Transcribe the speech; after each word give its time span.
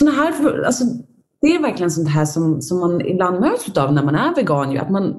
såna 0.00 0.10
här, 0.10 0.64
alltså, 0.64 0.84
det 1.40 1.46
är 1.46 1.62
verkligen 1.62 1.90
sånt 1.90 2.08
här 2.08 2.24
som, 2.24 2.62
som 2.62 2.80
man 2.80 3.00
ibland 3.00 3.40
möts 3.40 3.78
av 3.78 3.92
när 3.92 4.02
man 4.02 4.14
är 4.14 4.34
vegan. 4.34 4.72
Ju, 4.72 4.78
att 4.78 4.90
man, 4.90 5.14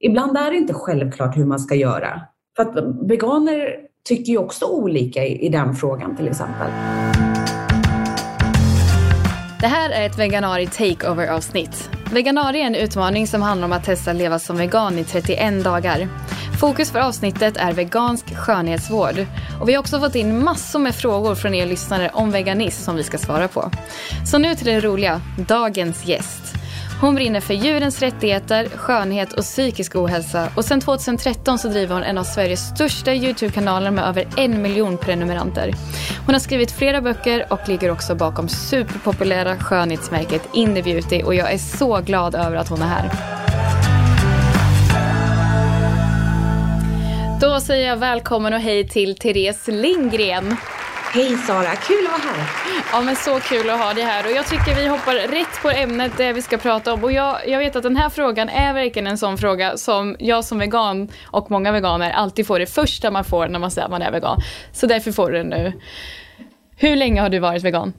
ibland 0.00 0.36
är 0.36 0.50
det 0.50 0.56
inte 0.56 0.74
självklart 0.74 1.36
hur 1.36 1.44
man 1.44 1.58
ska 1.58 1.74
göra. 1.74 2.20
För 2.56 2.62
att 2.62 2.76
veganer 3.10 3.76
tycker 4.08 4.32
ju 4.32 4.38
också 4.38 4.66
olika 4.66 5.24
i, 5.24 5.46
i 5.46 5.48
den 5.48 5.74
frågan 5.74 6.16
till 6.16 6.28
exempel. 6.28 6.70
Det 9.60 9.66
här 9.66 9.90
är 9.90 10.06
ett 10.06 10.18
Veganari 10.18 10.66
Takeover 10.66 11.28
avsnitt. 11.28 11.90
Veganari 12.12 12.60
är 12.60 12.66
en 12.66 12.74
utmaning 12.74 13.26
som 13.26 13.42
handlar 13.42 13.66
om 13.66 13.72
att 13.72 13.84
testa 13.84 14.10
att 14.10 14.16
leva 14.16 14.38
som 14.38 14.56
vegan 14.56 14.98
i 14.98 15.04
31 15.04 15.64
dagar. 15.64 16.08
Fokus 16.60 16.90
för 16.90 16.98
avsnittet 16.98 17.56
är 17.56 17.72
vegansk 17.72 18.36
skönhetsvård. 18.36 19.26
Och 19.60 19.68
vi 19.68 19.72
har 19.72 19.80
också 19.80 20.00
fått 20.00 20.14
in 20.14 20.44
massor 20.44 20.78
med 20.78 20.94
frågor 20.94 21.34
från 21.34 21.54
er 21.54 21.66
lyssnare 21.66 22.10
om 22.14 22.30
veganism 22.30 22.82
som 22.84 22.96
vi 22.96 23.02
ska 23.02 23.18
svara 23.18 23.48
på. 23.48 23.70
Så 24.26 24.38
nu 24.38 24.54
till 24.54 24.66
det 24.66 24.80
roliga, 24.80 25.20
dagens 25.48 26.04
gäst. 26.04 26.54
Hon 27.00 27.14
brinner 27.14 27.40
för 27.40 27.54
djurens 27.54 28.00
rättigheter, 28.00 28.68
skönhet 28.68 29.32
och 29.32 29.42
psykisk 29.44 29.96
ohälsa 29.96 30.48
och 30.56 30.64
sedan 30.64 30.80
2013 30.80 31.58
så 31.58 31.68
driver 31.68 31.94
hon 31.94 32.04
en 32.04 32.18
av 32.18 32.24
Sveriges 32.24 32.68
största 32.68 33.14
Youtube-kanaler 33.14 33.90
med 33.90 34.04
över 34.04 34.28
en 34.36 34.62
miljon 34.62 34.98
prenumeranter. 34.98 35.74
Hon 36.26 36.34
har 36.34 36.40
skrivit 36.40 36.72
flera 36.72 37.00
böcker 37.00 37.52
och 37.52 37.68
ligger 37.68 37.90
också 37.90 38.14
bakom 38.14 38.48
superpopulära 38.48 39.56
skönhetsmärket 39.56 40.48
In 40.52 40.74
Beauty 40.74 41.22
och 41.22 41.34
jag 41.34 41.52
är 41.52 41.58
så 41.58 42.00
glad 42.00 42.34
över 42.34 42.56
att 42.56 42.68
hon 42.68 42.82
är 42.82 42.86
här. 42.86 43.10
Då 47.40 47.60
säger 47.60 47.88
jag 47.88 47.96
välkommen 47.96 48.52
och 48.52 48.60
hej 48.60 48.88
till 48.88 49.16
Therese 49.16 49.68
Lindgren. 49.68 50.56
Hej 51.12 51.36
Sara, 51.36 51.76
kul 51.76 52.06
att 52.06 52.24
vara 52.24 52.34
här. 52.34 52.50
Ja 52.92 53.00
men 53.00 53.16
så 53.16 53.40
kul 53.40 53.70
att 53.70 53.80
ha 53.80 53.94
dig 53.94 54.04
här 54.04 54.26
och 54.26 54.32
jag 54.32 54.46
tycker 54.46 54.74
vi 54.74 54.86
hoppar 54.88 55.14
rätt 55.14 55.62
på 55.62 55.70
ämnet 55.70 56.12
det 56.16 56.32
vi 56.32 56.42
ska 56.42 56.58
prata 56.58 56.92
om 56.92 57.04
och 57.04 57.12
jag, 57.12 57.48
jag 57.48 57.58
vet 57.58 57.76
att 57.76 57.82
den 57.82 57.96
här 57.96 58.08
frågan 58.08 58.48
är 58.48 58.72
verkligen 58.72 59.06
en 59.06 59.18
sån 59.18 59.38
fråga 59.38 59.76
som 59.76 60.16
jag 60.18 60.44
som 60.44 60.58
vegan 60.58 61.08
och 61.24 61.50
många 61.50 61.72
veganer 61.72 62.10
alltid 62.10 62.46
får 62.46 62.58
det 62.58 62.66
första 62.66 63.10
man 63.10 63.24
får 63.24 63.48
när 63.48 63.58
man 63.58 63.70
säger 63.70 63.84
att 63.84 63.90
man 63.90 64.02
är 64.02 64.12
vegan. 64.12 64.40
Så 64.72 64.86
därför 64.86 65.12
får 65.12 65.30
du 65.30 65.38
den 65.38 65.46
nu. 65.46 65.72
Hur 66.76 66.96
länge 66.96 67.20
har 67.20 67.28
du 67.28 67.38
varit 67.38 67.62
vegan? 67.62 67.92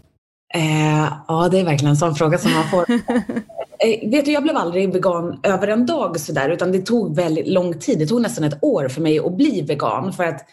Eh, 0.53 1.13
ja, 1.27 1.49
det 1.51 1.59
är 1.59 1.63
verkligen 1.63 1.89
en 1.89 1.97
sån 1.97 2.15
fråga 2.15 2.37
som 2.37 2.53
man 2.53 2.69
får. 2.69 2.85
eh, 3.79 4.09
vet 4.11 4.25
du, 4.25 4.31
jag 4.31 4.43
blev 4.43 4.57
aldrig 4.57 4.93
vegan 4.93 5.39
över 5.43 5.67
en 5.67 5.85
dag 5.85 6.19
sådär, 6.19 6.49
utan 6.49 6.71
det 6.71 6.81
tog 6.81 7.15
väldigt 7.15 7.47
lång 7.47 7.79
tid. 7.79 7.99
Det 7.99 8.05
tog 8.05 8.21
nästan 8.21 8.43
ett 8.43 8.63
år 8.63 8.87
för 8.87 9.01
mig 9.01 9.19
att 9.19 9.37
bli 9.37 9.61
vegan. 9.61 10.13
För 10.13 10.23
att, 10.23 10.45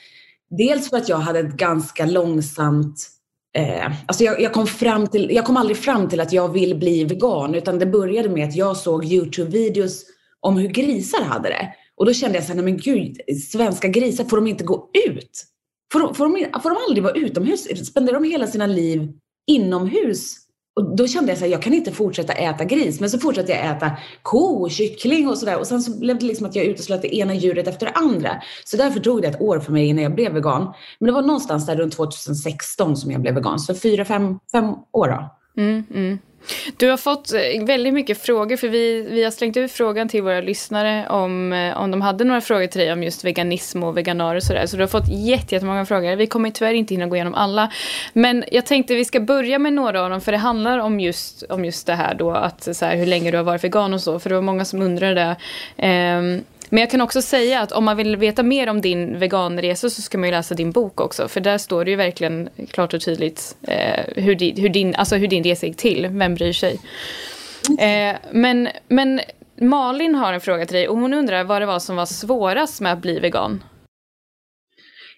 dels 0.51 0.91
för 0.91 0.97
att 0.97 1.09
jag 1.09 1.17
hade 1.17 1.39
ett 1.39 1.57
ganska 1.57 2.07
långsamt 2.07 3.19
Eh, 3.57 3.93
alltså 4.07 4.25
jag, 4.25 4.41
jag, 4.41 4.53
kom 4.53 4.67
fram 4.67 5.07
till, 5.07 5.31
jag 5.31 5.45
kom 5.45 5.57
aldrig 5.57 5.77
fram 5.77 6.09
till 6.09 6.21
att 6.21 6.33
jag 6.33 6.49
vill 6.53 6.79
bli 6.79 7.05
vegan 7.05 7.55
utan 7.55 7.79
det 7.79 7.87
började 7.87 8.29
med 8.29 8.49
att 8.49 8.57
jag 8.57 8.77
såg 8.77 9.05
Youtube-videos 9.05 10.03
om 10.41 10.57
hur 10.57 10.69
grisar 10.69 11.23
hade 11.23 11.49
det. 11.49 11.75
Och 11.97 12.07
då 12.07 12.13
kände 12.13 12.39
jag 12.39 12.45
så 12.45 12.49
här, 12.49 12.63
nej 12.63 12.65
men 12.65 12.77
gud, 12.77 13.17
svenska 13.51 13.89
grisar, 13.89 14.25
får 14.25 14.37
de 14.37 14.47
inte 14.47 14.65
gå 14.65 14.91
ut? 15.09 15.45
Får 15.93 16.01
de, 16.01 16.15
får 16.15 16.25
de, 16.25 16.61
får 16.63 16.71
de 16.71 16.77
aldrig 16.89 17.05
vara 17.05 17.15
utomhus? 17.15 17.87
Spenderar 17.89 18.21
de 18.21 18.31
hela 18.31 18.47
sina 18.47 18.67
liv 18.67 19.13
inomhus? 19.49 20.37
Och 20.79 20.97
då 20.97 21.07
kände 21.07 21.33
jag 21.33 21.43
att 21.43 21.51
jag 21.51 21.63
kan 21.63 21.75
inte 21.75 21.93
fortsätta 21.93 22.33
äta 22.33 22.65
gris. 22.65 23.01
Men 23.01 23.11
så 23.11 23.19
fortsatte 23.19 23.53
jag 23.53 23.77
äta 23.77 23.91
ko 24.23 24.39
och 24.39 24.71
kyckling 24.71 25.29
och 25.29 25.39
sådär. 25.39 25.59
Och 25.59 25.67
sen 25.67 25.83
så 25.83 25.99
blev 25.99 26.19
det 26.19 26.27
liksom 26.27 26.47
att 26.47 26.57
jag 26.57 26.65
uteslöt 26.65 27.03
det 27.03 27.17
ena 27.17 27.35
djuret 27.35 27.69
efter 27.69 27.87
det 27.87 27.93
andra. 27.93 28.43
Så 28.65 28.77
därför 28.77 29.01
tog 29.01 29.23
det 29.23 29.29
ett 29.29 29.41
år 29.41 29.61
för 29.61 29.73
mig 29.73 29.87
innan 29.87 30.03
jag 30.03 30.15
blev 30.15 30.33
vegan. 30.33 30.73
Men 30.99 31.07
det 31.07 31.13
var 31.13 31.23
någonstans 31.23 31.67
där 31.67 31.77
runt 31.77 31.93
2016 31.93 32.97
som 32.97 33.11
jag 33.11 33.21
blev 33.21 33.35
vegan. 33.35 33.59
Så 33.59 33.75
fyra, 33.75 34.05
fem, 34.05 34.39
fem 34.53 34.75
år 34.93 35.09
då. 35.09 35.35
Mm, 35.63 35.85
mm. 35.95 36.19
Du 36.77 36.91
har 36.91 36.97
fått 36.97 37.33
eh, 37.33 37.65
väldigt 37.65 37.95
mycket 37.95 38.23
frågor, 38.23 38.57
för 38.57 38.69
vi, 38.69 39.03
vi 39.03 39.25
har 39.25 39.31
slängt 39.31 39.57
ut 39.57 39.73
frågan 39.73 40.09
till 40.09 40.23
våra 40.23 40.41
lyssnare 40.41 41.09
om, 41.09 41.53
eh, 41.53 41.79
om 41.79 41.91
de 41.91 42.01
hade 42.01 42.25
några 42.25 42.41
frågor 42.41 42.67
till 42.67 42.81
dig 42.81 42.93
om 42.93 43.03
just 43.03 43.25
veganism 43.25 43.83
och 43.83 43.97
veganer 43.97 44.35
och 44.35 44.43
sådär. 44.43 44.67
Så 44.67 44.77
du 44.77 44.83
har 44.83 44.89
fått 44.89 45.09
jättemånga 45.09 45.87
frågor. 45.87 46.17
Vi 46.17 46.27
kommer 46.27 46.51
tyvärr 46.51 46.75
inte 46.75 46.95
hinna 46.95 47.07
gå 47.07 47.17
igenom 47.17 47.35
alla. 47.35 47.73
Men 48.13 48.45
jag 48.53 48.67
tänkte 48.67 48.95
vi 48.95 49.05
ska 49.05 49.21
börja 49.21 49.59
med 49.59 49.73
några 49.73 50.03
av 50.03 50.11
dem, 50.11 50.21
för 50.21 50.33
det 50.33 50.39
handlar 50.39 50.79
om 50.79 51.01
just, 51.01 51.43
om 51.43 51.65
just 51.65 51.87
det 51.87 51.95
här 51.95 52.15
då, 52.15 52.31
att 52.31 52.77
så 52.77 52.85
här, 52.85 52.97
hur 52.97 53.07
länge 53.07 53.31
du 53.31 53.37
har 53.37 53.45
varit 53.45 53.65
vegan 53.65 53.95
och 53.95 54.01
så, 54.01 54.19
för 54.19 54.29
det 54.29 54.35
var 54.35 54.43
många 54.43 54.65
som 54.65 54.83
undrade 54.83 55.37
det. 55.77 56.17
Um, 56.19 56.45
men 56.71 56.81
jag 56.81 56.91
kan 56.91 57.01
också 57.01 57.23
säga 57.23 57.61
att 57.61 57.73
om 57.73 57.85
man 57.85 57.97
vill 57.97 58.17
veta 58.17 58.43
mer 58.43 58.69
om 58.69 58.81
din 58.81 59.19
veganresa 59.19 59.91
så 59.91 60.03
ska 60.03 60.19
man 60.19 60.29
ju 60.29 60.31
läsa 60.31 60.55
din 60.55 60.73
bok 60.73 61.01
också. 61.01 61.29
För 61.29 61.41
där 61.41 61.59
står 61.59 61.85
det 61.85 61.91
ju 61.91 61.97
verkligen 61.97 62.49
klart 62.71 62.95
och 62.95 63.01
tydligt 63.01 63.57
eh, 63.63 64.23
hur, 64.23 64.35
di, 64.35 64.61
hur, 64.61 64.69
din, 64.69 64.95
alltså 64.95 65.17
hur 65.17 65.29
din 65.29 65.45
resa 65.45 65.67
gick 65.67 65.77
till. 65.77 66.09
Vem 66.11 66.35
bryr 66.35 66.53
sig? 66.53 66.81
Eh, 67.79 68.17
men, 68.33 68.69
men 68.89 69.21
Malin 69.61 70.15
har 70.15 70.33
en 70.33 70.41
fråga 70.41 70.67
till 70.67 70.77
dig 70.77 70.89
och 70.89 70.99
hon 70.99 71.15
undrar 71.15 71.45
vad 71.45 71.63
det 71.63 71.67
var 71.67 71.79
som 71.79 71.97
var 71.97 72.07
svårast 72.07 72.81
med 72.81 72.93
att 72.93 73.03
bli 73.03 73.19
vegan. 73.19 73.63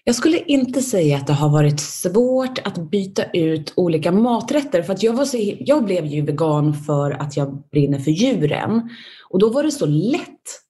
Jag 0.03 0.15
skulle 0.15 0.39
inte 0.39 0.81
säga 0.81 1.17
att 1.17 1.27
det 1.27 1.33
har 1.33 1.49
varit 1.49 1.79
svårt 1.79 2.59
att 2.63 2.91
byta 2.91 3.23
ut 3.33 3.73
olika 3.75 4.11
maträtter 4.11 4.81
för 4.81 4.93
att 4.93 5.03
jag, 5.03 5.13
var 5.13 5.25
så, 5.25 5.37
jag 5.59 5.83
blev 5.83 6.05
ju 6.05 6.21
vegan 6.21 6.73
för 6.73 7.11
att 7.11 7.37
jag 7.37 7.63
brinner 7.71 7.99
för 7.99 8.11
djuren. 8.11 8.89
Och 9.29 9.39
då 9.39 9.49
var 9.49 9.63
det 9.63 9.71
så 9.71 9.85
lätt 9.85 10.60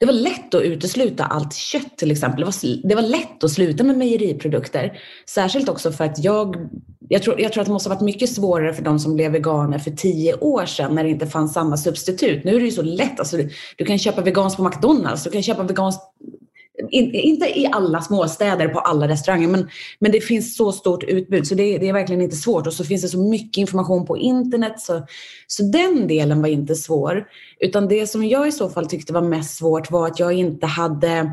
det 0.00 0.06
var 0.06 0.12
lätt 0.12 0.54
att 0.54 0.62
utesluta 0.62 1.24
allt 1.24 1.54
kött 1.54 1.96
till 1.96 2.10
exempel. 2.10 2.40
Det 2.40 2.44
var, 2.44 2.88
det 2.88 2.94
var 2.94 3.02
lätt 3.02 3.44
att 3.44 3.50
sluta 3.50 3.84
med 3.84 3.96
mejeriprodukter. 3.96 4.98
Särskilt 5.28 5.68
också 5.68 5.92
för 5.92 6.04
att 6.04 6.24
jag, 6.24 6.56
jag 7.08 7.22
tror, 7.22 7.40
jag 7.40 7.52
tror 7.52 7.60
att 7.60 7.66
det 7.66 7.72
måste 7.72 7.88
ha 7.88 7.94
varit 7.94 8.04
mycket 8.04 8.34
svårare 8.34 8.74
för 8.74 8.82
de 8.82 8.98
som 8.98 9.14
blev 9.14 9.32
veganer 9.32 9.78
för 9.78 9.90
tio 9.90 10.34
år 10.34 10.66
sedan 10.66 10.94
när 10.94 11.04
det 11.04 11.10
inte 11.10 11.26
fanns 11.26 11.52
samma 11.52 11.76
substitut. 11.76 12.44
Nu 12.44 12.56
är 12.56 12.60
det 12.60 12.66
ju 12.66 12.72
så 12.72 12.82
lätt. 12.82 13.18
Alltså, 13.18 13.36
du 13.76 13.84
kan 13.84 13.98
köpa 13.98 14.22
veganskt 14.22 14.56
på 14.56 14.64
McDonalds, 14.64 15.24
du 15.24 15.30
kan 15.30 15.42
köpa 15.42 15.62
veganskt 15.62 16.02
in, 16.90 17.14
inte 17.14 17.58
i 17.58 17.68
alla 17.72 18.00
småstäder 18.00 18.68
på 18.68 18.78
alla 18.78 19.08
restauranger, 19.08 19.48
men, 19.48 19.68
men 19.98 20.12
det 20.12 20.20
finns 20.20 20.56
så 20.56 20.72
stort 20.72 21.04
utbud 21.04 21.46
så 21.46 21.54
det, 21.54 21.78
det, 21.78 21.88
är 21.88 21.92
verkligen 21.92 22.22
inte 22.22 22.36
svårt. 22.36 22.66
Och 22.66 22.72
så 22.72 22.84
finns 22.84 23.02
det 23.02 23.08
så 23.08 23.18
mycket 23.18 23.56
information 23.56 24.06
på 24.06 24.18
internet 24.18 24.80
så, 24.80 25.06
så 25.46 25.62
den 25.62 26.08
delen 26.08 26.42
var 26.42 26.48
inte 26.48 26.74
svår. 26.74 27.24
Utan 27.60 27.88
det 27.88 28.06
som 28.06 28.24
jag 28.24 28.48
i 28.48 28.52
så 28.52 28.68
fall 28.68 28.86
tyckte 28.86 29.12
var 29.12 29.22
mest 29.22 29.56
svårt 29.56 29.90
var 29.90 30.06
att 30.06 30.18
jag 30.18 30.32
inte 30.32 30.66
hade, 30.66 31.30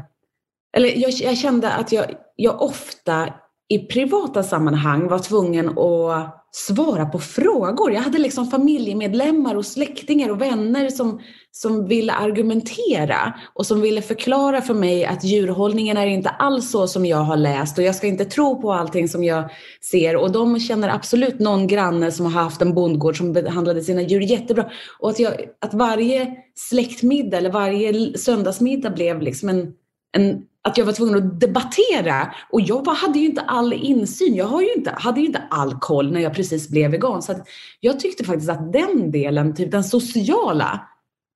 eller 0.77 0.97
jag, 0.97 1.11
jag 1.11 1.37
kände 1.37 1.69
att 1.69 1.91
jag, 1.91 2.05
jag 2.35 2.61
ofta 2.61 3.33
i 3.69 3.79
privata 3.79 4.43
sammanhang 4.43 5.07
var 5.07 5.19
tvungen 5.19 5.69
att 5.69 6.36
svara 6.51 7.05
på 7.05 7.19
frågor. 7.19 7.91
Jag 7.91 8.01
hade 8.01 8.17
liksom 8.17 8.47
familjemedlemmar 8.47 9.55
och 9.55 9.65
släktingar 9.65 10.29
och 10.29 10.41
vänner 10.41 10.89
som, 10.89 11.21
som 11.51 11.87
ville 11.87 12.13
argumentera 12.13 13.33
och 13.53 13.65
som 13.65 13.81
ville 13.81 14.01
förklara 14.01 14.61
för 14.61 14.73
mig 14.73 15.05
att 15.05 15.23
djurhållningen 15.23 15.97
är 15.97 16.07
inte 16.07 16.29
alls 16.29 16.71
så 16.71 16.87
som 16.87 17.05
jag 17.05 17.17
har 17.17 17.37
läst 17.37 17.77
och 17.77 17.83
jag 17.83 17.95
ska 17.95 18.07
inte 18.07 18.25
tro 18.25 18.61
på 18.61 18.73
allting 18.73 19.07
som 19.07 19.23
jag 19.23 19.49
ser. 19.81 20.15
Och 20.15 20.31
de 20.31 20.59
känner 20.59 20.89
absolut 20.89 21.39
någon 21.39 21.67
granne 21.67 22.11
som 22.11 22.25
har 22.25 22.43
haft 22.43 22.61
en 22.61 22.73
bondgård 22.73 23.17
som 23.17 23.33
behandlade 23.33 23.81
sina 23.81 24.01
djur 24.01 24.21
jättebra. 24.21 24.71
Och 24.99 25.09
att, 25.09 25.19
jag, 25.19 25.33
att 25.61 25.73
varje 25.73 26.35
släktmiddag 26.55 27.37
eller 27.37 27.51
varje 27.51 28.17
söndagsmiddag 28.17 28.89
blev 28.89 29.21
liksom 29.21 29.49
en, 29.49 29.73
en 30.17 30.41
att 30.67 30.77
jag 30.77 30.85
var 30.85 30.93
tvungen 30.93 31.15
att 31.15 31.39
debattera. 31.39 32.33
Och 32.49 32.61
jag 32.61 32.87
hade 32.87 33.19
ju 33.19 33.25
inte 33.25 33.41
all 33.41 33.73
insyn. 33.73 34.35
Jag 34.35 34.45
har 34.45 34.61
ju 34.61 34.73
inte, 34.73 34.91
hade 34.97 35.19
ju 35.19 35.25
inte 35.25 35.43
all 35.49 35.79
koll 35.79 36.11
när 36.11 36.21
jag 36.21 36.33
precis 36.33 36.69
blev 36.69 36.91
vegan. 36.91 37.21
Så 37.21 37.33
jag 37.79 37.99
tyckte 37.99 38.23
faktiskt 38.23 38.49
att 38.49 38.73
den 38.73 39.11
delen, 39.11 39.55
typ 39.55 39.71
den 39.71 39.83
sociala, 39.83 40.87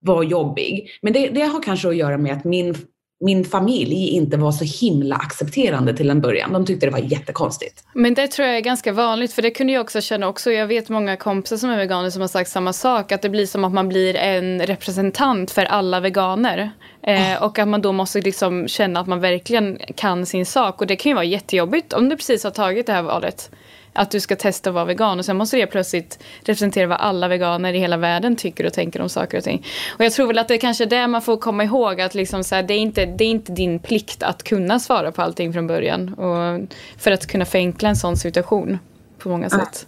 var 0.02 0.24
jobbig. 0.24 0.90
Men 1.02 1.14
det, 1.14 1.30
det 1.30 1.42
har 1.42 1.64
kanske 1.64 1.90
att 1.90 1.96
göra 1.96 2.18
med 2.18 2.38
att 2.38 2.44
min 2.44 2.76
min 3.22 3.46
familj 3.46 4.10
inte 4.10 4.38
var 4.38 4.52
så 4.52 4.86
himla 4.86 5.16
accepterande 5.16 5.94
till 5.98 6.10
en 6.10 6.22
början. 6.22 6.54
De 6.54 6.66
tyckte 6.66 6.86
det 6.86 6.92
var 6.92 7.00
jättekonstigt. 7.00 7.84
Men 7.94 8.14
det 8.14 8.28
tror 8.28 8.48
jag 8.48 8.58
är 8.58 8.62
ganska 8.62 8.94
vanligt, 8.94 9.34
för 9.34 9.42
det 9.42 9.52
kunde 9.52 9.74
jag 9.74 9.82
också 9.82 10.02
känna 10.02 10.28
också. 10.28 10.52
Jag 10.52 10.68
vet 10.68 10.90
många 10.90 11.18
kompisar 11.18 11.58
som 11.58 11.70
är 11.70 11.78
veganer 11.78 12.10
som 12.10 12.22
har 12.22 12.28
sagt 12.28 12.50
samma 12.50 12.74
sak, 12.74 13.12
att 13.12 13.22
det 13.22 13.30
blir 13.30 13.46
som 13.46 13.64
att 13.64 13.74
man 13.74 13.90
blir 13.90 14.16
en 14.16 14.62
representant 14.62 15.52
för 15.52 15.66
alla 15.66 16.00
veganer. 16.00 16.72
Eh, 17.04 17.44
och 17.44 17.60
att 17.60 17.68
man 17.68 17.82
då 17.82 17.92
måste 17.92 18.22
liksom 18.22 18.68
känna 18.68 19.00
att 19.00 19.08
man 19.08 19.20
verkligen 19.20 19.80
kan 19.96 20.26
sin 20.26 20.46
sak. 20.46 20.82
Och 20.82 20.88
det 20.88 20.96
kan 20.96 21.10
ju 21.10 21.14
vara 21.14 21.26
jättejobbigt 21.26 21.94
om 21.94 22.10
du 22.10 22.16
precis 22.16 22.44
har 22.44 22.52
tagit 22.52 22.88
det 22.88 22.94
här 22.94 23.02
valet 23.02 23.52
att 23.94 24.12
du 24.12 24.20
ska 24.20 24.36
testa 24.36 24.70
att 24.70 24.74
vara 24.74 24.86
vegan 24.86 25.20
och 25.20 25.26
sen 25.26 25.38
måste 25.38 25.58
det 25.58 25.68
plötsligt 25.68 26.24
representera 26.40 26.88
vad 26.88 26.98
alla 26.98 27.28
veganer 27.28 27.74
i 27.74 27.80
hela 27.80 27.98
världen 27.98 28.36
tycker 28.36 28.66
och 28.66 28.74
tänker 28.74 29.02
om 29.02 29.10
saker 29.10 29.38
och 29.38 29.44
ting. 29.44 29.66
Och 29.98 30.06
jag 30.06 30.14
tror 30.14 30.28
väl 30.28 30.38
att 30.38 30.48
det 30.48 30.54
är 30.54 30.58
kanske 30.58 30.84
är 30.84 30.90
det 30.90 31.08
man 31.08 31.22
får 31.22 31.38
komma 31.38 31.64
ihåg 31.64 32.02
att 32.02 32.16
liksom 32.16 32.44
så 32.44 32.56
här, 32.56 32.64
det, 32.64 32.74
är 32.74 32.80
inte, 32.80 33.06
det 33.06 33.24
är 33.24 33.30
inte 33.30 33.52
din 33.52 33.80
plikt 33.80 34.24
att 34.24 34.44
kunna 34.44 34.80
svara 34.80 35.12
på 35.12 35.22
allting 35.22 35.54
från 35.54 35.68
början 35.68 36.14
och 36.14 36.70
för 36.98 37.12
att 37.12 37.28
kunna 37.28 37.46
förenkla 37.46 37.90
en 37.90 37.96
sån 37.96 38.18
situation 38.18 38.80
på 39.18 39.30
många 39.30 39.50
sätt. 39.50 39.88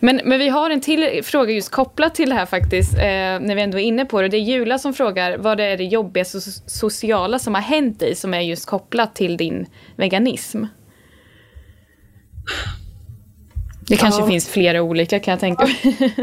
Men, 0.00 0.20
men 0.24 0.38
vi 0.38 0.48
har 0.48 0.70
en 0.70 0.80
till 0.80 1.24
fråga 1.24 1.52
just 1.52 1.70
kopplat 1.70 2.14
till 2.14 2.28
det 2.28 2.34
här 2.34 2.46
faktiskt, 2.46 2.94
eh, 2.94 3.00
när 3.40 3.54
vi 3.54 3.62
ändå 3.62 3.78
är 3.78 3.82
inne 3.82 4.04
på 4.04 4.22
det. 4.22 4.28
Det 4.28 4.36
är 4.36 4.40
Jula 4.40 4.78
som 4.78 4.94
frågar 4.94 5.38
vad 5.38 5.58
det 5.58 5.64
är 5.64 5.76
det 5.76 5.84
jobbigaste 5.84 6.40
sociala 6.66 7.38
som 7.38 7.54
har 7.54 7.62
hänt 7.62 8.00
dig 8.00 8.14
som 8.14 8.34
är 8.34 8.40
just 8.40 8.66
kopplat 8.66 9.14
till 9.14 9.36
din 9.36 9.66
veganism? 9.96 10.64
Det 13.88 13.96
kanske 13.96 14.20
ja. 14.22 14.28
finns 14.28 14.48
flera 14.48 14.82
olika 14.82 15.20
kan 15.20 15.32
jag 15.32 15.40
tänka 15.40 15.66
mig. 15.66 16.14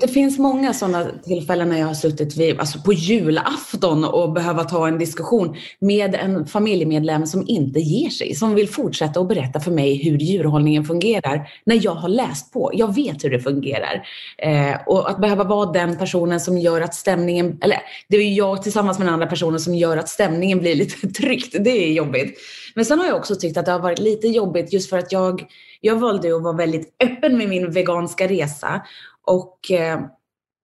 Det 0.00 0.08
finns 0.08 0.38
många 0.38 0.72
sådana 0.72 1.06
tillfällen 1.24 1.68
när 1.68 1.78
jag 1.78 1.86
har 1.86 1.94
suttit 1.94 2.36
vid, 2.36 2.60
alltså 2.60 2.78
på 2.78 2.92
julafton 2.92 4.04
och 4.04 4.32
behöva 4.32 4.64
ta 4.64 4.88
en 4.88 4.98
diskussion 4.98 5.56
med 5.78 6.14
en 6.14 6.46
familjemedlem 6.46 7.26
som 7.26 7.44
inte 7.48 7.80
ger 7.80 8.10
sig, 8.10 8.34
som 8.34 8.54
vill 8.54 8.68
fortsätta 8.68 9.20
att 9.20 9.28
berätta 9.28 9.60
för 9.60 9.70
mig 9.70 10.04
hur 10.04 10.18
djurhållningen 10.18 10.84
fungerar 10.84 11.48
när 11.64 11.84
jag 11.84 11.94
har 11.94 12.08
läst 12.08 12.52
på. 12.52 12.70
Jag 12.74 12.94
vet 12.94 13.24
hur 13.24 13.30
det 13.30 13.40
fungerar. 13.40 14.06
Eh, 14.38 14.76
och 14.86 15.10
att 15.10 15.20
behöva 15.20 15.44
vara 15.44 15.72
den 15.72 15.98
personen 15.98 16.40
som 16.40 16.58
gör 16.58 16.80
att 16.80 16.94
stämningen, 16.94 17.58
eller 17.62 17.78
det 18.08 18.16
är 18.16 18.32
jag 18.32 18.62
tillsammans 18.62 18.98
med 18.98 19.06
den 19.06 19.14
andra 19.14 19.26
personen 19.26 19.60
som 19.60 19.74
gör 19.74 19.96
att 19.96 20.08
stämningen 20.08 20.58
blir 20.58 20.74
lite 20.74 21.08
tryckt. 21.20 21.56
Det 21.60 21.70
är 21.70 21.92
jobbigt. 21.92 22.38
Men 22.74 22.84
sen 22.84 22.98
har 22.98 23.06
jag 23.06 23.16
också 23.16 23.34
tyckt 23.34 23.56
att 23.56 23.66
det 23.66 23.72
har 23.72 23.78
varit 23.78 23.98
lite 23.98 24.28
jobbigt 24.28 24.72
just 24.72 24.90
för 24.90 24.98
att 24.98 25.12
jag, 25.12 25.44
jag 25.84 25.96
valde 25.96 26.36
att 26.36 26.42
vara 26.42 26.56
väldigt 26.56 26.94
öppen 27.04 27.38
med 27.38 27.48
min 27.48 27.70
veganska 27.70 28.28
resa 28.28 28.82
och, 29.26 29.70
eh, 29.70 30.00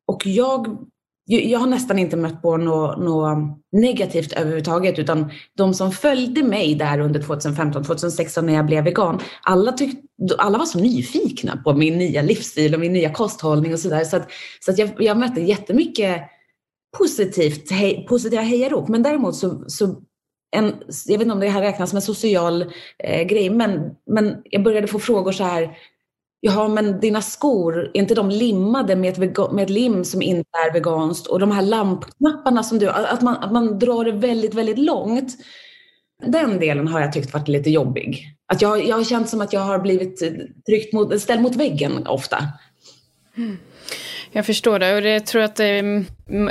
och 0.07 0.27
jag, 0.27 0.87
jag 1.25 1.59
har 1.59 1.67
nästan 1.67 1.99
inte 1.99 2.17
mött 2.17 2.43
på 2.43 2.57
något, 2.57 2.99
något 2.99 3.39
negativt 3.73 4.33
överhuvudtaget 4.33 4.99
utan 4.99 5.31
de 5.57 5.75
som 5.75 5.93
följde 5.93 6.43
mig 6.43 6.75
där 6.75 7.01
under 7.01 7.21
2015-2016 7.21 8.43
när 8.43 8.55
jag 8.55 8.67
blev 8.67 8.85
vegan, 8.85 9.21
alla, 9.43 9.73
tyck, 9.73 9.99
alla 10.39 10.59
var 10.59 10.67
så 10.67 10.79
nyfikna 10.79 11.57
på 11.57 11.75
min 11.75 11.99
nya 11.99 12.23
livsstil 12.23 12.75
och 12.75 12.81
min 12.81 12.93
nya 12.93 13.13
kosthållning 13.13 13.73
och 13.73 13.81
sådär. 13.81 14.05
Så, 14.05 14.17
att, 14.17 14.29
så 14.61 14.71
att 14.71 14.79
jag, 14.79 14.91
jag 14.99 15.19
mötte 15.19 15.41
jättemycket 15.41 16.23
positivt, 16.99 17.71
hej, 17.71 18.07
positiva 18.09 18.43
hejarop. 18.43 18.89
Men 18.89 19.03
däremot 19.03 19.37
så, 19.37 19.65
så 19.67 20.03
en, 20.51 20.75
jag 21.07 21.19
vet 21.19 21.23
inte 21.23 21.33
om 21.33 21.41
det 21.41 21.49
här 21.49 21.63
räknas 21.63 21.91
som 21.91 21.97
en 21.97 22.03
social 22.03 22.73
eh, 22.99 23.23
grej, 23.23 23.51
men, 23.51 23.91
men 24.07 24.37
jag 24.45 24.63
började 24.63 24.87
få 24.87 24.99
frågor 24.99 25.33
så 25.33 25.45
här, 25.45 25.77
Jaha, 26.41 26.69
men 26.69 27.01
dina 27.01 27.23
skor, 27.23 27.91
är 27.95 27.97
inte 27.97 28.15
de 28.15 28.31
limmade 28.31 28.97
med 28.97 29.13
ett, 29.13 29.53
med 29.53 29.63
ett 29.65 29.71
lim 29.71 30.05
som 30.05 30.23
inte 30.23 30.51
är 30.67 30.73
veganskt? 30.73 31.27
Och 31.27 31.41
de 31.41 31.51
här 31.51 31.63
lampknapparna 31.63 32.63
som 32.63 32.79
du, 32.79 32.89
att 32.89 33.23
man, 33.23 33.37
att 33.37 33.53
man 33.53 33.79
drar 33.79 34.05
det 34.05 34.13
väldigt, 34.13 34.55
väldigt 34.55 34.79
långt. 34.79 35.37
Den 36.27 36.59
delen 36.59 36.89
har 36.89 37.01
jag 37.01 37.13
tyckt 37.13 37.33
varit 37.33 37.49
lite 37.49 37.71
jobbig. 37.71 38.35
Att 38.53 38.63
jag, 38.63 38.87
jag 38.87 38.97
har 38.97 39.05
känt 39.05 39.29
som 39.29 39.41
att 39.41 39.53
jag 39.53 39.61
har 39.61 39.79
blivit 39.79 40.23
eh, 40.23 40.31
tryckt 40.67 40.93
mot, 40.93 41.21
ställd 41.21 41.43
mot 41.43 41.57
väggen 41.57 42.07
ofta. 42.07 42.45
Mm. 43.37 43.59
Jag 44.33 44.47
förstår 44.47 44.79
det 44.79 44.95
och 44.95 45.03
det 45.03 45.21
tror 45.21 45.43
att 45.43 45.61
eh, 45.61 45.67
det, 45.67 46.05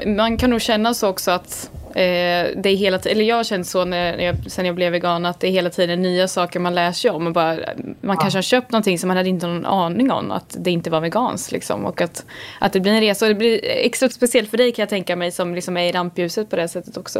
man 0.06 0.38
kan 0.38 0.50
nog 0.50 0.62
känna 0.62 0.94
så 0.94 1.08
också 1.08 1.32
att 1.32 1.72
Eh, 1.98 2.48
det 2.56 2.70
är 2.70 2.76
hela 2.76 3.00
eller 3.00 3.24
jag 3.24 3.36
har 3.36 3.44
känt 3.44 3.68
så 3.68 3.86
när 3.86 4.18
jag, 4.18 4.36
sen 4.52 4.66
jag 4.66 4.76
blev 4.76 4.92
vegan 4.92 5.26
att 5.26 5.40
det 5.40 5.48
är 5.48 5.52
hela 5.52 5.70
tiden 5.70 6.02
nya 6.02 6.28
saker 6.28 6.60
man 6.60 6.76
lär 6.76 6.92
sig 6.92 7.12
om. 7.12 7.28
Och 7.28 7.34
bara, 7.34 7.60
man 8.02 8.18
kanske 8.18 8.38
har 8.38 8.42
köpt 8.42 8.72
någonting 8.72 9.00
som 9.00 9.08
man 9.08 9.18
hade 9.18 9.30
inte 9.30 9.48
någon 9.48 9.66
aning 9.66 10.12
om 10.12 10.32
att 10.32 10.56
det 10.60 10.72
inte 10.72 10.90
var 10.90 11.02
veganskt. 11.02 11.52
Liksom, 11.52 11.86
och 11.86 12.02
att, 12.02 12.26
att 12.60 12.74
det 12.74 12.80
blir 12.80 12.92
en 12.92 13.02
resa. 13.02 13.26
Och 13.26 13.30
det 13.30 13.36
blir 13.36 13.60
extra 13.64 14.10
speciellt 14.10 14.50
för 14.50 14.58
dig 14.58 14.72
kan 14.72 14.84
jag 14.84 14.90
tänka 14.90 15.16
mig 15.16 15.32
som 15.32 15.56
liksom 15.56 15.78
är 15.78 15.84
i 15.84 15.92
rampljuset 15.92 16.50
på 16.50 16.56
det 16.56 16.68
sättet 16.68 16.98
också. 16.98 17.20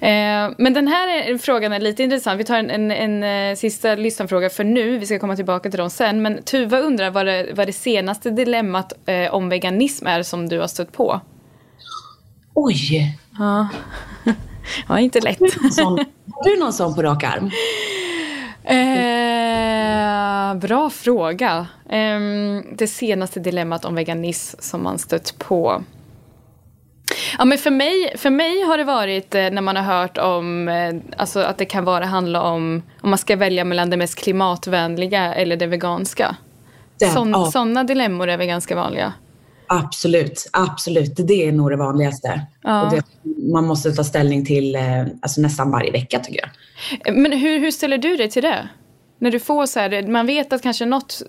Eh, 0.00 0.50
men 0.58 0.74
den 0.74 0.88
här 0.88 1.38
frågan 1.38 1.72
är 1.72 1.80
lite 1.80 2.02
intressant. 2.02 2.40
Vi 2.40 2.44
tar 2.44 2.58
en, 2.58 2.70
en, 2.70 2.90
en, 2.90 3.22
en 3.22 3.50
eh, 3.50 3.56
sista 3.56 3.94
lyssnarfråga 3.94 4.50
för 4.50 4.64
nu. 4.64 4.98
Vi 4.98 5.06
ska 5.06 5.18
komma 5.18 5.36
tillbaka 5.36 5.70
till 5.70 5.78
dem 5.78 5.90
sen. 5.90 6.22
Men 6.22 6.42
Tuva 6.42 6.78
undrar 6.78 7.10
vad 7.10 7.26
det, 7.26 7.46
vad 7.54 7.68
det 7.68 7.72
senaste 7.72 8.30
dilemmat 8.30 8.92
eh, 9.06 9.34
om 9.34 9.48
veganism 9.48 10.06
är 10.06 10.22
som 10.22 10.48
du 10.48 10.58
har 10.58 10.66
stött 10.66 10.92
på. 10.92 11.20
Oj! 12.54 13.18
Ja, 13.38 13.68
ja 14.88 14.98
inte 14.98 15.20
lätt. 15.20 15.40
Har 15.40 16.44
du 16.44 16.60
någon 16.60 16.72
sån 16.72 16.94
på 16.94 17.02
rak 17.02 17.24
arm? 17.24 17.50
Eh, 18.64 20.54
bra 20.54 20.90
fråga. 20.90 21.66
Eh, 21.88 22.20
det 22.72 22.86
senaste 22.86 23.40
dilemmat 23.40 23.84
om 23.84 23.94
veganism 23.94 24.56
som 24.60 24.82
man 24.82 24.98
stött 24.98 25.38
på. 25.38 25.82
Ja, 27.38 27.44
men 27.44 27.58
för, 27.58 27.70
mig, 27.70 28.14
för 28.16 28.30
mig 28.30 28.62
har 28.62 28.78
det 28.78 28.84
varit 28.84 29.34
eh, 29.34 29.50
när 29.50 29.62
man 29.62 29.76
har 29.76 29.82
hört 29.82 30.18
om 30.18 30.68
eh, 30.68 30.94
alltså 31.16 31.40
att 31.40 31.58
det 31.58 31.64
kan 31.64 31.84
vara 31.84 32.06
handla 32.06 32.42
om 32.42 32.82
om 33.00 33.10
man 33.10 33.18
ska 33.18 33.36
välja 33.36 33.64
mellan 33.64 33.90
det 33.90 33.96
mest 33.96 34.18
klimatvänliga 34.18 35.34
eller 35.34 35.56
det 35.56 35.66
veganska. 35.66 36.36
Sådana 37.14 37.80
ja. 37.80 37.82
dilemmor 37.82 38.28
är 38.28 38.36
väl 38.36 38.46
ganska 38.46 38.76
vanliga. 38.76 39.12
Absolut, 39.72 40.48
absolut. 40.52 41.12
Det 41.16 41.46
är 41.46 41.52
nog 41.52 41.70
det 41.70 41.76
vanligaste. 41.76 42.46
Ja. 42.62 42.92
Det, 42.92 43.04
man 43.52 43.66
måste 43.66 43.92
ta 43.92 44.04
ställning 44.04 44.44
till 44.44 44.74
eh, 44.74 45.06
alltså 45.22 45.40
nästan 45.40 45.70
varje 45.70 45.92
vecka 45.92 46.18
tycker 46.18 46.40
jag. 46.40 47.16
Men 47.16 47.32
hur, 47.32 47.60
hur 47.60 47.70
ställer 47.70 47.98
du 47.98 48.16
dig 48.16 48.30
till 48.30 48.42
det? 48.42 48.68
När 49.18 49.30
du 49.30 49.40
får 49.40 49.66
så 49.66 49.80
här, 49.80 50.08
man 50.08 50.26
vet 50.26 50.52
att 50.52 50.62
kanske 50.62 50.86
något 50.86 51.22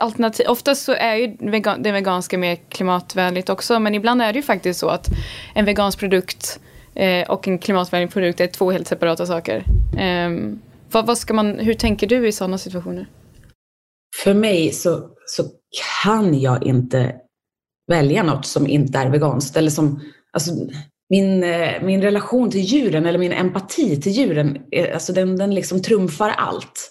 alternativ, 0.00 0.46
oftast 0.48 0.84
så 0.84 0.92
är 0.92 1.14
ju 1.14 1.36
det 1.78 1.92
veganska 1.92 2.38
mer 2.38 2.56
klimatvänligt 2.68 3.48
också, 3.48 3.80
men 3.80 3.94
ibland 3.94 4.22
är 4.22 4.32
det 4.32 4.36
ju 4.38 4.42
faktiskt 4.42 4.80
så 4.80 4.88
att 4.88 5.06
en 5.54 5.64
vegansk 5.64 5.98
produkt 5.98 6.60
eh, 6.94 7.30
och 7.30 7.48
en 7.48 7.58
klimatvänlig 7.58 8.12
produkt 8.12 8.40
är 8.40 8.46
två 8.46 8.70
helt 8.70 8.88
separata 8.88 9.26
saker. 9.26 9.64
Eh, 9.98 10.30
vad, 10.90 11.06
vad 11.06 11.18
ska 11.18 11.34
man, 11.34 11.58
hur 11.58 11.74
tänker 11.74 12.06
du 12.06 12.28
i 12.28 12.32
sådana 12.32 12.58
situationer? 12.58 13.06
För 14.24 14.34
mig 14.34 14.72
så, 14.72 15.10
så 15.26 15.44
kan 16.02 16.40
jag 16.40 16.66
inte 16.66 17.14
välja 17.86 18.22
något 18.22 18.46
som 18.46 18.66
inte 18.66 18.98
är 18.98 19.10
veganskt. 19.10 19.56
Eller 19.56 19.70
som, 19.70 20.00
alltså, 20.32 20.50
min, 21.10 21.44
eh, 21.44 21.82
min 21.82 22.02
relation 22.02 22.50
till 22.50 22.60
djuren 22.60 23.06
eller 23.06 23.18
min 23.18 23.32
empati 23.32 24.00
till 24.00 24.12
djuren, 24.12 24.58
eh, 24.72 24.94
alltså 24.94 25.12
den, 25.12 25.36
den 25.36 25.54
liksom 25.54 25.82
trumfar 25.82 26.30
allt. 26.30 26.90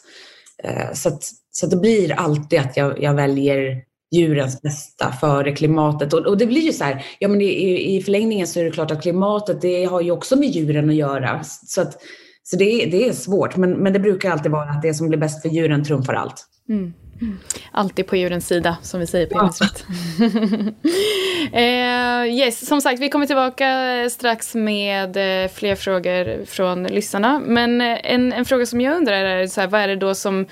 Eh, 0.63 0.93
så, 0.93 1.09
att, 1.09 1.23
så 1.51 1.65
att 1.65 1.71
det 1.71 1.77
blir 1.77 2.13
alltid 2.13 2.59
att 2.59 2.77
jag, 2.77 3.03
jag 3.03 3.13
väljer 3.13 3.83
djurens 4.15 4.61
bästa 4.61 5.11
före 5.11 5.51
klimatet. 5.51 6.13
Och, 6.13 6.25
och, 6.25 6.37
det 6.37 6.45
blir 6.45 6.61
ju 6.61 6.73
så 6.73 6.83
här, 6.83 7.05
ja 7.19 7.27
men 7.27 7.41
i, 7.41 7.95
i 7.95 8.01
förlängningen 8.01 8.47
så 8.47 8.59
är 8.59 8.63
det 8.63 8.71
klart 8.71 8.91
att 8.91 9.01
klimatet 9.01 9.61
det 9.61 9.85
har 9.85 10.01
ju 10.01 10.11
också 10.11 10.35
med 10.35 10.49
djuren 10.49 10.89
att 10.89 10.95
göra. 10.95 11.43
Så, 11.43 11.81
att, 11.81 11.97
så 12.43 12.57
det, 12.57 12.85
det 12.85 13.07
är 13.07 13.13
svårt, 13.13 13.57
men, 13.57 13.71
men 13.71 13.93
det 13.93 13.99
brukar 13.99 14.31
alltid 14.31 14.51
vara 14.51 14.69
att 14.69 14.81
det 14.81 14.93
som 14.93 15.09
blir 15.09 15.19
bäst 15.19 15.41
för 15.41 15.49
djuren 15.49 15.83
trumfar 15.83 16.13
allt. 16.13 16.45
Mm. 16.69 16.93
Alltid 17.71 18.07
på 18.07 18.15
djurens 18.15 18.47
sida, 18.47 18.77
som 18.81 18.99
vi 18.99 19.07
säger 19.07 19.27
på 19.27 19.33
Djurens 19.33 19.61
eh, 21.53 22.35
yes, 22.39 22.67
som 22.67 22.81
sagt, 22.81 23.01
vi 23.01 23.09
kommer 23.09 23.25
tillbaka 23.25 23.65
strax 24.09 24.55
med 24.55 25.17
eh, 25.17 25.49
fler 25.51 25.75
frågor 25.75 26.45
från 26.45 26.83
lyssnarna. 26.83 27.41
Men 27.45 27.81
eh, 27.81 27.97
en, 28.03 28.33
en 28.33 28.45
fråga 28.45 28.65
som 28.65 28.81
jag 28.81 28.97
undrar 28.97 29.13
är, 29.13 29.47
så 29.47 29.61
här, 29.61 29.67
vad 29.67 29.81
är 29.81 29.87
det 29.87 29.95
då 29.95 30.15
som 30.15 30.45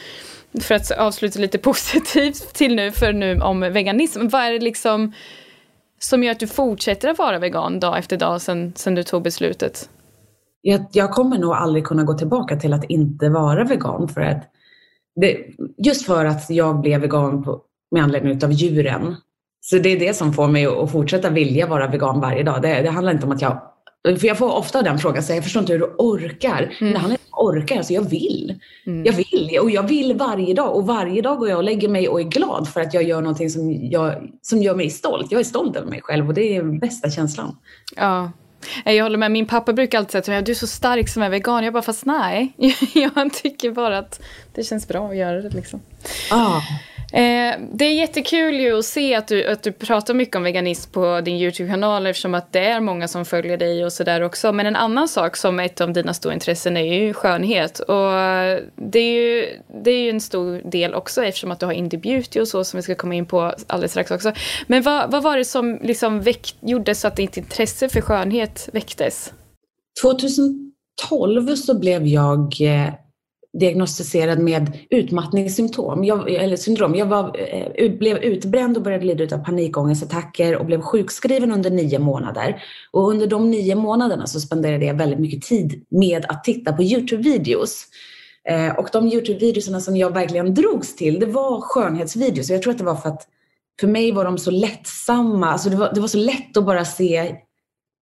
för 0.62 0.76
att 0.76 0.92
avsluta 0.92 1.40
lite 1.40 1.58
positivt 1.70 2.54
till 2.54 2.76
nu, 2.76 2.92
för 2.92 3.14
nu 3.14 3.40
om 3.40 3.60
veganism. 3.60 4.28
Vad 4.28 4.42
är 4.42 4.52
det 4.52 4.60
liksom 4.60 5.14
som 6.00 6.24
gör 6.24 6.32
att 6.32 6.40
du 6.40 6.48
fortsätter 6.48 7.10
att 7.10 7.18
vara 7.18 7.40
vegan 7.40 7.80
dag 7.80 7.98
efter 7.98 8.18
dag 8.18 8.42
sen, 8.42 8.74
sen 8.76 8.96
du 8.96 9.04
tog 9.04 9.24
beslutet? 9.24 9.90
Jag, 10.62 10.86
jag 10.92 11.12
kommer 11.12 11.38
nog 11.38 11.54
aldrig 11.54 11.86
kunna 11.86 12.04
gå 12.04 12.14
tillbaka 12.14 12.56
till 12.56 12.74
att 12.74 12.84
inte 12.84 13.30
vara 13.30 13.64
vegan 13.64 14.08
för 14.08 14.22
att 14.22 14.44
det, 15.16 15.38
just 15.78 16.06
för 16.06 16.26
att 16.26 16.50
jag 16.50 16.82
blev 16.82 17.02
vegan 17.02 17.44
på, 17.44 17.62
med 17.92 18.04
anledning 18.04 18.44
av 18.44 18.52
djuren. 18.52 19.16
Så 19.62 19.78
det 19.78 19.90
är 19.90 20.00
det 20.00 20.14
som 20.14 20.34
får 20.34 20.48
mig 20.48 20.66
att 20.66 20.92
fortsätta 20.92 21.30
vilja 21.30 21.68
vara 21.68 21.88
vegan 21.88 22.20
varje 22.20 22.44
dag. 22.44 22.62
Det, 22.62 22.82
det 22.82 22.90
handlar 22.90 23.14
inte 23.14 23.26
om 23.26 23.32
att 23.32 23.42
jag 23.42 23.62
för 24.04 24.28
jag 24.28 24.38
får 24.38 24.52
ofta 24.52 24.82
den 24.82 25.00
frågan, 25.00 25.24
så 25.24 25.34
jag 25.34 25.44
förstår 25.44 25.60
inte 25.60 25.74
hur 25.74 25.80
du 25.80 25.96
orkar. 25.98 26.78
Mm. 26.82 26.94
Det 26.94 27.00
handlar 27.00 27.14
inte 27.14 27.24
om 27.32 27.48
orkar, 27.48 27.78
alltså 27.78 27.94
jag 27.94 28.02
vill. 28.02 28.60
Mm. 28.88 29.06
Jag 29.06 29.14
vill 29.14 29.60
och 29.62 29.72
jag 29.72 29.88
vill 29.88 30.14
varje 30.14 30.54
dag. 30.54 30.76
Och 30.76 30.88
varje 30.88 31.22
dag 31.22 31.38
går 31.38 31.50
jag 31.50 31.58
och 31.58 31.64
lägger 31.64 31.90
mig 31.90 32.10
och 32.10 32.20
är 32.20 32.24
glad 32.24 32.70
för 32.70 32.82
att 32.82 32.94
jag 32.94 33.04
gör 33.04 33.22
någonting 33.22 33.50
som, 33.50 33.90
jag, 33.90 34.30
som 34.42 34.62
gör 34.62 34.76
mig 34.76 34.90
stolt. 34.90 35.32
Jag 35.32 35.40
är 35.40 35.44
stolt 35.44 35.76
över 35.76 35.88
mig 35.88 36.02
själv 36.02 36.28
och 36.28 36.34
det 36.34 36.56
är 36.56 36.64
bästa 36.64 37.10
känslan. 37.10 37.56
Ja, 37.96 38.32
Eh, 38.86 38.94
jag 38.94 39.06
håller 39.06 39.18
med, 39.18 39.32
min 39.32 39.46
pappa 39.46 39.74
brukar 39.74 39.98
alltid 39.98 40.12
säga 40.12 40.22
till 40.22 40.34
mig, 40.34 40.42
du 40.42 40.52
är 40.52 40.56
så 40.56 40.68
stark 40.68 41.10
som 41.10 41.24
är 41.24 41.30
vegan. 41.30 41.64
Jag 41.64 41.74
bara, 41.74 41.84
fast 41.84 42.06
nej. 42.06 42.54
jag 42.94 43.34
tycker 43.34 43.72
bara 43.72 43.98
att 43.98 44.22
det 44.54 44.64
känns 44.64 44.88
bra 44.88 45.10
att 45.10 45.18
göra 45.18 45.42
det 45.42 45.50
liksom. 45.50 45.82
Ah. 46.32 46.62
Eh, 47.14 47.60
det 47.74 47.86
är 47.86 47.94
jättekul 47.94 48.60
ju 48.60 48.80
att 48.80 48.86
se 48.86 49.16
att 49.16 49.28
du, 49.28 49.48
att 49.48 49.64
du 49.64 49.72
pratar 49.72 50.14
mycket 50.14 50.36
om 50.36 50.44
veganism 50.44 50.92
på 50.92 51.22
din 51.22 51.36
YouTube-kanal 51.36 52.08
eftersom 52.08 52.36
att 52.36 52.54
det 52.54 52.60
är 52.60 52.80
många 52.80 53.08
som 53.08 53.26
följer 53.26 53.58
dig 53.58 53.86
och 53.86 53.94
sådär 53.94 54.22
också. 54.22 54.52
Men 54.52 54.66
en 54.66 54.76
annan 54.76 55.08
sak 55.08 55.38
som 55.38 55.60
är 55.60 55.66
ett 55.66 55.82
av 55.82 55.94
dina 55.94 56.14
stora 56.14 56.34
intressen 56.34 56.78
är 56.78 56.94
ju 56.94 57.14
skönhet. 57.14 57.80
Och 57.80 58.12
det 58.76 59.00
är 59.00 59.14
ju, 59.14 59.48
det 59.84 59.92
är 59.92 60.04
ju 60.04 60.10
en 60.10 60.22
stor 60.22 60.62
del 60.72 60.94
också 60.94 61.24
eftersom 61.24 61.52
att 61.52 61.60
du 61.60 61.66
har 61.66 61.74
Indie 61.74 62.00
Beauty 62.00 62.40
och 62.40 62.48
så 62.48 62.64
som 62.64 62.78
vi 62.78 62.82
ska 62.82 62.96
komma 62.96 63.16
in 63.16 63.26
på 63.26 63.54
alldeles 63.68 63.92
strax 63.92 64.12
också. 64.12 64.34
Men 64.68 64.82
vad, 64.82 65.12
vad 65.12 65.24
var 65.24 65.38
det 65.38 65.46
som 65.46 65.80
liksom 65.84 66.22
väck, 66.22 66.56
gjorde 66.60 66.96
så 66.96 67.08
att 67.08 67.16
ditt 67.16 67.38
intresse 67.38 67.90
för 67.90 68.02
skönhet 68.02 68.70
väcktes? 68.74 69.34
2012 70.02 71.56
så 71.56 71.80
blev 71.80 72.08
jag 72.08 72.62
eh, 72.62 72.94
diagnostiserad 73.60 74.40
med 74.40 74.78
utmattningssymptom, 74.90 76.04
jag, 76.04 76.34
eller 76.34 76.58
syndrom. 76.58 76.96
Jag 76.96 77.06
var, 77.06 77.36
eh, 77.76 77.92
blev 77.92 78.18
utbränd 78.18 78.78
och 78.78 78.84
började 78.84 79.06
lida 79.06 79.36
av 79.36 79.44
panikångestattacker 79.44 80.58
och 80.58 80.66
blev 80.66 80.82
sjukskriven 80.82 81.52
under 81.52 81.70
nio 81.70 82.00
månader. 82.00 82.64
Och 82.92 83.10
under 83.10 83.28
de 83.28 83.52
nio 83.52 83.76
månaderna 83.76 84.28
så 84.28 84.40
spenderade 84.40 84.86
jag 84.86 84.94
väldigt 84.94 85.20
mycket 85.20 85.42
tid 85.42 85.86
med 85.90 86.26
att 86.30 86.44
titta 86.44 86.74
på 86.74 86.82
Youtube-videos 86.82 87.86
Eh, 88.50 88.76
och 88.76 88.90
de 88.92 89.08
Youtube-videorna 89.08 89.80
som 89.80 89.98
jag 89.98 90.14
verkligen 90.14 90.54
drogs 90.54 90.96
till, 90.96 91.20
det 91.20 91.26
var 91.26 91.62
skönhetsvideos. 91.62 92.50
Jag 92.50 92.62
tror 92.62 92.72
att 92.72 92.78
det 92.78 92.84
var 92.84 92.96
för 92.96 93.10
att 93.10 93.28
för 93.80 93.88
mig 93.88 94.12
var 94.12 94.26
de 94.26 94.38
så 94.38 94.52
lättsamma. 94.52 95.52
Alltså 95.52 95.70
det, 95.70 95.76
var, 95.76 95.92
det 95.94 96.02
var 96.02 96.08
så 96.08 96.18
lätt 96.18 96.58
att 96.58 96.66
bara 96.66 96.86
se 96.86 97.36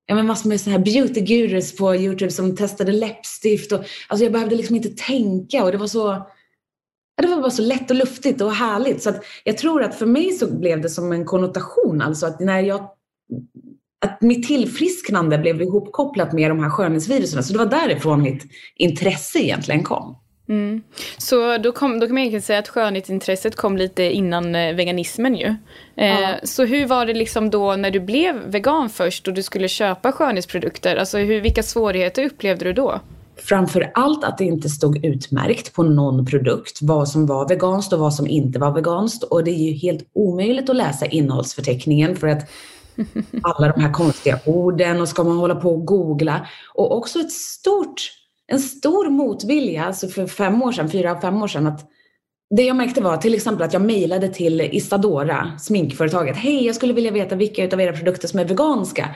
ja, 0.09 0.15
men 0.15 0.27
massor 0.27 0.49
med 0.49 0.61
så 0.61 0.69
här 0.69 0.79
beauty 0.79 1.21
gurus 1.21 1.75
på 1.75 1.95
Youtube 1.95 2.31
som 2.31 2.55
testade 2.55 2.91
läppstift. 2.91 3.71
Och, 3.71 3.79
alltså 4.07 4.23
jag 4.25 4.33
behövde 4.33 4.55
liksom 4.55 4.75
inte 4.75 4.89
tänka 4.89 5.63
och 5.63 5.71
det 5.71 5.77
var 5.77 5.87
så 5.87 6.27
det 7.21 7.27
var 7.27 7.41
bara 7.41 7.51
så 7.51 7.61
lätt 7.61 7.89
och 7.91 7.95
luftigt 7.95 8.41
och 8.41 8.51
härligt. 8.51 9.03
Så 9.03 9.09
att 9.09 9.23
jag 9.43 9.57
tror 9.57 9.83
att 9.83 9.95
för 9.95 10.05
mig 10.05 10.31
så 10.31 10.57
blev 10.57 10.81
det 10.81 10.89
som 10.89 11.11
en 11.11 11.25
konnotation. 11.25 12.01
Alltså 12.01 12.25
att 12.25 12.39
när 12.39 12.59
jag 12.59 12.89
att 14.05 14.21
mitt 14.21 14.47
tillfrisknande 14.47 15.37
blev 15.37 15.61
ihopkopplat 15.61 16.33
med 16.33 16.51
de 16.51 16.59
här 16.59 16.69
skönhetsvirusen. 16.69 17.43
Så 17.43 17.53
det 17.53 17.59
var 17.59 17.65
därifrån 17.65 18.21
mitt 18.21 18.43
intresse 18.75 19.39
egentligen 19.39 19.83
kom. 19.83 20.15
Mm. 20.50 20.82
Så 21.18 21.58
då, 21.58 21.72
kom, 21.72 22.00
då 22.00 22.06
kan 22.06 22.13
man 22.13 22.20
egentligen 22.20 22.41
säga 22.41 22.60
att 22.60 22.70
skönhetsintresset 22.70 23.56
kom 23.56 23.77
lite 23.77 24.03
innan 24.03 24.56
eh, 24.56 24.75
veganismen 24.75 25.36
ju. 25.36 25.56
Eh, 25.96 26.20
ja. 26.22 26.36
Så 26.44 26.65
hur 26.65 26.88
var 26.88 27.06
det 27.06 27.13
liksom 27.13 27.50
då 27.50 27.75
när 27.75 27.91
du 27.91 28.00
blev 28.00 28.36
vegan 28.46 28.89
först 28.89 29.27
och 29.27 29.34
du 29.34 29.44
skulle 29.44 29.68
köpa 29.68 30.12
skönhetsprodukter? 30.12 30.96
Alltså 30.96 31.18
hur, 31.18 31.41
vilka 31.41 31.63
svårigheter 31.63 32.25
upplevde 32.25 32.65
du 32.65 32.74
då? 32.74 33.00
Framför 33.38 33.91
allt 33.94 34.24
att 34.24 34.38
det 34.38 34.46
inte 34.46 34.70
stod 34.70 35.06
utmärkt 35.06 35.74
på 35.74 35.84
någon 35.84 36.25
produkt 36.25 36.79
vad 36.82 37.10
som 37.10 37.25
var 37.25 37.48
veganskt 37.48 37.94
och 37.94 38.00
vad 38.00 38.13
som 38.13 38.27
inte 38.27 38.60
var 38.60 38.72
veganskt. 38.72 39.24
Och 39.24 39.44
det 39.44 39.51
är 39.51 39.70
ju 39.70 39.74
helt 39.74 40.10
omöjligt 40.13 40.70
att 40.70 40.75
läsa 40.75 41.06
innehållsförteckningen 41.06 42.15
för 42.15 42.27
att 42.27 42.50
alla 43.44 43.72
de 43.72 43.82
här 43.82 43.94
konstiga 43.94 44.39
orden 44.46 45.01
och 45.01 45.08
ska 45.08 45.24
man 45.24 45.38
hålla 45.38 45.56
på 45.56 45.70
och 45.70 45.86
googla. 45.86 46.48
Och 46.74 46.98
också 46.98 47.20
ett 47.20 47.32
stort, 47.32 48.12
en 48.50 48.60
stor 48.60 49.10
motvilja, 49.10 49.86
alltså 49.86 50.08
för 50.08 50.27
fem 50.27 50.63
år 50.63 50.72
sedan, 50.72 50.89
fyra, 50.89 51.22
fem 51.22 51.44
år 51.44 51.48
sedan, 51.48 51.68
att 51.68 51.89
det 52.56 52.63
jag 52.63 52.75
märkte 52.75 53.01
var 53.01 53.18
till 53.18 53.34
exempel 53.34 53.65
att 53.65 53.74
jag 53.74 53.82
mejlade 53.82 54.27
till 54.27 54.62
Isadora, 54.62 55.51
sminkföretaget. 55.60 56.38
Hej, 56.38 56.65
jag 56.65 56.75
skulle 56.75 56.94
vilja 56.94 57.12
veta 57.12 57.36
vilka 57.36 57.74
av 57.74 57.82
era 57.82 57.94
produkter 57.94 58.27
som 58.27 58.39
är 58.39 58.46
veganska. 58.46 59.15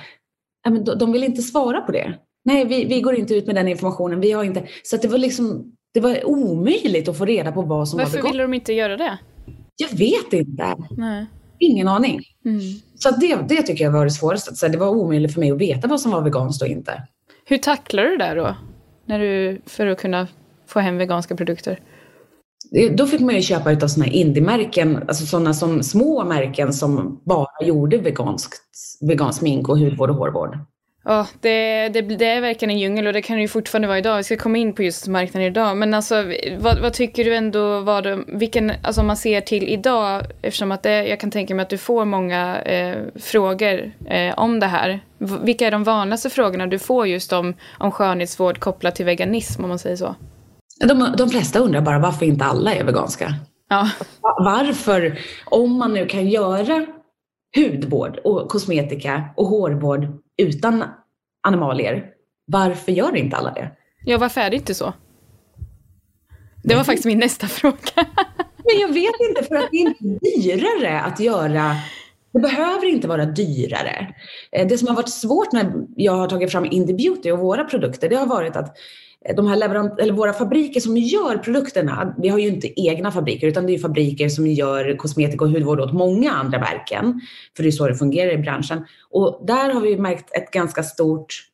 de 1.00 1.12
vill 1.12 1.24
inte 1.24 1.42
svara 1.42 1.82
på 1.82 1.92
det. 1.92 2.13
Nej, 2.46 2.66
vi, 2.66 2.86
vi 2.86 3.02
går 3.02 3.16
inte 3.16 3.36
ut 3.36 3.48
med 3.48 3.56
den 3.56 3.68
informationen. 3.68 4.20
Vi 4.20 4.32
har 4.32 4.44
inte... 4.44 4.68
Så 4.84 4.98
det 4.98 5.08
var 5.08 5.18
liksom 5.18 5.74
det 5.94 6.00
var 6.00 6.25
omöjligt 6.25 7.08
att 7.08 7.18
få 7.18 7.25
reda 7.25 7.52
på 7.52 7.62
vad 7.62 7.90
som 7.90 7.98
Varför 7.98 8.12
var 8.12 8.18
veganskt. 8.18 8.24
Varför 8.24 8.34
ville 8.34 8.44
de 8.44 8.54
inte 8.54 8.74
göra 8.74 8.98
det? 8.98 9.18
Jag 9.75 9.98
vet 9.98 10.34
inte. 10.34 10.75
Nej. 10.98 11.25
Ingen 11.60 11.88
aning. 11.88 12.22
Mm. 12.46 12.62
Så 12.96 13.12
det, 13.12 13.36
det 13.50 13.62
tycker 13.62 13.84
jag 13.84 13.92
var 13.92 14.06
det 14.06 14.12
svåraste. 14.12 14.56
Så 14.56 14.68
det 14.68 14.78
var 14.78 14.90
omöjligt 14.90 15.34
för 15.34 15.40
mig 15.40 15.52
att 15.52 15.58
veta 15.58 15.88
vad 15.88 16.02
som 16.02 16.12
var 16.12 16.22
veganskt 16.22 16.62
och 16.62 16.68
inte. 16.68 17.02
Hur 17.46 17.58
tacklar 17.58 18.04
du 18.04 18.18
det 18.18 18.34
då? 18.34 18.56
När 19.05 19.19
du, 19.19 19.62
för 19.65 19.88
att 19.88 20.00
kunna 20.00 20.27
få 20.67 20.79
hem 20.79 20.98
veganska 20.98 21.36
produkter? 21.36 21.79
Då 22.91 23.05
fick 23.07 23.22
man 23.22 23.36
ju 23.36 23.41
köpa 23.41 23.72
utav 23.72 23.88
sådana 23.88 24.12
här 24.12 24.17
indie-märken, 24.17 24.98
alltså 25.07 25.25
sådana 25.25 25.53
som 25.53 25.83
små 25.83 26.25
märken 26.25 26.74
som 26.74 27.22
bara 27.25 27.65
gjorde 27.65 27.98
veganskt, 27.98 28.62
vegansk 29.01 29.39
smink 29.39 29.69
och 29.69 29.79
hudvård 29.79 30.10
och 30.10 30.15
hårvård. 30.15 30.57
Ja, 31.05 31.27
det, 31.41 31.89
det, 31.89 32.01
det, 32.01 32.25
är 32.25 32.41
verkligen 32.41 32.72
en 32.72 32.79
djungel 32.79 33.07
och 33.07 33.13
det 33.13 33.22
kan 33.22 33.36
det 33.36 33.41
ju 33.41 33.48
fortfarande 33.48 33.88
vara 33.88 33.98
idag. 33.98 34.17
Vi 34.17 34.24
ska 34.24 34.38
komma 34.38 34.57
in 34.57 34.74
på 34.74 34.83
just 34.83 35.07
marknaden 35.07 35.48
idag. 35.48 35.77
Men 35.77 35.93
alltså, 35.93 36.15
vad, 36.57 36.79
vad 36.79 36.93
tycker 36.93 37.25
du 37.25 37.36
ändå 37.36 37.79
var 37.79 38.01
det, 38.01 38.24
vilken, 38.27 38.72
alltså 38.83 39.01
om 39.01 39.07
man 39.07 39.17
ser 39.17 39.41
till 39.41 39.69
idag, 39.69 40.24
eftersom 40.41 40.72
att 40.72 40.83
det, 40.83 41.07
jag 41.07 41.19
kan 41.19 41.31
tänka 41.31 41.55
mig 41.55 41.63
att 41.63 41.69
du 41.69 41.77
får 41.77 42.05
många 42.05 42.62
eh, 42.62 42.98
frågor 43.15 43.91
eh, 44.05 44.33
om 44.39 44.60
det 44.60 44.67
här. 44.67 45.00
Vilka 45.43 45.67
är 45.67 45.72
de 45.72 45.83
vanligaste 45.83 46.29
frågorna 46.29 46.67
du 46.67 46.79
får 46.79 47.07
just 47.07 47.33
om, 47.33 47.53
om 47.79 47.91
skönhetsvård 47.91 48.60
kopplat 48.60 48.95
till 48.95 49.05
veganism, 49.05 49.63
om 49.63 49.69
man 49.69 49.79
säger 49.79 49.95
så? 49.95 50.15
De, 50.79 51.15
de 51.17 51.29
flesta 51.29 51.60
undrar 51.60 51.81
bara 51.81 52.00
varför 52.00 52.25
inte 52.25 52.45
alla 52.45 52.74
är 52.74 52.83
veganska. 52.83 53.33
Ja. 53.69 53.89
Varför, 54.22 55.19
om 55.45 55.77
man 55.77 55.93
nu 55.93 56.05
kan 56.05 56.27
göra 56.27 56.86
hudvård 57.55 58.17
och 58.24 58.50
kosmetika 58.50 59.29
och 59.36 59.45
hårvård 59.45 60.07
utan 60.38 60.83
animalier. 61.43 62.05
Varför 62.45 62.91
gör 62.91 63.15
inte 63.15 63.38
alla 63.38 63.51
det? 63.51 63.72
Ja, 64.05 64.17
varför 64.17 64.41
är 64.41 64.50
det 64.50 64.55
inte 64.55 64.74
så? 64.74 64.93
Det 66.63 66.75
var 66.75 66.83
faktiskt 66.83 67.05
min 67.05 67.19
nästa 67.19 67.48
fråga. 67.48 67.77
Men 68.65 68.79
jag 68.81 68.88
vet 68.88 69.15
inte, 69.29 69.43
för 69.43 69.55
att 69.55 69.72
det 69.72 69.77
är 69.77 69.81
inte 69.81 70.03
dyrare 70.03 71.01
att 71.01 71.19
göra 71.19 71.75
det 72.33 72.39
behöver 72.39 72.86
inte 72.86 73.07
vara 73.07 73.25
dyrare. 73.25 74.15
Eh, 74.51 74.67
det 74.67 74.77
som 74.77 74.88
har 74.88 74.95
varit 74.95 75.10
svårt 75.10 75.51
när 75.51 75.74
jag 75.95 76.13
har 76.13 76.27
tagit 76.27 76.51
fram 76.51 76.65
Indie 76.65 76.95
Beauty 76.95 77.31
och 77.31 77.39
våra 77.39 77.63
produkter, 77.63 78.10
det 78.10 78.15
har 78.15 78.25
varit 78.25 78.55
att 78.55 78.77
Eh, 79.25 79.36
de 79.36 79.48
här 79.48 79.56
leverant 79.56 80.00
eller 80.00 80.13
våra 80.13 80.34
fabriker 80.34 80.80
som 80.80 80.98
gör 80.98 81.38
produkterna, 81.38 82.15
vi 82.18 82.30
har 82.30 82.39
ju 82.39 82.48
inte 82.48 82.82
egna 82.82 83.12
fabriker 83.12 83.48
utan 83.48 83.65
det 83.65 83.74
är 83.74 83.80
fabriker 83.80 84.30
som 84.30 84.48
gör 84.48 84.98
kosmetika 84.98 85.46
och 85.46 85.51
hudvård 85.51 85.80
åt 85.80 85.94
många 85.94 86.32
andra 86.32 86.60
märken. 86.60 87.22
För 87.56 87.63
det 87.63 87.70
är 87.70 87.72
så 87.72 87.88
det 87.88 87.96
fungerar 87.96 88.32
i 88.32 88.38
branschen. 88.38 88.86
Och 89.10 89.44
där 89.48 89.74
har 89.74 89.82
vi 89.82 89.98
märkt 89.98 90.36
ett 90.36 90.51
ganska 90.51 90.84
stort 90.84 91.53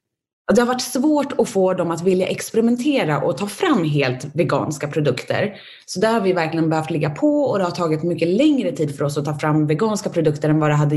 det 0.56 0.62
har 0.62 0.68
varit 0.68 0.82
svårt 0.82 1.40
att 1.40 1.50
få 1.50 1.74
dem 1.74 1.92
att 1.92 2.02
vilja 2.02 2.28
experimentera 2.28 3.22
och 3.22 3.38
ta 3.38 3.48
fram 3.48 3.84
helt 3.84 4.36
veganska 4.36 4.88
produkter. 4.88 5.56
Så 5.86 6.00
där 6.00 6.14
har 6.14 6.22
vi 6.22 6.34
verkligen 6.34 6.70
behövt 6.70 6.90
ligga 6.90 7.10
på 7.10 7.44
och 7.44 7.58
det 7.58 7.64
har 7.64 7.72
tagit 7.72 8.04
mycket 8.04 8.28
längre 8.28 8.72
tid 8.72 8.98
för 8.98 9.06
oss 9.06 9.18
att 9.18 9.26
ta 9.26 9.40
fram 9.40 9.68
veganska 9.68 10.10
produkter 10.10 10.50
än 10.50 10.60
vad 10.60 10.70
det 10.70 10.76
hade 10.76 10.96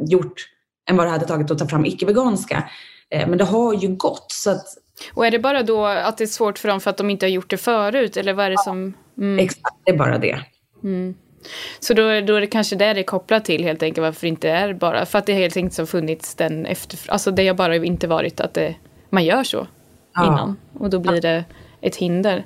gjort 0.00 0.48
än 0.90 0.96
vad 0.96 1.06
det 1.06 1.10
hade 1.10 1.26
tagit 1.26 1.50
att 1.50 1.58
ta 1.58 1.68
fram 1.68 1.84
icke-veganska. 1.84 2.64
Eh, 3.10 3.28
men 3.28 3.38
det 3.38 3.44
har 3.44 3.74
ju 3.74 3.88
gått. 3.88 4.26
Så 4.32 4.50
att 4.50 4.64
och 5.14 5.26
är 5.26 5.30
det 5.30 5.38
bara 5.38 5.62
då 5.62 5.86
att 5.86 6.18
det 6.18 6.24
är 6.24 6.28
svårt 6.28 6.58
för 6.58 6.68
dem 6.68 6.80
för 6.80 6.90
att 6.90 6.96
de 6.96 7.10
inte 7.10 7.26
har 7.26 7.30
gjort 7.30 7.50
det 7.50 7.56
förut? 7.56 8.16
Eller 8.16 8.32
vad 8.32 8.46
är 8.46 8.50
det 8.50 8.58
som... 8.58 8.94
Mm. 9.18 9.38
Exakt, 9.38 9.76
det 9.84 9.92
är 9.92 9.96
bara 9.96 10.18
det. 10.18 10.40
Mm. 10.82 11.14
Så 11.80 11.94
då, 11.94 12.02
då 12.02 12.34
är 12.34 12.40
det 12.40 12.46
kanske 12.46 12.76
det 12.76 12.92
det 12.92 13.00
är 13.00 13.04
kopplat 13.04 13.44
till 13.44 13.64
helt 13.64 13.82
enkelt 13.82 14.02
varför 14.02 14.20
det 14.20 14.28
inte 14.28 14.50
är 14.50 14.74
bara. 14.74 15.06
För 15.06 15.18
att 15.18 15.26
det 15.26 15.32
helt 15.32 15.56
enkelt 15.56 15.78
har 15.78 15.86
funnits 15.86 16.34
den 16.34 16.66
efter... 16.66 17.10
Alltså 17.10 17.30
det 17.30 17.48
har 17.48 17.54
bara 17.54 17.76
inte 17.76 18.06
varit 18.06 18.40
att 18.40 18.54
det, 18.54 18.74
man 19.10 19.24
gör 19.24 19.44
så 19.44 19.66
ja. 20.14 20.26
innan. 20.26 20.56
Och 20.78 20.90
då 20.90 20.98
blir 20.98 21.20
det 21.20 21.44
ett 21.84 21.96
hinder. 21.96 22.44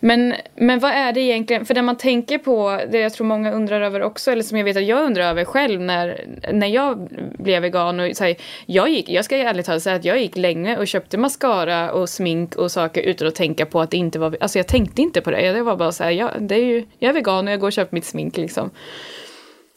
Men, 0.00 0.34
men 0.54 0.78
vad 0.78 0.90
är 0.90 1.12
det 1.12 1.20
egentligen, 1.20 1.66
för 1.66 1.74
det 1.74 1.82
man 1.82 1.96
tänker 1.96 2.38
på, 2.38 2.80
det 2.90 2.98
jag 2.98 3.12
tror 3.12 3.26
många 3.26 3.52
undrar 3.52 3.80
över 3.80 4.02
också, 4.02 4.30
eller 4.30 4.42
som 4.42 4.58
jag 4.58 4.64
vet 4.64 4.76
att 4.76 4.86
jag 4.86 5.04
undrar 5.04 5.30
över 5.30 5.44
själv 5.44 5.80
när, 5.80 6.24
när 6.52 6.66
jag 6.66 7.08
blev 7.38 7.62
vegan 7.62 8.00
och 8.00 8.16
så 8.16 8.24
här, 8.24 8.36
jag 8.66 8.88
gick, 8.88 9.08
jag 9.08 9.24
ska 9.24 9.36
ärligt 9.36 9.66
talat 9.66 9.82
säga 9.82 9.96
att 9.96 10.04
jag 10.04 10.20
gick 10.20 10.36
länge 10.36 10.78
och 10.78 10.86
köpte 10.86 11.18
mascara 11.18 11.92
och 11.92 12.08
smink 12.08 12.56
och 12.56 12.70
saker 12.70 13.02
utan 13.02 13.28
att 13.28 13.34
tänka 13.34 13.66
på 13.66 13.80
att 13.80 13.90
det 13.90 13.96
inte 13.96 14.18
var, 14.18 14.36
alltså 14.40 14.58
jag 14.58 14.66
tänkte 14.66 15.02
inte 15.02 15.20
på 15.20 15.30
det, 15.30 15.52
det 15.52 15.62
var 15.62 15.76
bara 15.76 15.92
så 15.92 16.04
här, 16.04 16.10
jag, 16.10 16.30
det 16.40 16.54
är 16.54 16.64
ju, 16.64 16.84
jag 16.98 17.08
är 17.08 17.14
vegan 17.14 17.46
och 17.46 17.52
jag 17.52 17.60
går 17.60 17.66
och 17.66 17.72
köper 17.72 17.94
mitt 17.94 18.04
smink 18.04 18.36
liksom. 18.36 18.70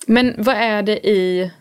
Men 0.07 0.35
vad 0.37 0.55
är 0.55 0.81
det 0.81 1.07
i, 1.07 1.51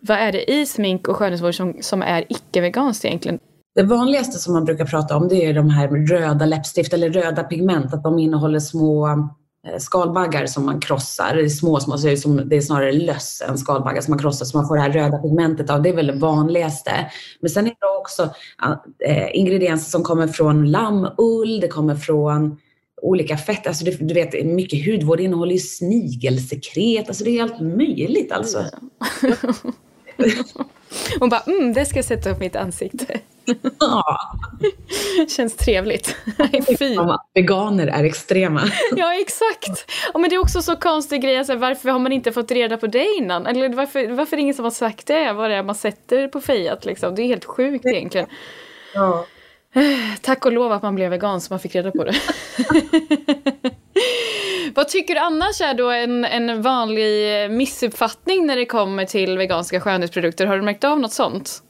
vad 0.00 0.18
är 0.18 0.32
det 0.32 0.52
i 0.52 0.66
smink 0.66 1.08
och 1.08 1.16
skönhetsvård 1.16 1.54
som, 1.54 1.76
som 1.80 2.02
är 2.02 2.24
icke-veganskt 2.28 3.04
egentligen? 3.04 3.38
Det 3.74 3.82
vanligaste 3.82 4.38
som 4.38 4.52
man 4.52 4.64
brukar 4.64 4.84
prata 4.84 5.16
om 5.16 5.28
det 5.28 5.44
är 5.44 5.54
de 5.54 5.70
här 5.70 5.88
röda 5.88 6.46
läppstift 6.46 6.92
eller 6.92 7.10
röda 7.10 7.42
pigment, 7.42 7.94
att 7.94 8.02
de 8.02 8.18
innehåller 8.18 8.60
små 8.60 9.08
eh, 9.08 9.78
skalbaggar 9.78 10.46
som 10.46 10.66
man 10.66 10.80
krossar. 10.80 11.34
Det 11.36 11.42
är 11.42 11.48
små, 11.48 11.80
små, 11.80 11.98
så 11.98 12.06
det 12.06 12.12
är, 12.12 12.16
som, 12.16 12.48
det 12.48 12.56
är 12.56 12.60
snarare 12.60 12.92
löss 12.92 13.42
än 13.48 13.58
skalbaggar 13.58 14.00
som 14.00 14.12
man 14.12 14.18
krossar 14.18 14.46
så 14.46 14.56
man 14.56 14.68
får 14.68 14.76
det 14.76 14.82
här 14.82 14.92
röda 14.92 15.18
pigmentet 15.18 15.70
av. 15.70 15.82
Det 15.82 15.88
är 15.88 15.96
väl 15.96 16.06
det 16.06 16.12
vanligaste. 16.12 16.90
Men 17.40 17.50
sen 17.50 17.66
är 17.66 17.70
det 17.70 17.98
också 18.00 18.22
äh, 19.06 19.28
ingredienser 19.32 19.90
som 19.90 20.02
kommer 20.02 20.26
från 20.26 20.70
lammull, 20.70 21.60
det 21.60 21.68
kommer 21.68 21.94
från 21.94 22.58
olika 23.02 23.36
fett. 23.36 23.66
Alltså 23.66 23.84
du, 23.84 23.90
du 23.90 24.14
vet, 24.14 24.46
mycket 24.46 24.86
hudvård 24.86 25.20
innehåller 25.20 25.52
ju 25.52 25.58
snigelsekret. 25.58 27.08
Alltså 27.08 27.24
det 27.24 27.38
är 27.38 27.42
allt 27.42 27.60
möjligt 27.60 28.32
alltså. 28.32 28.64
Hon 31.20 31.28
bara, 31.28 31.40
mm, 31.40 31.72
det 31.72 31.86
ska 31.86 31.98
jag 31.98 32.04
sätta 32.04 32.34
på 32.34 32.40
mitt 32.40 32.56
ansikte. 32.56 33.20
Ja. 33.78 34.20
Känns 35.28 35.56
trevligt. 35.56 36.16
Fy. 36.78 36.96
Veganer 37.34 37.86
är 37.86 38.04
extrema. 38.04 38.62
ja, 38.96 39.14
exakt. 39.14 39.90
Och 40.14 40.20
men 40.20 40.30
det 40.30 40.36
är 40.36 40.40
också 40.40 40.62
så 40.62 40.76
konstig 40.76 41.22
grej, 41.22 41.38
alltså, 41.38 41.56
varför 41.56 41.90
har 41.90 41.98
man 41.98 42.12
inte 42.12 42.32
fått 42.32 42.50
reda 42.50 42.76
på 42.76 42.86
det 42.86 43.06
innan? 43.18 43.46
Eller 43.46 43.68
varför, 43.68 44.08
varför 44.08 44.32
är 44.32 44.36
det 44.36 44.42
ingen 44.42 44.54
som 44.54 44.64
har 44.64 44.70
sagt 44.70 45.06
det? 45.06 45.32
Vad 45.32 45.50
det 45.50 45.56
är 45.56 45.62
man 45.62 45.74
sätter 45.74 46.28
på 46.28 46.40
fejat 46.40 46.84
liksom? 46.84 47.14
Det 47.14 47.22
är 47.22 47.26
helt 47.26 47.44
sjukt 47.44 47.86
egentligen. 47.86 48.26
Ja. 48.94 49.26
Tack 50.22 50.46
och 50.46 50.52
lov 50.52 50.72
att 50.72 50.82
man 50.82 50.94
blev 50.94 51.10
vegan 51.10 51.40
så 51.40 51.52
man 51.52 51.60
fick 51.60 51.74
reda 51.74 51.90
på 51.90 52.04
det. 52.04 52.14
Vad 54.74 54.88
tycker 54.88 55.14
du 55.14 55.20
annars 55.20 55.60
är 55.60 55.74
då 55.74 55.90
en, 55.90 56.24
en 56.24 56.62
vanlig 56.62 57.50
missuppfattning 57.50 58.46
när 58.46 58.56
det 58.56 58.66
kommer 58.66 59.04
till 59.04 59.38
veganska 59.38 59.80
skönhetsprodukter? 59.80 60.46
Har 60.46 60.56
du 60.56 60.62
märkt 60.62 60.84
av 60.84 61.00
något 61.00 61.12
sånt? 61.12 61.62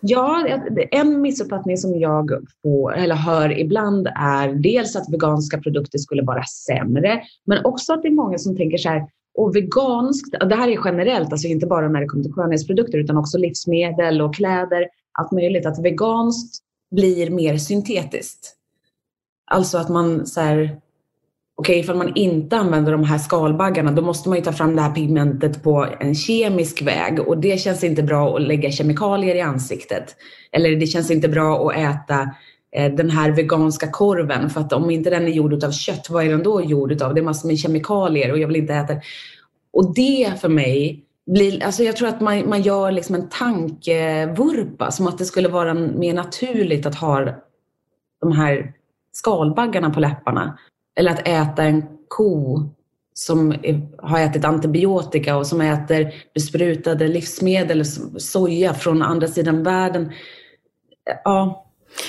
Ja, 0.00 0.46
en 0.90 1.20
missuppfattning 1.20 1.76
som 1.76 1.98
jag 1.98 2.30
får, 2.62 2.96
eller 2.96 3.14
hör 3.14 3.58
ibland 3.58 4.08
är 4.14 4.48
dels 4.48 4.96
att 4.96 5.12
veganska 5.12 5.58
produkter 5.58 5.98
skulle 5.98 6.22
vara 6.22 6.44
sämre, 6.44 7.22
men 7.46 7.64
också 7.64 7.92
att 7.92 8.02
det 8.02 8.08
är 8.08 8.12
många 8.12 8.38
som 8.38 8.56
tänker 8.56 8.78
så 8.78 8.88
här, 8.88 9.02
och 9.34 9.56
veganskt, 9.56 10.34
det 10.48 10.54
här 10.54 10.68
är 10.68 10.80
generellt, 10.84 11.32
alltså 11.32 11.48
inte 11.48 11.66
bara 11.66 11.88
när 11.88 12.00
det 12.00 12.06
kommer 12.06 12.24
till 12.24 12.32
skönhetsprodukter 12.32 12.98
utan 12.98 13.16
också 13.16 13.38
livsmedel 13.38 14.22
och 14.22 14.34
kläder, 14.34 14.88
allt 15.18 15.32
möjligt, 15.32 15.66
att 15.66 15.84
veganskt 15.84 16.64
blir 16.90 17.30
mer 17.30 17.56
syntetiskt. 17.56 18.56
Alltså 19.50 19.78
att 19.78 19.88
man 19.88 20.26
så 20.26 20.40
här, 20.40 20.80
okej, 21.56 21.72
okay, 21.72 21.80
ifall 21.80 21.96
man 21.96 22.12
inte 22.14 22.56
använder 22.56 22.92
de 22.92 23.04
här 23.04 23.18
skalbaggarna, 23.18 23.92
då 23.92 24.02
måste 24.02 24.28
man 24.28 24.38
ju 24.38 24.44
ta 24.44 24.52
fram 24.52 24.76
det 24.76 24.82
här 24.82 24.94
pigmentet 24.94 25.62
på 25.62 25.86
en 26.00 26.14
kemisk 26.14 26.82
väg 26.82 27.20
och 27.20 27.38
det 27.38 27.60
känns 27.60 27.84
inte 27.84 28.02
bra 28.02 28.36
att 28.36 28.42
lägga 28.42 28.70
kemikalier 28.70 29.34
i 29.34 29.40
ansiktet. 29.40 30.16
Eller 30.52 30.76
det 30.76 30.86
känns 30.86 31.10
inte 31.10 31.28
bra 31.28 31.68
att 31.68 31.76
äta 31.76 32.20
eh, 32.76 32.94
den 32.94 33.10
här 33.10 33.30
veganska 33.30 33.90
korven 33.90 34.50
för 34.50 34.60
att 34.60 34.72
om 34.72 34.90
inte 34.90 35.10
den 35.10 35.22
är 35.22 35.32
gjord 35.32 35.64
av 35.64 35.70
kött, 35.70 36.10
vad 36.10 36.24
är 36.24 36.30
den 36.30 36.42
då 36.42 36.62
gjord 36.62 37.02
av? 37.02 37.14
Det 37.14 37.20
är 37.20 37.24
massor 37.24 37.48
med 37.48 37.58
kemikalier 37.58 38.32
och 38.32 38.38
jag 38.38 38.46
vill 38.46 38.56
inte 38.56 38.74
äta. 38.74 38.94
Och 39.72 39.94
det 39.94 40.32
för 40.40 40.48
mig 40.48 41.04
blir, 41.26 41.64
alltså 41.64 41.82
jag 41.82 41.96
tror 41.96 42.08
att 42.08 42.20
man, 42.20 42.48
man 42.48 42.62
gör 42.62 42.90
liksom 42.90 43.14
en 43.14 43.28
tankevurpa 43.28 44.90
som 44.90 45.06
att 45.06 45.18
det 45.18 45.24
skulle 45.24 45.48
vara 45.48 45.74
mer 45.74 46.14
naturligt 46.14 46.86
att 46.86 46.94
ha 46.94 47.28
de 48.20 48.32
här 48.32 48.72
skalbaggarna 49.12 49.90
på 49.90 50.00
läpparna 50.00 50.58
eller 50.96 51.10
att 51.10 51.28
äta 51.28 51.62
en 51.62 51.84
ko 52.08 52.62
som 53.14 53.54
har 53.98 54.20
ätit 54.20 54.44
antibiotika 54.44 55.36
och 55.36 55.46
som 55.46 55.60
äter 55.60 56.14
besprutade 56.34 57.08
livsmedel, 57.08 57.84
soja 58.20 58.74
från 58.74 59.02
andra 59.02 59.28
sidan 59.28 59.62
världen. 59.62 60.12
Ja. 61.24 61.66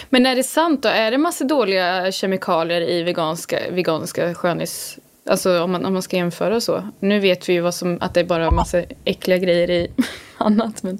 Men 0.10 0.26
är 0.26 0.36
det 0.36 0.44
sant 0.44 0.84
då? 0.84 0.90
Är 0.90 1.12
det 1.12 1.18
massa 1.18 1.44
dåliga 1.44 2.12
kemikalier 2.12 2.82
i 2.82 3.04
veganska, 3.04 3.60
veganska 3.72 4.34
skönhets... 4.34 5.00
Alltså 5.30 5.64
om 5.64 5.72
man, 5.72 5.86
om 5.86 5.94
man 5.94 6.02
ska 6.02 6.18
jämföra 6.18 6.62
så. 6.62 6.90
Nu 7.00 7.20
vet 7.20 7.50
vi 7.50 7.54
ju 7.54 7.62
vad 7.62 7.74
som, 7.74 7.98
att 8.02 8.14
det 8.14 8.20
är 8.20 8.24
bara 8.24 8.52
massa 8.52 8.84
äckliga 9.06 9.38
grejer 9.38 9.70
i 9.70 9.92
annat. 10.38 10.84
Men... 10.84 11.00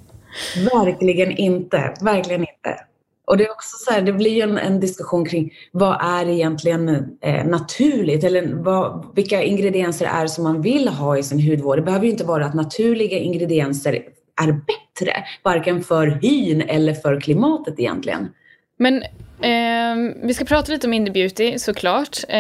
Verkligen 0.74 1.32
inte. 1.32 1.94
Verkligen 2.02 2.42
inte. 2.42 2.80
Och 3.26 3.38
det 3.38 3.46
är 3.46 3.52
också 3.52 3.78
så 3.78 3.92
här, 3.92 4.02
det 4.02 4.14
blir 4.14 4.32
ju 4.32 4.42
en, 4.42 4.58
en, 4.58 4.80
diskussion 4.80 5.26
kring 5.26 5.54
vad 5.72 5.98
är 6.02 6.30
egentligen 6.30 6.90
eh, 7.22 7.46
naturligt 7.46 8.24
eller 8.24 8.54
vad, 8.54 9.06
vilka 9.16 9.44
ingredienser 9.44 10.06
är 10.06 10.28
som 10.28 10.44
man 10.44 10.62
vill 10.62 10.88
ha 10.88 11.18
i 11.18 11.24
sin 11.24 11.50
hudvård. 11.50 11.78
Det 11.78 11.82
behöver 11.82 12.06
ju 12.06 12.12
inte 12.12 12.24
vara 12.24 12.46
att 12.46 12.54
naturliga 12.54 13.18
ingredienser 13.18 13.94
är 14.42 14.52
bättre, 14.52 15.24
varken 15.44 15.84
för 15.84 16.08
hyn 16.08 16.62
eller 16.62 16.94
för 16.94 17.22
klimatet 17.22 17.80
egentligen. 17.80 18.30
Men 18.78 19.04
eh, 19.42 20.14
vi 20.24 20.34
ska 20.34 20.46
prata 20.46 20.72
lite 20.72 20.88
om 20.88 20.94
Indie 20.94 21.14
Beauty 21.14 21.60
såklart. 21.60 22.18
Eh, 22.28 22.38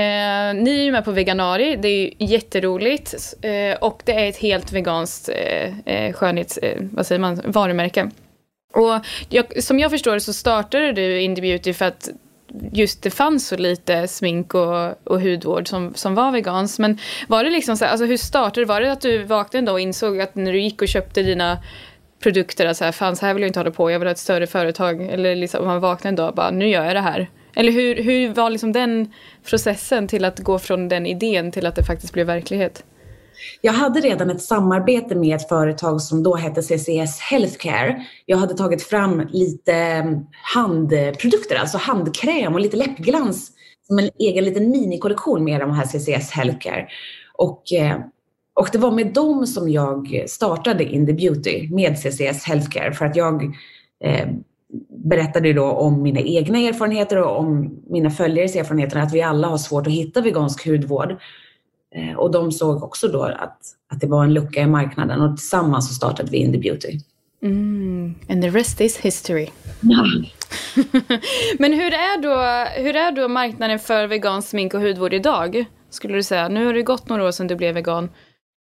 ni 0.53 0.79
är 0.79 0.83
ju 0.83 0.91
med 0.91 1.05
på 1.05 1.11
Veganari, 1.11 1.75
det 1.75 1.87
är 1.87 2.01
ju 2.01 2.11
jätteroligt 2.17 3.15
eh, 3.41 3.77
och 3.81 4.01
det 4.05 4.13
är 4.13 4.29
ett 4.29 4.37
helt 4.37 4.71
veganskt 4.71 5.29
eh, 5.29 5.79
eh, 5.85 6.13
skönhets, 6.13 6.57
eh, 6.57 6.77
vad 6.91 7.05
säger 7.05 7.19
man, 7.19 7.41
varumärke. 7.45 8.09
Och 8.75 9.05
jag, 9.29 9.63
som 9.63 9.79
jag 9.79 9.91
förstår 9.91 10.13
det 10.13 10.19
så 10.19 10.33
startade 10.33 10.91
du 10.91 11.21
Indie 11.21 11.41
Beauty 11.41 11.73
för 11.73 11.85
att 11.85 12.09
just 12.71 13.01
det 13.03 13.09
fanns 13.09 13.47
så 13.47 13.57
lite 13.57 14.07
smink 14.07 14.53
och, 14.53 15.07
och 15.07 15.21
hudvård 15.21 15.67
som, 15.67 15.93
som 15.93 16.15
var 16.15 16.31
vegans. 16.31 16.79
Men 16.79 16.97
var 17.27 17.43
det 17.43 17.49
liksom 17.49 17.77
så 17.77 17.85
här, 17.85 17.91
alltså 17.91 18.05
hur 18.05 18.17
startade 18.17 18.61
det? 18.61 18.65
Var 18.65 18.81
det 18.81 18.91
att 18.91 19.01
du 19.01 19.23
vaknade 19.23 19.71
och 19.71 19.79
insåg 19.79 20.21
att 20.21 20.35
när 20.35 20.51
du 20.51 20.61
gick 20.61 20.81
och 20.81 20.87
köpte 20.87 21.23
dina 21.23 21.57
produkter 22.19 22.65
att 22.65 22.77
så 22.77 22.85
här, 22.85 22.91
fan 22.91 23.15
så 23.15 23.25
här 23.25 23.33
vill 23.33 23.41
jag 23.43 23.49
inte 23.49 23.59
hålla 23.59 23.71
på, 23.71 23.91
jag 23.91 23.99
vill 23.99 24.07
ha 24.07 24.11
ett 24.11 24.17
större 24.17 24.47
företag. 24.47 25.01
Eller 25.01 25.35
liksom 25.35 25.65
man 25.65 25.79
vaknade 25.79 26.09
en 26.09 26.15
dag 26.15 26.29
och 26.29 26.35
bara, 26.35 26.51
nu 26.51 26.69
gör 26.69 26.85
jag 26.85 26.95
det 26.95 27.01
här. 27.01 27.29
Eller 27.55 27.71
hur, 27.71 28.03
hur 28.03 28.29
var 28.33 28.49
liksom 28.49 28.71
den 28.71 29.13
processen 29.49 30.07
till 30.07 30.25
att 30.25 30.39
gå 30.39 30.59
från 30.59 30.89
den 30.89 31.05
idén 31.05 31.51
till 31.51 31.65
att 31.65 31.75
det 31.75 31.83
faktiskt 31.83 32.13
blev 32.13 32.27
verklighet? 32.27 32.83
Jag 33.61 33.73
hade 33.73 33.99
redan 33.99 34.29
ett 34.29 34.41
samarbete 34.41 35.15
med 35.15 35.35
ett 35.35 35.49
företag 35.49 36.01
som 36.01 36.23
då 36.23 36.35
hette 36.35 36.61
CCS 36.61 37.19
Healthcare. 37.19 38.05
Jag 38.25 38.37
hade 38.37 38.53
tagit 38.53 38.83
fram 38.83 39.27
lite 39.31 39.73
mm, 39.73 40.19
handprodukter, 40.53 41.55
alltså 41.55 41.77
handkräm 41.77 42.53
och 42.53 42.59
lite 42.59 42.77
läppglans 42.77 43.51
som 43.87 43.99
en 43.99 44.09
egen 44.19 44.45
liten 44.45 44.69
minikollektion 44.69 45.43
med 45.43 45.59
de 45.59 45.71
här 45.71 45.85
CCS 45.85 46.31
Healthcare. 46.31 46.87
Och, 47.37 47.73
eh, 47.73 47.97
och 48.53 48.69
det 48.71 48.77
var 48.77 48.91
med 48.91 49.13
dem 49.13 49.47
som 49.47 49.69
jag 49.69 50.23
startade 50.27 50.83
In 50.83 51.05
the 51.05 51.13
Beauty 51.13 51.69
med 51.69 51.97
CCS 51.99 52.43
Healthcare 52.43 52.93
för 52.93 53.05
att 53.05 53.15
jag 53.15 53.43
eh, 54.03 54.27
berättade 54.89 55.53
då 55.53 55.65
om 55.65 56.01
mina 56.01 56.19
egna 56.19 56.59
erfarenheter 56.59 57.21
och 57.21 57.39
om 57.39 57.79
mina 57.89 58.09
följares 58.09 58.55
erfarenheter 58.55 58.99
att 58.99 59.13
vi 59.13 59.21
alla 59.21 59.47
har 59.47 59.57
svårt 59.57 59.87
att 59.87 59.93
hitta 59.93 60.21
vegansk 60.21 60.67
hudvård. 60.67 61.15
Eh, 61.95 62.15
och 62.17 62.31
de 62.31 62.51
såg 62.51 62.83
också 62.83 63.07
då 63.07 63.23
att, 63.23 63.59
att 63.93 63.99
det 63.99 64.07
var 64.07 64.23
en 64.23 64.33
lucka 64.33 64.61
i 64.61 64.67
marknaden 64.67 65.21
och 65.21 65.37
tillsammans 65.37 65.87
så 65.87 65.93
startade 65.93 66.31
vi 66.31 66.37
Indie 66.37 66.61
Beauty. 66.61 66.99
Mm, 67.41 68.15
and 68.29 68.41
the 68.41 68.49
rest 68.49 68.81
is 68.81 68.97
history. 68.97 69.49
Ja. 69.81 70.05
Men 71.59 71.73
hur 71.73 71.93
är, 71.93 72.21
då, 72.21 72.35
hur 72.83 72.95
är 72.95 73.11
då 73.11 73.27
marknaden 73.27 73.79
för 73.79 74.07
vegansk 74.07 74.49
smink 74.49 74.73
och 74.73 74.81
hudvård 74.81 75.13
idag? 75.13 75.65
Skulle 75.89 76.13
du 76.13 76.23
säga? 76.23 76.47
Nu 76.47 76.65
har 76.65 76.73
det 76.73 76.83
gått 76.83 77.09
några 77.09 77.27
år 77.27 77.31
sedan 77.31 77.47
du 77.47 77.55
blev 77.55 77.75
vegan. 77.75 78.09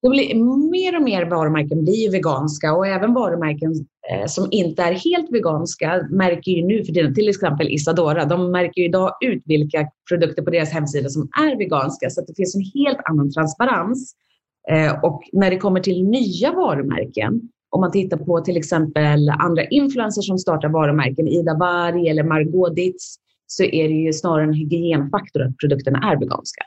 Det 0.02 0.08
blir, 0.08 0.34
mer 0.70 0.96
och 0.96 1.02
mer 1.02 1.24
varumärken 1.24 1.84
blir 1.84 2.12
veganska 2.12 2.74
och 2.74 2.87
även 2.87 3.14
varumärken 3.14 3.87
Eh, 4.11 4.27
som 4.27 4.49
inte 4.51 4.83
är 4.83 4.93
helt 4.93 5.33
veganska 5.33 6.07
märker 6.11 6.53
ju 6.53 6.67
nu 6.67 6.85
för 6.85 6.93
tiden, 6.93 7.14
till 7.14 7.29
exempel 7.29 7.69
Isadora, 7.69 8.25
de 8.25 8.51
märker 8.51 8.81
ju 8.81 8.88
idag 8.88 9.12
ut 9.21 9.43
vilka 9.45 9.88
produkter 10.09 10.43
på 10.43 10.51
deras 10.51 10.71
hemsida 10.71 11.09
som 11.09 11.23
är 11.23 11.59
veganska 11.59 12.11
så 12.11 12.21
att 12.21 12.27
det 12.27 12.35
finns 12.37 12.55
en 12.55 12.83
helt 12.83 12.99
annan 13.05 13.33
transparens. 13.33 14.14
Eh, 14.71 15.05
och 15.05 15.23
när 15.33 15.51
det 15.51 15.57
kommer 15.57 15.81
till 15.81 16.05
nya 16.05 16.53
varumärken, 16.53 17.40
om 17.71 17.81
man 17.81 17.93
tittar 17.93 18.17
på 18.17 18.40
till 18.40 18.57
exempel 18.57 19.29
andra 19.29 19.64
influencers 19.64 20.27
som 20.27 20.38
startar 20.38 20.69
varumärken, 20.69 21.29
Ida 21.29 21.55
Varg 21.55 22.09
eller 22.09 22.25
Margot 22.25 22.77
Ditz, 22.77 23.17
så 23.47 23.64
är 23.64 23.88
det 23.88 23.95
ju 23.95 24.12
snarare 24.12 24.45
en 24.45 24.53
hygienfaktor 24.53 25.43
att 25.43 25.57
produkterna 25.57 25.99
är 26.12 26.17
veganska. 26.19 26.64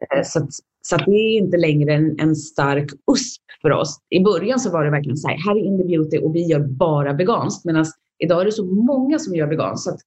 Eh, 0.00 0.22
så, 0.24 0.38
att, 0.38 0.48
så 0.82 0.96
att 0.96 1.04
det 1.06 1.10
är 1.10 1.38
inte 1.38 1.56
längre 1.56 1.94
en, 1.94 2.20
en, 2.20 2.36
stark 2.36 2.90
USP 3.12 3.42
för 3.62 3.70
oss. 3.70 4.00
I 4.10 4.20
början 4.20 4.60
så 4.60 4.70
var 4.70 4.84
det 4.84 4.90
verkligen 4.90 5.16
så 5.16 5.28
här, 5.28 5.36
här 5.46 5.56
är 5.56 5.64
Indie 5.64 5.86
Beauty 5.86 6.18
och 6.18 6.34
vi 6.34 6.42
gör 6.42 6.60
bara 6.60 7.12
veganskt. 7.12 7.64
Medan 7.64 7.86
idag 8.18 8.40
är 8.40 8.44
det 8.44 8.52
så 8.52 8.64
många 8.64 9.18
som 9.18 9.34
gör 9.34 9.46
veganskt. 9.46 9.84
Så, 9.84 9.90
att, 9.90 10.00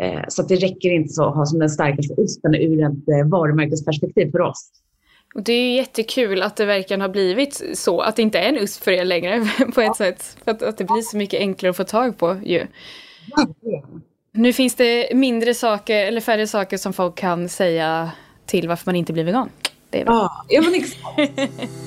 eh, 0.00 0.24
så 0.28 0.42
att 0.42 0.48
det 0.48 0.56
räcker 0.56 0.90
inte 0.90 1.12
så 1.12 1.24
att 1.24 1.34
ha 1.34 1.46
som 1.46 1.58
den 1.58 1.70
starkaste 1.70 2.14
USPen 2.18 2.54
ur 2.54 2.84
ett 2.84 3.08
eh, 3.08 3.28
varumärkesperspektiv 3.28 4.30
för 4.30 4.40
oss. 4.40 4.70
Och 5.34 5.42
det 5.42 5.52
är 5.52 5.76
jättekul 5.76 6.42
att 6.42 6.56
det 6.56 6.64
verkligen 6.64 7.00
har 7.00 7.08
blivit 7.08 7.62
så, 7.74 8.00
att 8.00 8.16
det 8.16 8.22
inte 8.22 8.38
är 8.38 8.48
en 8.48 8.58
USP 8.58 8.84
för 8.84 8.90
er 8.90 9.04
längre 9.04 9.40
på 9.74 9.80
ett 9.80 9.86
ja. 9.86 9.94
sätt. 9.94 10.22
För 10.44 10.50
att, 10.50 10.62
att 10.62 10.78
det 10.78 10.84
blir 10.84 11.02
så 11.02 11.16
mycket 11.16 11.40
enklare 11.40 11.70
att 11.70 11.76
få 11.76 11.84
tag 11.84 12.18
på 12.18 12.36
ju. 12.44 12.66
Ja. 13.36 13.46
Nu 14.32 14.52
finns 14.52 14.74
det 14.74 15.14
mindre 15.14 15.54
saker, 15.54 16.06
eller 16.06 16.20
färre 16.20 16.46
saker 16.46 16.76
som 16.76 16.92
folk 16.92 17.14
kan 17.14 17.48
säga 17.48 18.10
till 18.52 18.68
varför 18.68 18.86
man 18.86 18.96
inte 18.96 19.12
blir 19.12 19.24
vegan. 19.24 19.50
Det 19.90 20.00
är 20.00 20.04
ja, 20.04 20.44
ja 20.48 20.60
men 20.60 20.74
exakt. 20.74 21.52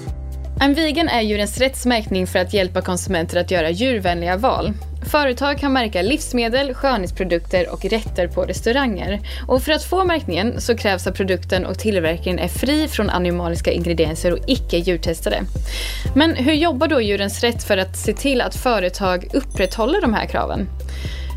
En 0.62 0.74
vegan 0.74 1.08
är 1.08 1.22
djurens 1.22 1.58
rättsmärkning 1.58 2.28
för 2.28 2.40
att 2.40 2.54
hjälpa 2.54 2.82
konsumenter 2.82 3.40
att 3.40 3.52
göra 3.52 3.70
djurvänliga 3.70 4.38
val. 4.38 4.74
Företag 5.12 5.60
kan 5.60 5.74
märka 5.74 6.02
livsmedel, 6.02 6.74
skönhetsprodukter 6.74 7.74
och 7.74 7.86
rätter 7.86 8.28
på 8.28 8.44
restauranger. 8.44 9.20
Och 9.48 9.62
för 9.62 9.72
att 9.72 9.84
få 9.84 10.04
märkningen 10.04 10.62
så 10.62 10.78
krävs 10.78 11.08
att 11.08 11.16
produkten 11.16 11.66
och 11.66 11.80
tillverkningen 11.80 12.40
är 12.40 12.48
fri 12.48 12.88
från 12.88 13.10
animaliska 13.10 13.72
ingredienser 13.72 14.32
och 14.32 14.40
icke 14.48 14.78
djurtestade. 14.78 15.42
Men 16.16 16.36
hur 16.36 16.54
jobbar 16.54 16.88
då 16.88 17.02
Djurens 17.02 17.42
Rätt 17.44 17.64
för 17.64 17.78
att 17.78 17.98
se 17.98 18.14
till 18.14 18.42
att 18.42 18.56
företag 18.56 19.28
upprätthåller 19.34 20.02
de 20.02 20.14
här 20.14 20.26
kraven? 20.26 20.68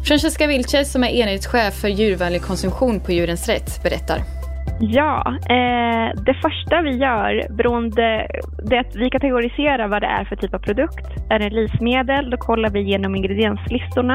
Francesca 0.06 0.46
Vilches 0.46 0.92
som 0.92 1.04
är 1.04 1.08
enhetschef 1.08 1.74
för 1.74 1.88
djurvänlig 1.88 2.42
konsumtion 2.42 3.00
på 3.00 3.12
Djurens 3.12 3.48
Rätt 3.48 3.82
berättar. 3.82 4.37
Ja, 4.80 5.36
eh, 5.50 6.22
det 6.24 6.34
första 6.34 6.82
vi 6.82 6.96
gör, 6.96 7.56
beroende, 7.56 8.26
det 8.64 8.76
är 8.76 8.80
att 8.80 8.96
vi 8.96 9.10
kategoriserar 9.10 9.88
vad 9.88 10.02
det 10.02 10.06
är 10.06 10.24
för 10.24 10.36
typ 10.36 10.54
av 10.54 10.58
produkt. 10.58 11.06
Är 11.30 11.38
det 11.38 11.50
livsmedel, 11.50 12.30
då 12.30 12.36
kollar 12.36 12.70
vi 12.70 12.80
igenom 12.80 13.16
ingredienslistorna 13.16 14.14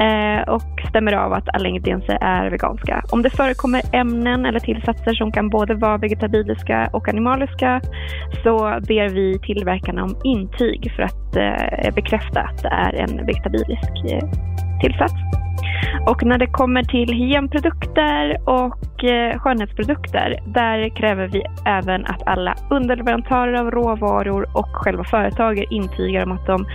eh, 0.00 0.48
och 0.48 0.88
stämmer 0.88 1.12
av 1.12 1.32
att 1.32 1.54
alla 1.54 1.68
ingredienser 1.68 2.18
är 2.20 2.50
veganska. 2.50 3.02
Om 3.10 3.22
det 3.22 3.30
förekommer 3.30 3.82
ämnen 3.92 4.46
eller 4.46 4.60
tillsatser 4.60 5.14
som 5.14 5.32
kan 5.32 5.48
både 5.48 5.74
vara 5.74 5.96
vegetabiliska 5.98 6.90
och 6.92 7.08
animaliska 7.08 7.80
så 8.42 8.58
ber 8.88 9.08
vi 9.08 9.38
tillverkarna 9.38 10.04
om 10.04 10.16
intyg 10.24 10.92
för 10.96 11.02
att 11.02 11.36
eh, 11.36 11.94
bekräfta 11.94 12.40
att 12.40 12.62
det 12.62 12.68
är 12.68 12.94
en 12.94 13.26
vegetabilisk 13.26 14.12
eh, 14.12 14.28
tillsats. 14.80 15.45
Och 16.06 16.24
när 16.24 16.38
det 16.38 16.46
kommer 16.46 16.82
till 16.82 17.12
hygienprodukter 17.12 18.38
och 18.44 19.04
eh, 19.04 19.38
skönhetsprodukter, 19.38 20.38
där 20.46 20.96
kräver 20.96 21.26
vi 21.26 21.42
även 21.66 22.06
att 22.06 22.26
alla 22.26 22.54
underleverantörer 22.70 23.54
av 23.54 23.70
råvaror 23.70 24.46
och 24.52 24.68
själva 24.72 25.04
företaget 25.04 25.70
intygar 25.70 26.22
om 26.22 26.32
att 26.32 26.46
de 26.46 26.66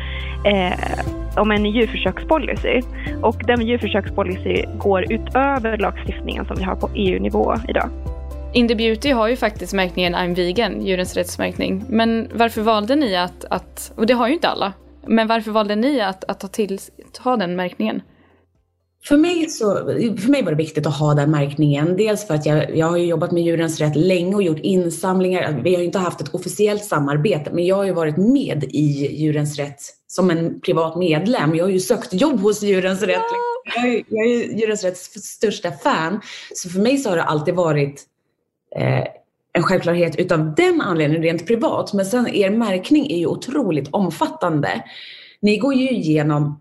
eh, 0.45 0.73
om 1.35 1.51
en 1.51 1.65
djurförsökspolicy. 1.65 2.81
Och 3.21 3.41
den 3.47 3.67
djurförsökspolicy 3.67 4.65
går 4.77 5.13
utöver 5.13 5.77
lagstiftningen 5.77 6.45
som 6.45 6.55
vi 6.55 6.63
har 6.63 6.75
på 6.75 6.89
EU-nivå 6.95 7.55
idag. 7.67 7.89
Indie 8.53 8.75
Beauty 8.75 9.11
har 9.11 9.27
ju 9.27 9.35
faktiskt 9.35 9.73
märkningen 9.73 10.15
I'm 10.15 10.35
vegan, 10.35 10.85
djurens 10.85 11.15
rättsmärkning. 11.15 11.85
Men 11.89 12.27
varför 12.33 12.61
valde 12.61 12.95
ni 12.95 13.15
att, 13.15 13.45
att 13.49 13.91
och 13.95 14.05
det 14.05 14.13
har 14.13 14.27
ju 14.27 14.33
inte 14.33 14.49
alla, 14.49 14.73
men 15.05 15.27
varför 15.27 15.51
valde 15.51 15.75
ni 15.75 16.01
att, 16.01 16.23
att 16.23 16.39
ta, 16.39 16.47
till, 16.47 16.79
ta 17.23 17.37
den 17.37 17.55
märkningen? 17.55 18.01
För 19.03 19.17
mig, 19.17 19.49
så, 19.49 19.75
för 20.21 20.29
mig 20.29 20.43
var 20.43 20.51
det 20.51 20.57
viktigt 20.57 20.87
att 20.87 20.97
ha 20.97 21.13
den 21.13 21.31
märkningen. 21.31 21.97
Dels 21.97 22.27
för 22.27 22.33
att 22.33 22.45
jag, 22.45 22.77
jag 22.77 22.85
har 22.85 22.97
jobbat 22.97 23.31
med 23.31 23.43
Djurens 23.43 23.79
Rätt 23.79 23.95
länge 23.95 24.35
och 24.35 24.43
gjort 24.43 24.59
insamlingar. 24.59 25.61
Vi 25.63 25.75
har 25.75 25.81
inte 25.81 25.99
haft 25.99 26.21
ett 26.21 26.35
officiellt 26.35 26.85
samarbete, 26.85 27.51
men 27.53 27.65
jag 27.65 27.75
har 27.75 27.83
ju 27.83 27.93
varit 27.93 28.17
med 28.17 28.63
i 28.63 29.15
Djurens 29.15 29.57
Rätt 29.57 29.79
som 30.07 30.29
en 30.29 30.61
privat 30.61 30.97
medlem. 30.97 31.55
Jag 31.55 31.65
har 31.65 31.71
ju 31.71 31.79
sökt 31.79 32.13
jobb 32.13 32.39
hos 32.39 32.63
Djurens 32.63 33.01
Rätt. 33.01 33.21
Jag 33.75 33.85
är, 33.85 34.03
jag 34.07 34.25
är 34.25 34.59
Djurens 34.59 34.83
Rätts 34.83 35.13
största 35.13 35.71
fan. 35.71 36.21
Så 36.53 36.69
för 36.69 36.79
mig 36.79 36.97
så 36.97 37.09
har 37.09 37.17
det 37.17 37.23
alltid 37.23 37.53
varit 37.53 38.03
eh, 38.75 39.03
en 39.53 39.63
självklarhet 39.63 40.15
utav 40.15 40.55
den 40.55 40.81
anledningen 40.81 41.23
rent 41.23 41.47
privat. 41.47 41.93
Men 41.93 42.05
sen 42.05 42.27
er 42.27 42.49
märkning 42.49 43.11
är 43.11 43.17
ju 43.17 43.25
otroligt 43.25 43.89
omfattande. 43.91 44.83
Ni 45.41 45.57
går 45.57 45.73
ju 45.73 45.89
igenom 45.89 46.60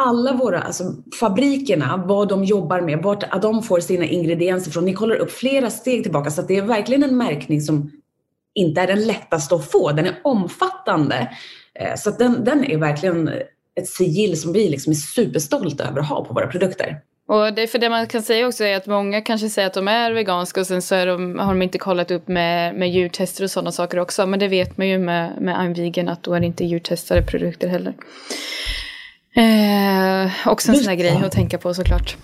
alla 0.00 0.32
våra, 0.32 0.60
alltså 0.60 0.84
fabrikerna, 1.20 2.04
vad 2.06 2.28
de 2.28 2.44
jobbar 2.44 2.80
med, 2.80 3.02
vart 3.02 3.42
de 3.42 3.62
får 3.62 3.80
sina 3.80 4.04
ingredienser 4.04 4.70
från. 4.70 4.84
Ni 4.84 4.94
kollar 4.94 5.16
upp 5.16 5.32
flera 5.32 5.70
steg 5.70 6.02
tillbaka 6.02 6.30
så 6.30 6.40
att 6.40 6.48
det 6.48 6.56
är 6.56 6.62
verkligen 6.62 7.02
en 7.02 7.16
märkning 7.16 7.60
som 7.60 7.90
inte 8.54 8.80
är 8.80 8.86
den 8.86 9.06
lättaste 9.06 9.54
att 9.54 9.70
få. 9.70 9.92
Den 9.92 10.06
är 10.06 10.18
omfattande. 10.24 11.30
Eh, 11.74 11.94
så 11.96 12.10
att 12.10 12.18
den, 12.18 12.44
den 12.44 12.64
är 12.64 12.78
verkligen 12.78 13.30
ett 13.80 13.88
sigill 13.88 14.40
som 14.40 14.52
vi 14.52 14.68
liksom 14.68 14.90
är 14.90 14.94
superstolta 14.94 15.84
över 15.84 16.00
att 16.00 16.08
ha 16.08 16.24
på 16.24 16.34
våra 16.34 16.46
produkter. 16.46 17.00
Och 17.28 17.54
det, 17.54 17.66
för 17.66 17.78
det 17.78 17.88
man 17.88 18.06
kan 18.06 18.22
säga 18.22 18.46
också 18.46 18.64
är 18.64 18.76
att 18.76 18.86
många 18.86 19.20
kanske 19.20 19.48
säger 19.48 19.68
att 19.68 19.74
de 19.74 19.88
är 19.88 20.12
veganska 20.12 20.60
och 20.60 20.66
sen 20.66 20.82
så 20.82 21.04
de, 21.04 21.38
har 21.38 21.54
de 21.54 21.62
inte 21.62 21.78
kollat 21.78 22.10
upp 22.10 22.28
med, 22.28 22.74
med 22.74 22.90
djurtester 22.90 23.44
och 23.44 23.50
sådana 23.50 23.72
saker 23.72 23.98
också. 23.98 24.26
Men 24.26 24.38
det 24.38 24.48
vet 24.48 24.76
man 24.76 24.88
ju 24.88 24.98
med, 24.98 25.40
med 25.40 25.56
I'm 25.56 25.74
vegan 25.74 26.08
att 26.08 26.22
då 26.22 26.34
är 26.34 26.40
det 26.40 26.46
inte 26.46 26.64
djurtestade 26.64 27.22
produkter 27.22 27.68
heller. 27.68 27.94
Eh, 29.34 30.48
också 30.48 30.70
en 30.70 30.76
sån 30.76 30.88
här 30.88 30.94
grej 30.94 31.22
att 31.24 31.32
tänka 31.32 31.58
på 31.58 31.74
såklart. 31.74 32.16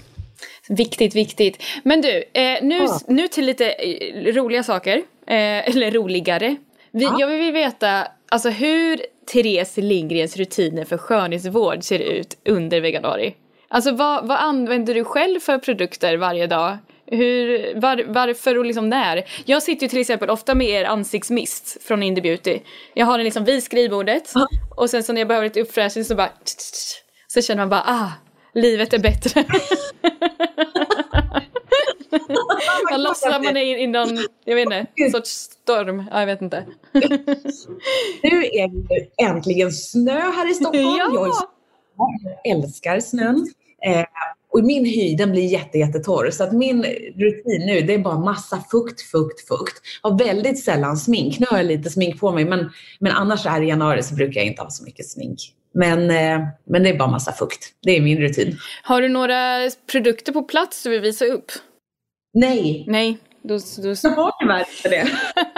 Viktigt, 0.68 1.14
viktigt. 1.14 1.62
Men 1.82 2.00
du, 2.00 2.24
eh, 2.32 2.62
nu, 2.62 2.76
ja. 2.76 3.00
nu 3.08 3.28
till 3.28 3.46
lite 3.46 3.70
eh, 3.70 4.34
roliga 4.34 4.62
saker. 4.62 4.96
Eh, 5.26 5.68
eller 5.68 5.90
roligare. 5.90 6.56
Vi, 6.90 7.04
ja. 7.04 7.16
Jag 7.18 7.26
vill 7.26 7.52
veta 7.52 8.08
alltså, 8.28 8.48
hur 8.48 9.00
Therese 9.32 9.76
Lindgrens 9.76 10.36
rutiner 10.36 10.84
för 10.84 10.98
skönhetsvård 10.98 11.82
ser 11.82 11.98
ut 11.98 12.38
under 12.44 12.80
veganuari. 12.80 13.34
Alltså 13.68 13.92
vad, 13.92 14.28
vad 14.28 14.38
använder 14.38 14.94
du 14.94 15.04
själv 15.04 15.40
för 15.40 15.58
produkter 15.58 16.16
varje 16.16 16.46
dag? 16.46 16.78
Hur, 17.06 17.74
var, 17.80 18.04
varför 18.06 18.58
och 18.58 18.64
liksom 18.64 18.88
när? 18.88 19.24
Jag 19.44 19.62
sitter 19.62 19.82
ju 19.82 19.88
till 19.88 20.00
exempel 20.00 20.30
ofta 20.30 20.54
med 20.54 20.68
er 20.68 20.84
ansiktsmist 20.84 21.82
från 21.82 22.02
Indie 22.02 22.22
Beauty. 22.22 22.60
Jag 22.94 23.06
har 23.06 23.18
den 23.18 23.24
liksom 23.24 23.44
vid 23.44 23.62
skrivbordet 23.62 24.36
Aha. 24.36 24.48
och 24.76 24.90
sen 24.90 25.02
så 25.02 25.12
när 25.12 25.20
jag 25.20 25.28
behöver 25.28 25.46
lite 25.46 25.60
uppfräschning 25.60 26.04
så 26.04 26.14
bara 26.14 26.30
så 27.26 27.42
känner 27.42 27.62
man 27.62 27.68
bara 27.68 27.84
ah, 27.86 28.12
livet 28.54 28.92
är 28.92 28.98
bättre. 28.98 29.44
man 32.90 33.02
lossnar 33.02 33.42
man 33.42 33.56
är 33.56 33.78
i 33.78 33.86
någon, 33.86 34.18
jag 34.44 34.54
vet 34.54 34.64
inte, 34.64 35.10
sorts 35.10 35.30
storm. 35.30 36.04
Ja, 36.10 36.20
jag 36.20 36.26
vet 36.26 36.42
inte. 36.42 36.66
nu 38.22 38.44
är 38.44 38.88
det 38.88 39.24
äntligen 39.24 39.72
snö 39.72 40.20
här 40.20 40.50
i 40.50 40.54
Stockholm. 40.54 40.86
Ja. 41.14 41.48
Jag 41.96 42.56
älskar 42.56 43.00
snön. 43.00 43.52
Eh, 43.82 44.04
och 44.56 44.64
min 44.64 44.84
hy 44.84 45.16
den 45.16 45.30
blir 45.30 45.46
jätte, 45.46 45.78
jättetorr. 45.78 46.30
Så 46.30 46.44
att 46.44 46.52
min 46.52 46.82
rutin 47.16 47.66
nu 47.66 47.80
det 47.80 47.94
är 47.94 47.98
bara 47.98 48.18
massa 48.18 48.64
fukt, 48.70 49.00
fukt, 49.00 49.48
fukt. 49.48 49.82
Jag 50.02 50.10
har 50.10 50.18
väldigt 50.18 50.64
sällan 50.64 50.96
smink. 50.96 51.38
Nu 51.38 51.46
har 51.50 51.56
jag 51.56 51.66
lite 51.66 51.90
smink 51.90 52.20
på 52.20 52.32
mig 52.32 52.44
men, 52.44 52.70
men 52.98 53.12
annars 53.12 53.46
är 53.46 53.62
i 53.62 53.68
januari 53.68 54.02
så 54.02 54.14
brukar 54.14 54.40
jag 54.40 54.46
inte 54.46 54.62
ha 54.62 54.70
så 54.70 54.84
mycket 54.84 55.08
smink. 55.08 55.38
Men, 55.74 56.10
eh, 56.10 56.48
men 56.66 56.82
det 56.82 56.88
är 56.88 56.98
bara 56.98 57.10
massa 57.10 57.32
fukt. 57.32 57.72
Det 57.82 57.96
är 57.96 58.00
min 58.00 58.18
rutin. 58.18 58.58
Har 58.82 59.02
du 59.02 59.08
några 59.08 59.70
produkter 59.92 60.32
på 60.32 60.42
plats 60.42 60.82
du 60.82 60.90
vill 60.90 61.00
visa 61.00 61.24
upp? 61.24 61.52
Nej. 62.34 62.84
Nej. 62.86 63.18
Då, 63.42 63.58
då... 63.82 63.94
Jag 64.02 64.10
har 64.10 64.32
tyvärr 64.40 64.58
inte 64.58 64.88
det. 64.88 65.08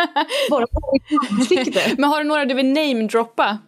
bara 0.50 0.66
på 0.66 0.98
ansikte. 1.30 1.80
Men 1.98 2.10
har 2.10 2.18
du 2.18 2.24
några 2.28 2.44
du 2.44 2.54
vill 2.54 2.66
namedroppa? 2.66 3.58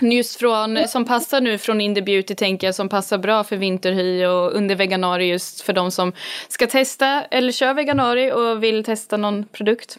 Just 0.00 0.36
från, 0.36 0.88
som 0.88 1.04
passar 1.04 1.40
nu 1.40 1.58
från 1.58 1.80
Indie 1.80 2.02
Beauty 2.02 2.34
tänker 2.34 2.66
jag, 2.66 2.74
som 2.74 2.88
passar 2.88 3.18
bra 3.18 3.44
för 3.44 3.56
vinterhy 3.56 4.26
och 4.26 4.52
under 4.52 4.74
veganari 4.74 5.28
just 5.28 5.60
för 5.60 5.72
de 5.72 5.90
som 5.90 6.12
ska 6.48 6.66
testa 6.66 7.22
eller 7.22 7.52
kör 7.52 7.74
veganari 7.74 8.32
och 8.32 8.62
vill 8.62 8.84
testa 8.84 9.16
någon 9.16 9.44
produkt. 9.44 9.98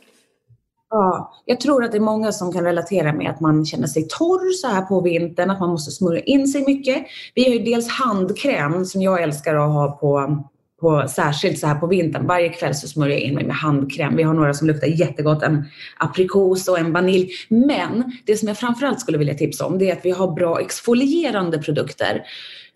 Ja, 0.89 1.33
jag 1.45 1.59
tror 1.59 1.83
att 1.83 1.91
det 1.91 1.97
är 1.97 2.01
många 2.01 2.31
som 2.31 2.53
kan 2.53 2.63
relatera 2.63 3.13
med 3.13 3.29
att 3.29 3.39
man 3.39 3.65
känner 3.65 3.87
sig 3.87 4.07
torr 4.07 4.51
så 4.51 4.67
här 4.67 4.81
på 4.81 5.01
vintern, 5.01 5.49
att 5.49 5.59
man 5.59 5.69
måste 5.69 5.91
smörja 5.91 6.21
in 6.21 6.47
sig 6.47 6.65
mycket. 6.65 7.05
Vi 7.35 7.43
har 7.43 7.51
ju 7.51 7.59
dels 7.59 7.89
handkräm 7.89 8.85
som 8.85 9.01
jag 9.01 9.21
älskar 9.21 9.55
att 9.55 9.73
ha 9.73 9.91
på 9.91 10.43
på, 10.81 11.07
särskilt 11.09 11.59
så 11.59 11.67
här 11.67 11.75
på 11.75 11.87
vintern. 11.87 12.27
Varje 12.27 12.49
kväll 12.49 12.75
så 12.75 12.87
smörjer 12.87 13.17
jag 13.17 13.23
in 13.23 13.35
mig 13.35 13.45
med 13.45 13.55
handkräm. 13.55 14.15
Vi 14.15 14.23
har 14.23 14.33
några 14.33 14.53
som 14.53 14.67
luktar 14.67 14.87
jättegott, 14.87 15.43
en 15.43 15.65
aprikos 15.97 16.67
och 16.67 16.79
en 16.79 16.93
vanilj. 16.93 17.31
Men 17.49 18.17
det 18.25 18.37
som 18.37 18.47
jag 18.47 18.57
framförallt 18.57 18.99
skulle 18.99 19.17
vilja 19.17 19.33
tipsa 19.33 19.65
om 19.65 19.77
det 19.77 19.89
är 19.89 19.93
att 19.93 20.05
vi 20.05 20.11
har 20.11 20.31
bra 20.31 20.59
exfolierande 20.59 21.57
produkter. 21.57 22.23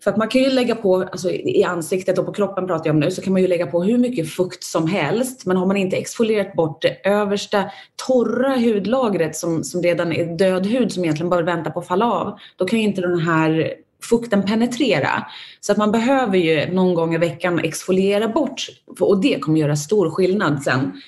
För 0.04 0.10
att 0.10 0.16
man 0.16 0.28
kan 0.28 0.42
ju 0.42 0.50
lägga 0.50 0.74
på, 0.74 0.96
alltså 0.96 1.30
i 1.30 1.64
ansiktet 1.64 2.18
och 2.18 2.26
på 2.26 2.32
kroppen 2.32 2.66
pratar 2.66 2.86
jag 2.86 2.94
om 2.94 3.00
nu, 3.00 3.10
så 3.10 3.22
kan 3.22 3.32
man 3.32 3.42
ju 3.42 3.48
lägga 3.48 3.66
på 3.66 3.82
hur 3.82 3.98
mycket 3.98 4.30
fukt 4.30 4.64
som 4.64 4.86
helst. 4.86 5.46
Men 5.46 5.56
har 5.56 5.66
man 5.66 5.76
inte 5.76 5.96
exfolierat 5.96 6.54
bort 6.54 6.82
det 6.82 7.08
översta 7.08 7.64
torra 8.06 8.56
hudlagret 8.56 9.36
som, 9.36 9.64
som 9.64 9.82
redan 9.82 10.12
är 10.12 10.36
död 10.36 10.66
hud 10.66 10.92
som 10.92 11.04
egentligen 11.04 11.30
bara 11.30 11.42
väntar 11.42 11.70
på 11.70 11.80
att 11.80 11.86
falla 11.86 12.12
av, 12.12 12.38
då 12.56 12.64
kan 12.64 12.78
ju 12.78 12.84
inte 12.84 13.00
den 13.00 13.18
här 13.18 13.74
fukten 14.02 14.42
penetrera. 14.42 15.26
Så 15.60 15.72
att 15.72 15.78
man 15.78 15.92
behöver 15.92 16.38
ju 16.38 16.72
någon 16.72 16.94
gång 16.94 17.14
i 17.14 17.18
veckan 17.18 17.58
exfoliera 17.58 18.28
bort 18.28 18.66
och 19.00 19.20
det 19.20 19.40
kommer 19.40 19.60
göra 19.60 19.76
stor 19.76 20.10
skillnad 20.10 20.62
sen. 20.62 21.00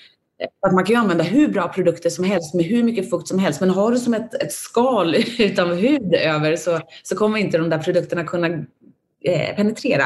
Att 0.67 0.73
man 0.73 0.85
kan 0.85 0.95
ju 0.95 1.01
använda 1.01 1.25
hur 1.25 1.49
bra 1.49 1.69
produkter 1.69 2.11
som 2.11 2.25
helst 2.25 2.55
med 2.55 2.65
hur 2.65 2.83
mycket 2.83 3.11
fukt 3.11 3.29
som 3.29 3.39
helst 3.39 3.61
men 3.61 3.71
har 3.71 3.91
du 3.91 3.99
som 3.99 4.15
ett, 4.15 4.35
ett 4.35 4.53
skal 4.53 5.15
utan 5.39 5.79
hud 5.79 6.15
över 6.15 6.57
så, 6.57 6.81
så 7.03 7.17
kommer 7.17 7.39
inte 7.39 7.59
de 7.59 7.71
där 7.71 7.79
produkterna 7.79 8.25
kunna 8.25 8.47
eh, 9.25 9.57
penetrera. 9.57 10.05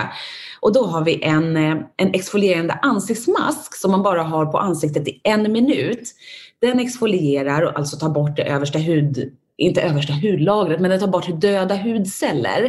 Och 0.60 0.72
då 0.72 0.86
har 0.86 1.04
vi 1.04 1.22
en, 1.22 1.56
eh, 1.56 1.76
en 1.96 2.14
exfolierande 2.14 2.74
ansiktsmask 2.82 3.76
som 3.76 3.90
man 3.90 4.02
bara 4.02 4.22
har 4.22 4.46
på 4.46 4.58
ansiktet 4.58 5.08
i 5.08 5.20
en 5.24 5.52
minut. 5.52 6.14
Den 6.60 6.80
exfolierar 6.80 7.62
och 7.62 7.78
alltså 7.78 7.96
tar 7.96 8.08
bort 8.08 8.36
det 8.36 8.42
översta 8.42 8.78
hud 8.78 9.32
inte 9.58 9.82
översta 9.82 10.12
hudlagret, 10.12 10.80
men 10.80 10.90
den 10.90 11.00
tar 11.00 11.06
bort 11.06 11.40
döda 11.40 11.76
hudceller 11.76 12.64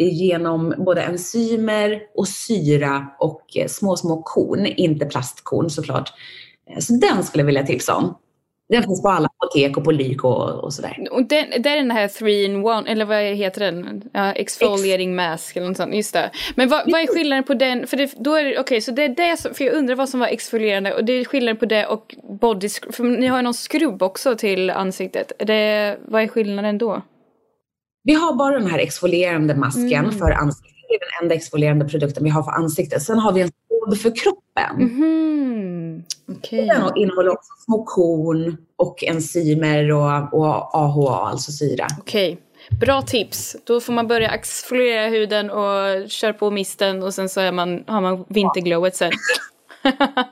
eh, 0.00 0.14
genom 0.14 0.74
både 0.78 1.02
enzymer 1.02 2.02
och 2.14 2.28
syra 2.28 3.06
och 3.18 3.56
eh, 3.56 3.66
små, 3.68 3.96
små 3.96 4.22
korn, 4.22 4.66
inte 4.66 5.06
plastkorn 5.06 5.70
såklart. 5.70 6.12
Eh, 6.70 6.78
så 6.78 6.92
den 6.92 7.24
skulle 7.24 7.42
jag 7.42 7.46
vilja 7.46 7.66
tipsa 7.66 7.94
om. 7.94 8.14
Den 8.70 8.82
finns 8.82 9.02
på 9.02 9.08
alla 9.08 9.28
apotek 9.38 9.76
och 9.76 9.84
på 9.84 9.90
Lyko 9.90 10.28
och, 10.28 10.64
och 10.64 10.72
sådär. 10.72 11.08
Och 11.10 11.24
den, 11.24 11.62
det 11.62 11.68
är 11.68 11.76
den 11.76 11.90
här 11.90 12.08
3 12.08 12.44
in 12.44 12.66
1, 12.66 12.84
eller 12.86 13.04
vad 13.04 13.18
heter 13.18 13.60
den? 13.60 14.02
Ja, 14.12 14.32
exfoliating 14.32 15.14
mask 15.14 15.56
eller 15.56 15.68
något 15.68 15.76
sånt, 15.76 15.94
just 15.94 16.12
det. 16.12 16.30
Men 16.54 16.68
vad, 16.68 16.92
vad 16.92 17.00
är 17.00 17.06
skillnaden 17.06 17.44
på 17.44 17.54
den, 17.54 17.86
för 17.86 17.96
det, 17.96 18.14
då 18.18 18.34
är 18.34 18.44
det, 18.44 18.50
okej 18.50 18.60
okay, 18.60 18.80
så 18.80 18.90
det 18.90 19.04
är 19.04 19.08
det 19.08 19.36
som, 19.36 19.54
för 19.54 19.64
jag 19.64 19.74
undrar 19.74 19.94
vad 19.94 20.08
som 20.08 20.20
var 20.20 20.26
exfolierande 20.26 20.94
och 20.94 21.04
det 21.04 21.12
är 21.12 21.24
skillnaden 21.24 21.56
på 21.56 21.66
det 21.66 21.86
och 21.86 22.16
body 22.40 22.68
för 22.68 23.04
ni 23.04 23.26
har 23.26 23.38
ju 23.38 23.42
någon 23.42 23.54
skrubb 23.54 24.02
också 24.02 24.36
till 24.36 24.70
ansiktet. 24.70 25.32
Det, 25.38 25.98
vad 26.04 26.22
är 26.22 26.28
skillnaden 26.28 26.78
då? 26.78 27.02
Vi 28.02 28.14
har 28.14 28.34
bara 28.34 28.58
den 28.58 28.70
här 28.70 28.78
exfolierande 28.78 29.54
masken 29.54 30.04
mm. 30.04 30.12
för 30.12 30.30
ansiktet. 30.30 30.74
Det 30.88 30.94
är 30.94 30.98
den 30.98 31.22
enda 31.22 31.34
exfolierande 31.34 31.84
produkten 31.84 32.24
vi 32.24 32.30
har 32.30 32.42
för 32.42 32.50
ansiktet. 32.50 33.02
Sen 33.02 33.18
har 33.18 33.32
vi 33.32 33.40
en 33.40 33.50
skrubb 33.80 33.98
för 33.98 34.16
kroppen. 34.16 34.80
Mm. 34.80 36.02
Okay. 36.28 36.66
Den 36.66 36.96
innehåller 36.96 37.30
också 37.30 37.52
små 37.64 37.84
korn 37.84 38.56
och 38.76 39.04
enzymer 39.04 39.92
och, 39.92 40.34
och 40.34 40.74
AHA, 40.74 41.28
alltså 41.28 41.52
syra. 41.52 41.86
Okej. 41.98 42.32
Okay. 42.32 42.44
Bra 42.80 43.02
tips. 43.02 43.56
Då 43.64 43.80
får 43.80 43.92
man 43.92 44.06
börja 44.06 44.30
exfoliera 44.30 45.08
huden 45.08 45.50
och 45.50 46.10
köra 46.10 46.32
på 46.32 46.50
misten 46.50 47.02
och 47.02 47.14
sen 47.14 47.28
så 47.28 47.40
är 47.40 47.52
man, 47.52 47.84
har 47.86 48.00
man 48.00 48.24
vinterglowet 48.28 48.96
sen. 48.96 49.12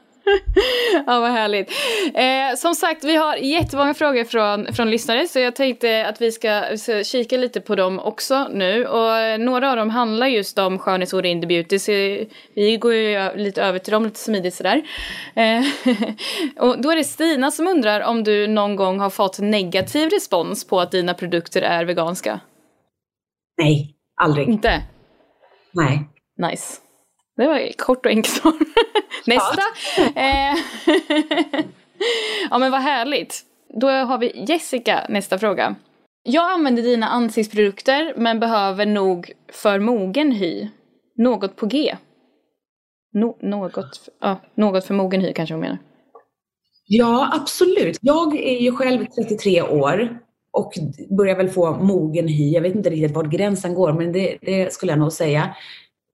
ja, 1.08 1.20
vad 1.20 1.30
härligt. 1.30 1.70
Eh, 2.14 2.56
som 2.56 2.74
sagt, 2.74 3.04
vi 3.04 3.16
har 3.16 3.36
jättemånga 3.36 3.94
frågor 3.94 4.24
från, 4.24 4.74
från 4.74 4.90
lyssnare 4.90 5.28
så 5.28 5.38
jag 5.38 5.56
tänkte 5.56 6.06
att 6.06 6.20
vi 6.20 6.32
ska, 6.32 6.76
ska 6.76 7.04
kika 7.04 7.36
lite 7.36 7.60
på 7.60 7.74
dem 7.74 7.98
också 7.98 8.48
nu. 8.52 8.86
Och 8.86 9.40
några 9.40 9.70
av 9.70 9.76
dem 9.76 9.90
handlar 9.90 10.26
just 10.26 10.58
om 10.58 10.78
skönhetsord 10.78 11.26
i 11.26 11.28
Indie 11.28 11.48
Beauty 11.48 11.78
så 11.78 11.92
vi 12.54 12.76
går 12.80 12.94
ju 12.94 13.36
lite 13.36 13.62
över 13.62 13.78
till 13.78 13.92
dem 13.92 14.04
lite 14.04 14.18
smidigt 14.18 14.54
sådär. 14.54 14.82
Eh, 15.34 15.60
och 16.68 16.82
då 16.82 16.90
är 16.90 16.96
det 16.96 17.04
Stina 17.04 17.50
som 17.50 17.66
undrar 17.66 18.00
om 18.00 18.24
du 18.24 18.46
någon 18.46 18.76
gång 18.76 19.00
har 19.00 19.10
fått 19.10 19.38
negativ 19.38 20.10
respons 20.10 20.66
på 20.66 20.80
att 20.80 20.90
dina 20.90 21.14
produkter 21.14 21.62
är 21.62 21.84
veganska? 21.84 22.40
Nej, 23.58 23.94
aldrig. 24.20 24.48
Inte? 24.48 24.82
Nej. 25.72 26.08
Nice. 26.50 26.87
Det 27.38 27.46
var 27.46 27.72
kort 27.76 28.06
och 28.06 28.12
enkelt 28.12 28.34
svar. 28.34 28.54
Nästa. 29.26 29.62
Ja. 29.96 30.22
Eh, 30.22 30.58
ja 32.50 32.58
men 32.58 32.70
vad 32.70 32.80
härligt. 32.80 33.42
Då 33.80 33.88
har 33.88 34.18
vi 34.18 34.44
Jessica 34.48 35.06
nästa 35.08 35.38
fråga. 35.38 35.74
Jag 36.22 36.52
använder 36.52 36.82
dina 36.82 37.08
ansiktsprodukter 37.08 38.14
men 38.16 38.40
behöver 38.40 38.86
nog 38.86 39.32
för 39.52 39.78
mogen 39.78 40.32
hy. 40.32 40.68
något 41.16 41.56
på 41.56 41.66
G. 41.66 41.96
No, 43.12 43.36
något, 43.40 44.08
ja, 44.20 44.40
något 44.54 44.84
för 44.84 44.94
mogen 44.94 45.20
hy 45.20 45.32
kanske 45.32 45.54
hon 45.54 45.60
menar. 45.60 45.78
Ja, 46.86 47.30
absolut. 47.34 47.98
Jag 48.00 48.36
är 48.36 48.58
ju 48.58 48.72
själv 48.72 49.06
33 49.06 49.62
år 49.62 50.18
och 50.52 50.72
börjar 51.18 51.36
väl 51.36 51.48
få 51.48 51.74
mogen 51.74 52.28
hy. 52.28 52.50
Jag 52.50 52.62
vet 52.62 52.74
inte 52.74 52.90
riktigt 52.90 53.16
var 53.16 53.24
gränsen 53.24 53.74
går, 53.74 53.92
men 53.92 54.12
det, 54.12 54.38
det 54.40 54.72
skulle 54.72 54.92
jag 54.92 54.98
nog 54.98 55.12
säga. 55.12 55.54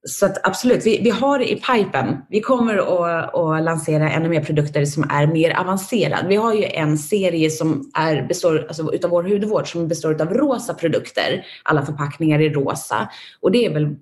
Så 0.07 0.25
att 0.25 0.47
absolut, 0.47 0.85
vi, 0.85 1.01
vi 1.03 1.09
har 1.09 1.39
det 1.39 1.51
i 1.51 1.55
pipen. 1.55 2.17
Vi 2.29 2.41
kommer 2.41 2.77
att, 2.77 3.35
att 3.35 3.63
lansera 3.63 4.11
ännu 4.11 4.29
mer 4.29 4.43
produkter 4.43 4.85
som 4.85 5.03
är 5.09 5.27
mer 5.27 5.59
avancerade. 5.59 6.27
Vi 6.27 6.35
har 6.35 6.53
ju 6.53 6.63
en 6.63 6.97
serie 6.97 7.49
som 7.49 7.91
är, 7.93 8.27
består 8.27 8.65
alltså, 8.67 8.93
utav 8.93 9.11
vår 9.11 9.23
hudvård 9.23 9.71
som 9.71 9.87
består 9.87 10.21
av 10.21 10.33
rosa 10.33 10.73
produkter. 10.73 11.45
Alla 11.63 11.85
förpackningar 11.85 12.41
är 12.41 12.49
rosa. 12.49 13.09
Och 13.41 13.51
det 13.51 13.65
är 13.65 13.73
väl 13.73 13.95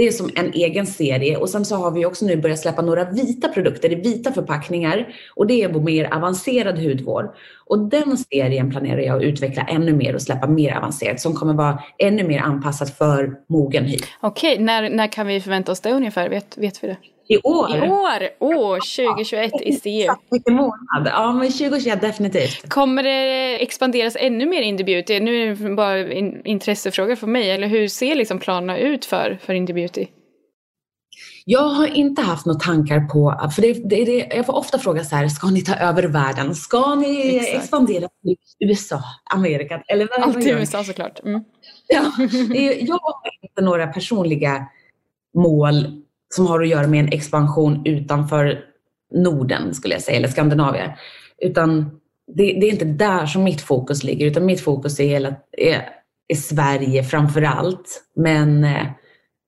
det 0.00 0.06
är 0.06 0.12
som 0.12 0.30
en 0.34 0.52
egen 0.52 0.86
serie 0.86 1.36
och 1.36 1.50
sen 1.50 1.64
så 1.64 1.76
har 1.76 1.90
vi 1.90 2.06
också 2.06 2.24
nu 2.24 2.36
börjat 2.36 2.58
släppa 2.58 2.82
några 2.82 3.04
vita 3.04 3.48
produkter 3.48 3.92
i 3.92 3.94
vita 3.94 4.32
förpackningar 4.32 5.14
och 5.34 5.46
det 5.46 5.62
är 5.62 5.72
vår 5.72 5.80
mer 5.80 6.14
avancerad 6.14 6.78
hudvård. 6.78 7.34
Och 7.66 7.78
den 7.78 8.18
serien 8.18 8.70
planerar 8.70 9.00
jag 9.00 9.16
att 9.16 9.22
utveckla 9.22 9.62
ännu 9.62 9.92
mer 9.92 10.14
och 10.14 10.22
släppa 10.22 10.46
mer 10.46 10.76
avancerat 10.76 11.20
som 11.20 11.34
kommer 11.34 11.54
vara 11.54 11.82
ännu 11.98 12.22
mer 12.22 12.40
anpassat 12.40 12.98
för 12.98 13.34
mogen 13.48 13.84
hy. 13.84 13.96
Okej, 14.20 14.58
när, 14.58 14.90
när 14.90 15.06
kan 15.06 15.26
vi 15.26 15.40
förvänta 15.40 15.72
oss 15.72 15.80
det 15.80 15.92
ungefär? 15.92 16.28
Vet, 16.28 16.58
vet 16.58 16.84
vi 16.84 16.88
det? 16.88 16.96
I 17.30 17.38
år? 17.38 17.76
I 17.76 17.80
år! 17.90 18.28
Åh, 18.38 18.74
oh, 18.74 18.78
2021 18.78 19.52
i 19.62 19.80
EU. 19.84 20.14
Vilken 20.30 20.54
månad. 20.54 21.06
Ja, 21.06 21.32
men 21.32 21.50
2021 21.50 22.00
definitivt. 22.00 22.68
Kommer 22.68 23.02
det 23.02 23.62
expanderas 23.62 24.16
ännu 24.20 24.46
mer 24.46 24.62
Indie 24.62 24.86
Beauty? 24.86 25.20
Nu 25.20 25.42
är 25.42 25.56
det 25.56 25.74
bara 25.74 25.98
en 25.98 26.46
intressefråga 26.46 27.16
för 27.16 27.26
mig. 27.26 27.50
Eller 27.50 27.66
hur 27.66 27.88
ser 27.88 28.14
liksom 28.14 28.38
planerna 28.38 28.78
ut 28.78 29.04
för, 29.04 29.38
för 29.42 29.54
Indie 29.54 29.74
Beauty? 29.74 30.06
Jag 31.44 31.68
har 31.68 31.86
inte 31.86 32.22
haft 32.22 32.46
några 32.46 32.60
tankar 32.60 33.00
på, 33.00 33.50
för 33.54 33.62
det, 33.62 33.72
det, 33.72 34.04
det, 34.04 34.36
jag 34.36 34.46
får 34.46 34.56
ofta 34.56 34.78
fråga 34.78 35.04
så 35.04 35.16
här, 35.16 35.28
ska 35.28 35.46
ni 35.50 35.62
ta 35.62 35.74
över 35.74 36.02
världen? 36.02 36.54
Ska 36.54 36.94
ni 36.94 37.36
Exakt. 37.36 37.56
expandera 37.56 38.08
till 38.22 38.36
USA, 38.60 39.02
Amerika? 39.34 39.82
Eller 39.88 40.08
vad, 40.10 40.28
Alltid 40.28 40.48
USA 40.48 40.84
såklart. 40.84 41.20
Mm. 41.24 41.44
Ja, 41.88 42.12
jag 42.80 42.94
har 42.94 43.14
inte 43.42 43.62
några 43.62 43.86
personliga 43.86 44.66
mål 45.34 46.02
som 46.34 46.46
har 46.46 46.62
att 46.62 46.68
göra 46.68 46.86
med 46.86 47.00
en 47.00 47.12
expansion 47.12 47.86
utanför 47.86 48.64
Norden, 49.14 49.74
skulle 49.74 49.94
jag 49.94 50.02
säga, 50.02 50.16
eller 50.16 50.28
Skandinavien. 50.28 50.90
Utan 51.38 52.00
det, 52.36 52.42
det, 52.42 52.66
är 52.66 52.72
inte 52.72 52.84
där 52.84 53.26
som 53.26 53.44
mitt 53.44 53.60
fokus 53.60 54.04
ligger, 54.04 54.26
utan 54.26 54.46
mitt 54.46 54.60
fokus 54.60 55.00
är, 55.00 55.04
hela, 55.04 55.34
är, 55.58 55.88
är 56.28 56.36
Sverige 56.36 57.04
framför 57.04 57.42
allt. 57.42 58.02
Men, 58.16 58.64
eh, 58.64 58.86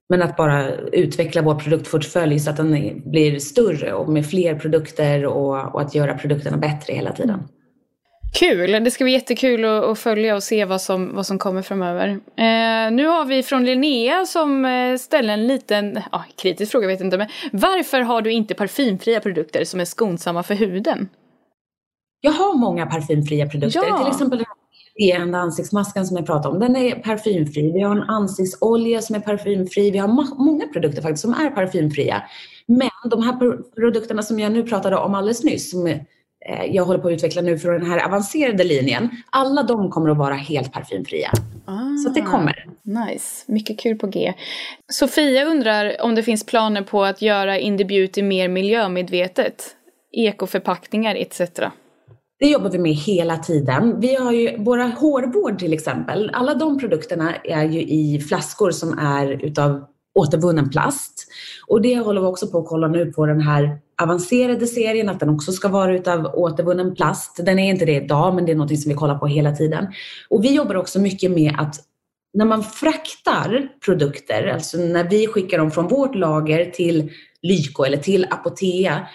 men 0.09 0.23
att 0.23 0.37
bara 0.37 0.71
utveckla 0.77 1.42
vår 1.42 1.55
produktportfölj 1.55 2.38
så 2.38 2.51
att 2.51 2.57
den 2.57 3.03
blir 3.11 3.38
större 3.38 3.92
och 3.92 4.09
med 4.09 4.27
fler 4.27 4.55
produkter 4.55 5.27
och, 5.27 5.75
och 5.75 5.81
att 5.81 5.95
göra 5.95 6.18
produkterna 6.18 6.57
bättre 6.57 6.92
hela 6.92 7.12
tiden. 7.12 7.49
Kul! 8.33 8.85
Det 8.85 8.90
ska 8.90 9.05
bli 9.05 9.12
jättekul 9.12 9.64
att, 9.64 9.85
att 9.85 9.99
följa 9.99 10.37
och 10.37 10.42
se 10.42 10.64
vad 10.64 10.81
som, 10.81 11.14
vad 11.14 11.27
som 11.27 11.38
kommer 11.38 11.62
framöver. 11.62 12.09
Eh, 12.09 12.92
nu 12.92 13.07
har 13.07 13.25
vi 13.25 13.42
från 13.42 13.64
Linnea 13.64 14.27
som 14.27 14.64
eh, 14.64 14.97
ställer 14.97 15.33
en 15.33 15.47
liten, 15.47 16.01
ja, 16.12 16.25
kritisk 16.37 16.73
fråga 16.73 16.87
vet 16.87 17.01
inte, 17.01 17.18
men 17.18 17.29
varför 17.53 18.01
har 18.01 18.23
du 18.23 18.33
inte 18.33 18.55
parfymfria 18.55 19.21
produkter 19.21 19.64
som 19.64 19.81
är 19.81 19.85
skonsamma 19.85 20.42
för 20.42 20.55
huden? 20.55 21.09
Jag 22.21 22.33
har 22.33 22.55
många 22.55 22.87
parfymfria 22.87 23.49
produkter, 23.49 23.85
ja. 23.88 23.99
till 23.99 24.12
exempel 24.12 24.45
den 24.99 25.35
ansiktsmasken 25.35 26.07
som 26.07 26.16
jag 26.16 26.27
pratade 26.27 26.55
om, 26.55 26.61
den 26.61 26.77
är 26.77 26.95
parfymfri. 26.95 27.73
Vi 27.73 27.81
har 27.81 27.97
en 27.97 28.03
ansiktsolja 28.03 29.03
som 29.03 29.16
är 29.16 29.21
parfymfri. 29.21 29.90
Vi 29.90 29.99
har 29.99 30.09
många 30.45 30.66
produkter 30.66 31.03
faktiskt 31.03 31.23
som 31.23 31.35
är 31.35 31.51
parfymfria. 31.51 32.23
Men 32.66 32.90
de 33.11 33.23
här 33.23 33.38
produkterna 33.75 34.23
som 34.23 34.40
jag 34.40 34.53
nu 34.53 34.62
pratade 34.62 34.97
om 34.97 35.14
alldeles 35.14 35.45
nyss, 35.45 35.71
som 35.71 35.87
jag 36.70 36.85
håller 36.85 36.98
på 36.98 37.09
att 37.09 37.14
utveckla 37.14 37.42
nu 37.42 37.59
för 37.59 37.72
den 37.72 37.87
här 37.87 38.07
avancerade 38.07 38.64
linjen. 38.64 39.11
Alla 39.31 39.62
de 39.62 39.90
kommer 39.90 40.11
att 40.11 40.18
vara 40.18 40.35
helt 40.35 40.72
parfymfria. 40.72 41.31
Ah, 41.64 41.96
så 42.05 42.11
det 42.11 42.22
kommer. 42.22 42.66
Nice, 42.83 43.52
mycket 43.52 43.81
kul 43.81 43.98
på 43.98 44.07
G. 44.07 44.35
Sofia 44.92 45.44
undrar 45.44 45.96
om 46.00 46.14
det 46.14 46.22
finns 46.22 46.46
planer 46.46 46.83
på 46.83 47.05
att 47.05 47.22
göra 47.22 47.59
Indie 47.59 47.87
Beauty 47.87 48.22
mer 48.22 48.48
miljömedvetet? 48.48 49.76
Ekoförpackningar 50.12 51.14
etc. 51.14 51.40
Det 52.40 52.48
jobbar 52.48 52.70
vi 52.70 52.78
med 52.78 52.92
hela 52.92 53.37
tiden. 53.37 54.00
Vi 54.00 54.14
har 54.14 54.33
ju 54.33 54.57
våra 54.57 54.85
hårvård 54.85 55.59
till 55.59 55.72
exempel. 55.72 56.31
Alla 56.33 56.55
de 56.55 56.78
produkterna 56.78 57.35
är 57.44 57.64
ju 57.64 57.81
i 57.81 58.20
flaskor 58.20 58.70
som 58.70 58.98
är 58.98 59.44
utav 59.44 59.85
återvunnen 60.14 60.70
plast. 60.70 61.26
Och 61.68 61.83
det 61.83 61.98
håller 61.98 62.20
vi 62.20 62.26
också 62.26 62.46
på 62.46 62.59
att 62.59 62.66
kolla 62.66 62.88
nu 62.88 63.12
på 63.12 63.26
den 63.26 63.40
här 63.40 63.78
avancerade 64.03 64.67
serien, 64.67 65.09
att 65.09 65.21
den 65.21 65.29
också 65.29 65.53
ska 65.53 65.69
vara 65.69 65.95
utav 65.95 66.27
återvunnen 66.35 66.95
plast. 66.95 67.41
Den 67.47 67.59
är 67.59 67.71
inte 67.71 67.85
det 67.85 67.95
idag, 67.95 68.35
men 68.35 68.47
det 68.47 68.53
är 68.53 68.57
något 68.57 68.81
som 68.81 68.88
vi 68.88 68.95
kollar 68.95 69.19
på 69.19 69.27
hela 69.27 69.53
tiden. 69.53 69.87
Och 70.29 70.45
vi 70.45 70.55
jobbar 70.55 70.75
också 70.75 71.01
mycket 71.01 71.31
med 71.31 71.55
att 71.59 71.77
när 72.35 72.45
man 72.45 72.65
fraktar 72.65 73.69
produkter, 73.85 74.47
alltså 74.47 74.79
när 74.79 75.05
vi 75.05 75.27
skickar 75.27 75.59
dem 75.59 75.71
från 75.71 75.88
vårt 75.88 76.15
lager 76.15 76.71
till 76.71 77.11
Lyko 77.43 77.85
eller 77.85 77.97
till 77.97 78.27
Apotea, 78.31 79.07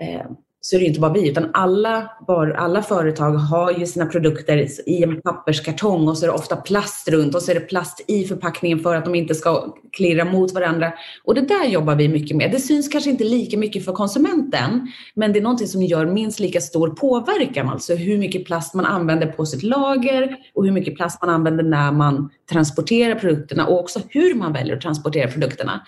eh, 0.00 0.26
så 0.64 0.76
är 0.76 0.80
det 0.80 0.86
inte 0.86 1.00
bara 1.00 1.12
vi, 1.12 1.28
utan 1.28 1.50
alla, 1.52 2.10
alla 2.56 2.82
företag 2.82 3.30
har 3.32 3.72
ju 3.72 3.86
sina 3.86 4.06
produkter 4.06 4.66
i 4.86 5.02
en 5.02 5.22
papperskartong 5.22 6.08
och 6.08 6.18
så 6.18 6.24
är 6.24 6.28
det 6.28 6.34
ofta 6.34 6.56
plast 6.56 7.08
runt 7.08 7.34
och 7.34 7.42
så 7.42 7.50
är 7.50 7.54
det 7.54 7.60
plast 7.60 8.04
i 8.08 8.24
förpackningen 8.24 8.78
för 8.78 8.94
att 8.94 9.04
de 9.04 9.14
inte 9.14 9.34
ska 9.34 9.74
klirra 9.92 10.24
mot 10.24 10.52
varandra. 10.52 10.92
Och 11.24 11.34
det 11.34 11.40
där 11.40 11.68
jobbar 11.68 11.94
vi 11.94 12.08
mycket 12.08 12.36
med. 12.36 12.50
Det 12.50 12.60
syns 12.60 12.88
kanske 12.88 13.10
inte 13.10 13.24
lika 13.24 13.58
mycket 13.58 13.84
för 13.84 13.92
konsumenten, 13.92 14.92
men 15.14 15.32
det 15.32 15.38
är 15.38 15.42
någonting 15.42 15.68
som 15.68 15.82
gör 15.82 16.06
minst 16.06 16.40
lika 16.40 16.60
stor 16.60 16.88
påverkan, 16.88 17.68
alltså 17.68 17.94
hur 17.94 18.18
mycket 18.18 18.44
plast 18.44 18.74
man 18.74 18.86
använder 18.86 19.26
på 19.26 19.46
sitt 19.46 19.62
lager 19.62 20.36
och 20.54 20.64
hur 20.64 20.72
mycket 20.72 20.96
plast 20.96 21.22
man 21.22 21.30
använder 21.30 21.64
när 21.64 21.92
man 21.92 22.30
transporterar 22.50 23.14
produkterna 23.14 23.66
och 23.66 23.80
också 23.80 24.00
hur 24.08 24.34
man 24.34 24.52
väljer 24.52 24.76
att 24.76 24.82
transportera 24.82 25.30
produkterna. 25.30 25.80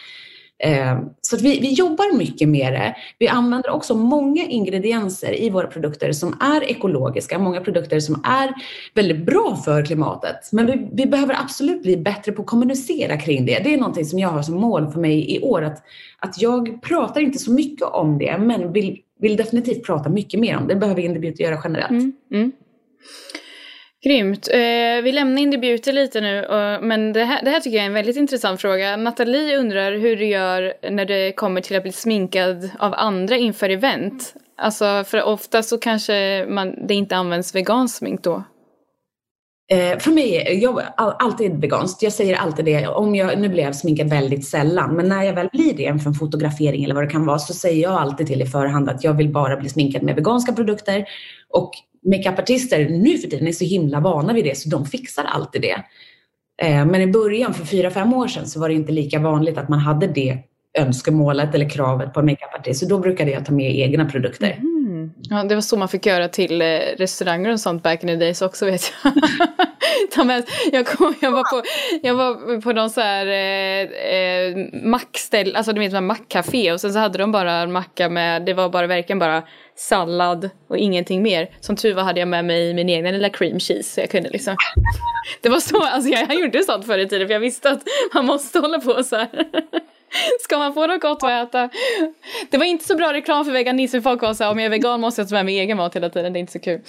Ehm, 0.59 0.99
så 1.21 1.37
vi, 1.37 1.61
vi 1.61 1.73
jobbar 1.73 2.17
mycket 2.17 2.49
med 2.49 2.73
det. 2.73 2.97
Vi 3.19 3.29
använder 3.29 3.71
också 3.71 3.95
många 3.95 4.43
ingredienser 4.43 5.43
i 5.43 5.51
våra 5.51 5.67
produkter 5.67 6.13
som 6.13 6.37
är 6.41 6.65
ekologiska, 6.65 7.39
många 7.39 7.61
produkter 7.61 8.01
som 8.01 8.23
är 8.25 8.55
väldigt 8.95 9.27
bra 9.27 9.57
för 9.65 9.85
klimatet. 9.85 10.53
Men 10.53 10.67
vi, 10.67 10.89
vi 10.93 11.07
behöver 11.07 11.35
absolut 11.41 11.83
bli 11.83 11.97
bättre 11.97 12.33
på 12.33 12.43
att 12.43 12.49
kommunicera 12.49 13.17
kring 13.17 13.47
det. 13.47 13.59
Det 13.65 13.75
är 13.75 13.79
någonting 13.79 14.05
som 14.05 14.19
jag 14.19 14.29
har 14.29 14.43
som 14.43 14.55
mål 14.55 14.93
för 14.93 15.01
mig 15.01 15.37
i 15.37 15.41
år, 15.41 15.63
att, 15.63 15.83
att 16.19 16.43
jag 16.43 16.83
pratar 16.83 17.21
inte 17.21 17.39
så 17.39 17.53
mycket 17.53 17.87
om 17.87 18.19
det, 18.19 18.39
men 18.39 18.73
vill, 18.73 19.01
vill 19.21 19.37
definitivt 19.37 19.87
prata 19.87 20.09
mycket 20.09 20.41
mer 20.41 20.57
om 20.57 20.67
det. 20.67 20.75
Det 20.75 20.81
behöver 20.81 21.03
Indiebut 21.03 21.41
göra 21.41 21.61
generellt. 21.65 21.91
Mm, 21.91 22.13
mm. 22.33 22.53
Grymt. 24.05 24.49
Eh, 24.53 25.03
vi 25.03 25.13
lämnar 25.13 25.43
in 25.43 25.61
Beauty 25.61 25.93
lite 25.93 26.21
nu, 26.21 26.45
och, 26.45 26.85
men 26.85 27.13
det 27.13 27.25
här, 27.25 27.45
det 27.45 27.51
här 27.51 27.61
tycker 27.61 27.77
jag 27.77 27.83
är 27.83 27.87
en 27.87 27.95
väldigt 27.95 28.17
intressant 28.17 28.61
fråga. 28.61 28.97
Nathalie 28.97 29.57
undrar 29.57 29.93
hur 29.93 30.17
du 30.17 30.27
gör 30.27 30.75
när 30.91 31.05
det 31.05 31.33
kommer 31.33 31.61
till 31.61 31.77
att 31.77 31.83
bli 31.83 31.93
sminkad 31.93 32.71
av 32.79 32.95
andra 32.97 33.37
inför 33.37 33.69
event. 33.69 34.35
Alltså, 34.59 35.05
för 35.07 35.23
ofta 35.23 35.63
så 35.63 35.79
kanske 35.79 36.47
man, 36.49 36.87
det 36.87 36.95
inte 36.95 37.17
används 37.17 37.55
veganskt 37.55 37.99
smink 37.99 38.23
då. 38.23 38.45
Eh, 39.73 39.99
för 39.99 40.11
mig, 40.11 40.59
jag 40.63 40.83
alltid 40.97 41.61
veganskt. 41.61 42.03
Jag 42.03 42.13
säger 42.13 42.37
alltid 42.37 42.65
det. 42.65 42.87
Om 42.87 43.15
jag, 43.15 43.39
nu 43.39 43.49
blir 43.49 43.63
jag 43.63 43.77
sminkad 43.77 44.11
väldigt 44.11 44.47
sällan, 44.47 44.97
men 44.97 45.09
när 45.09 45.23
jag 45.23 45.33
väl 45.35 45.49
blir 45.53 45.75
det 45.75 46.03
för 46.03 46.09
en 46.09 46.15
fotografering 46.15 46.85
eller 46.85 46.95
vad 46.95 47.05
det 47.05 47.11
kan 47.11 47.27
vara, 47.27 47.39
så 47.39 47.55
säger 47.55 47.83
jag 47.83 47.93
alltid 47.93 48.27
till 48.27 48.43
i 48.43 48.47
förhand 48.47 48.91
att 48.91 49.05
jag 49.05 49.15
vill 49.15 49.33
bara 49.33 49.57
bli 49.57 49.69
sminkad 49.69 50.03
med 50.03 50.15
veganska 50.15 50.53
produkter. 50.53 51.05
Och 51.49 51.73
makeupartister 52.05 52.89
nu 52.89 53.19
för 53.19 53.29
tiden 53.29 53.49
är 53.49 53.53
så 53.53 53.65
himla 53.65 54.01
vana 54.01 54.33
vid 54.33 54.45
det 54.45 54.59
så 54.59 54.69
de 54.69 54.87
fixar 54.87 55.25
alltid 55.25 55.63
det. 55.63 55.85
Eh, 56.63 56.87
men 56.87 57.01
i 57.01 57.07
början, 57.07 57.55
för 57.55 57.67
fyra, 57.67 57.91
fem 57.91 58.15
år 58.15 58.29
sedan, 58.29 58.47
så 58.47 58.61
var 58.61 58.69
det 58.69 58.75
inte 58.75 58.93
lika 58.93 59.19
vanligt 59.19 59.59
att 59.59 59.69
man 59.69 59.79
hade 59.79 60.07
det 60.07 60.39
önskemålet 60.79 61.55
eller 61.55 61.69
kravet 61.69 62.13
på 62.13 62.21
en 62.21 62.27
makeupartist. 62.27 62.81
Så 62.81 62.87
då 62.87 62.99
brukade 62.99 63.31
jag 63.31 63.47
ta 63.47 63.53
med 63.53 63.77
egna 63.77 64.05
produkter. 64.11 64.53
Mm. 64.53 64.74
Ja, 65.31 65.45
det 65.45 65.55
var 65.55 65.63
så 65.63 65.77
man 65.77 65.89
fick 65.89 66.07
göra 66.07 66.29
till 66.29 66.63
eh, 66.63 66.79
restauranger 66.97 67.53
och 67.53 67.61
sånt 67.61 67.83
back 67.83 68.03
in 68.03 68.09
the 68.09 68.17
days 68.17 68.43
också 68.43 68.67
vet 68.67 68.93
jag. 69.03 69.13
jag, 70.73 70.87
kom, 70.87 71.15
jag, 71.21 71.33
var 71.33 71.51
på, 71.51 71.63
jag 72.03 72.15
var 72.15 72.61
på 72.61 72.73
någon 72.73 72.91
så 72.91 73.01
här 73.01 73.27
eh, 73.27 74.15
eh 74.15 74.57
mackställ, 74.73 75.57
alltså 75.57 75.73
du 75.73 75.81
vet 75.81 76.03
mackcafé 76.03 76.73
och 76.73 76.81
sen 76.81 76.93
så 76.93 76.99
hade 76.99 77.19
de 77.19 77.33
bara 77.33 77.53
en 77.53 77.73
macka 77.73 78.09
med, 78.09 78.43
det 78.43 78.55
var 78.55 78.69
bara 78.69 78.87
verkligen 78.87 79.19
bara 79.19 79.43
sallad 79.77 80.51
och 80.69 80.77
ingenting 80.77 81.23
mer. 81.23 81.51
Som 81.61 81.77
tur 81.77 81.95
var 81.95 82.03
hade 82.03 82.21
jag 82.21 82.29
med 82.29 82.45
mig 82.45 82.75
min 82.75 82.89
egna 82.89 83.11
lilla 83.11 83.29
cream 83.29 83.61
cheese 83.61 83.95
så 83.95 84.01
jag 84.01 84.11
kunde 84.11 84.31
liksom 84.31 84.57
Det 85.41 85.49
var 85.49 85.61
så, 85.61 85.83
alltså 85.83 86.11
jag, 86.11 86.23
jag 86.29 86.41
gjorde 86.41 86.63
sånt 86.63 86.87
förr 86.87 86.99
i 86.99 87.09
tiden 87.09 87.27
för 87.29 87.33
jag 87.33 87.41
visste 87.41 87.71
att 87.71 87.83
man 88.15 88.27
måste 88.27 88.59
hålla 88.59 88.81
på 88.81 89.03
så 89.03 89.17
här. 89.17 89.29
Ska 90.41 90.59
man 90.59 90.75
få 90.75 90.87
något 90.87 91.01
gott 91.01 91.23
att 91.23 91.49
äta? 91.49 91.69
Det 92.51 92.59
var 92.59 92.65
inte 92.65 92.85
så 92.85 92.97
bra 92.97 93.13
reklam 93.13 93.45
för 93.45 93.53
veganism. 93.53 94.01
Folk 94.01 94.23
var 94.23 94.35
så 94.35 94.45
här, 94.45 94.51
om 94.51 94.59
jag 94.59 94.67
är 94.67 94.71
vegan 94.71 95.01
måste 95.01 95.21
jag 95.21 95.29
ta 95.29 95.35
med 95.35 95.45
mig 95.45 95.59
egen 95.59 95.77
mat 95.77 95.97
hela 95.97 96.11
tiden. 96.11 96.33
Det 96.33 96.39
är 96.39 96.41
inte 96.41 96.53
så 96.53 96.59
kul. 96.59 96.81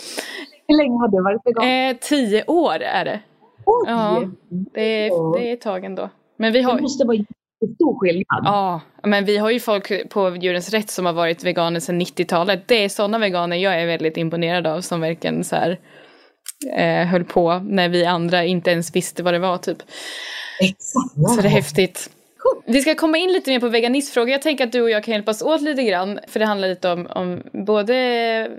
Hur 0.67 0.78
länge 0.78 0.97
har 0.99 1.08
du 1.08 1.23
varit 1.23 1.41
vegan? 1.45 1.89
Eh, 1.89 1.97
tio 2.01 2.43
år 2.47 2.82
är 2.82 3.06
det. 3.06 3.19
Oj! 3.65 3.86
Ja, 3.88 4.23
det 4.49 5.08
är, 5.08 5.38
det 5.38 5.49
är 5.49 5.54
ett 5.54 5.62
tag 5.62 5.86
ändå. 5.86 6.10
Men 6.38 6.54
vi 6.54 6.62
har... 6.62 6.75
Det 6.75 6.82
måste 6.82 7.08
vara 7.08 7.17
Stor 7.75 7.99
skillnad. 7.99 8.41
Ja, 8.43 8.82
men 9.04 9.25
vi 9.25 9.38
har 9.38 9.51
ju 9.51 9.60
folk 9.60 10.10
på 10.10 10.36
Djurens 10.36 10.69
Rätt 10.69 10.89
som 10.89 11.06
har 11.06 11.13
varit 11.13 11.43
veganer 11.43 11.80
sedan 11.80 12.01
90-talet. 12.01 12.67
Det 12.67 12.84
är 12.84 12.89
sådana 12.89 13.19
veganer 13.19 13.58
jag 13.58 13.82
är 13.82 13.86
väldigt 13.86 14.17
imponerad 14.17 14.67
av 14.67 14.82
som 14.82 15.01
verkligen 15.01 15.43
så 15.43 15.56
här, 15.56 15.80
eh, 16.78 17.08
höll 17.08 17.23
på 17.23 17.60
när 17.60 17.89
vi 17.89 18.06
andra 18.06 18.43
inte 18.43 18.71
ens 18.71 18.95
visste 18.95 19.23
vad 19.23 19.34
det 19.34 19.39
var 19.39 19.58
typ. 19.58 19.78
Exakt. 20.62 21.36
Så 21.36 21.41
det 21.41 21.47
är 21.47 21.51
häftigt. 21.51 22.10
Vi 22.65 22.81
ska 22.81 22.95
komma 22.95 23.17
in 23.17 23.31
lite 23.31 23.49
mer 23.51 23.60
på 23.60 23.67
veganismfrågor. 23.67 24.29
Jag 24.29 24.41
tänker 24.41 24.63
att 24.63 24.71
du 24.71 24.81
och 24.81 24.89
jag 24.89 25.03
kan 25.03 25.12
hjälpas 25.12 25.41
åt 25.41 25.62
lite 25.62 25.84
grann. 25.84 26.19
För 26.27 26.39
det 26.39 26.45
handlar 26.45 26.67
lite 26.67 26.89
om, 26.89 27.08
om 27.08 27.43
både 27.51 27.93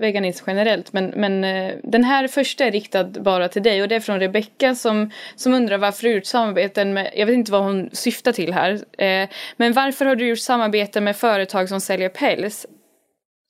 veganism 0.00 0.44
generellt. 0.46 0.92
Men, 0.92 1.06
men 1.06 1.44
eh, 1.44 1.74
den 1.82 2.04
här 2.04 2.28
första 2.28 2.64
är 2.64 2.70
riktad 2.70 3.04
bara 3.04 3.48
till 3.48 3.62
dig. 3.62 3.82
Och 3.82 3.88
det 3.88 3.94
är 3.94 4.00
från 4.00 4.20
Rebecka 4.20 4.74
som, 4.74 5.10
som 5.36 5.54
undrar 5.54 5.78
varför 5.78 6.02
du 6.02 6.14
gjort 6.14 6.26
samarbeten 6.26 6.92
med, 6.92 7.12
jag 7.16 7.26
vet 7.26 7.34
inte 7.34 7.52
vad 7.52 7.62
hon 7.62 7.90
syftar 7.92 8.32
till 8.32 8.52
här. 8.52 8.72
Eh, 8.98 9.28
men 9.56 9.72
varför 9.72 10.04
har 10.04 10.16
du 10.16 10.28
gjort 10.28 10.38
samarbete 10.38 11.00
med 11.00 11.16
företag 11.16 11.68
som 11.68 11.80
säljer 11.80 12.08
päls? 12.08 12.66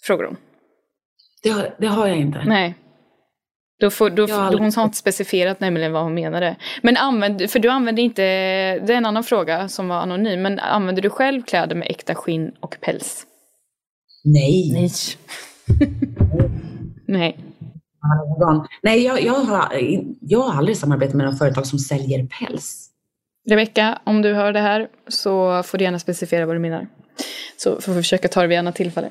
Frågar 0.03 0.27
hon. 0.27 0.37
Det 1.43 1.51
har, 1.51 1.75
det 1.79 1.87
har 1.87 2.07
jag 2.07 2.17
inte. 2.17 2.43
Nej. 2.47 2.75
Då 3.81 3.91
får, 3.91 4.11
då, 4.11 4.27
då, 4.27 4.35
hon 4.35 4.73
har 4.77 4.85
inte 4.85 4.97
specifierat 4.97 5.61
nämligen 5.61 5.93
vad 5.93 6.03
hon 6.03 6.15
menade. 6.15 6.57
Men 6.83 6.97
använd, 6.97 7.51
för 7.51 7.59
du 7.59 7.69
använder 7.69 8.03
inte, 8.03 8.23
det 8.79 8.93
är 8.93 8.97
en 8.97 9.07
annan 9.07 9.25
fråga 9.25 9.69
som 9.69 9.89
var 9.89 9.97
anonym, 9.97 10.43
men 10.43 10.59
använder 10.59 11.03
du 11.03 11.11
själv 11.11 11.43
kläder 11.43 11.77
med 11.77 11.91
äkta 11.91 12.15
skinn 12.15 12.53
och 12.61 12.77
päls? 12.81 13.27
Nej. 14.25 14.73
Nej. 14.73 14.91
Nej. 17.07 17.39
Nej, 18.83 19.05
jag, 19.05 19.23
jag, 19.23 19.33
har, 19.33 19.73
jag 20.21 20.41
har 20.41 20.59
aldrig 20.59 20.77
samarbetat 20.77 21.15
med 21.15 21.27
något 21.27 21.39
företag 21.39 21.67
som 21.67 21.79
säljer 21.79 22.27
päls. 22.27 22.91
Rebecka, 23.49 23.99
om 24.05 24.23
du 24.23 24.35
hör 24.35 24.53
det 24.53 24.61
här 24.61 24.89
så 25.09 25.63
får 25.63 25.79
du 25.79 25.85
gärna 25.85 25.99
specificera 25.99 26.47
vad 26.47 26.57
du 26.57 26.61
menar. 26.61 26.87
Så 27.57 27.81
får 27.81 27.93
vi 27.93 28.03
försöka 28.03 28.29
ta 28.29 28.43
det 28.43 28.47
vid 28.47 28.59
annat 28.59 28.75
tillfälle. 28.75 29.09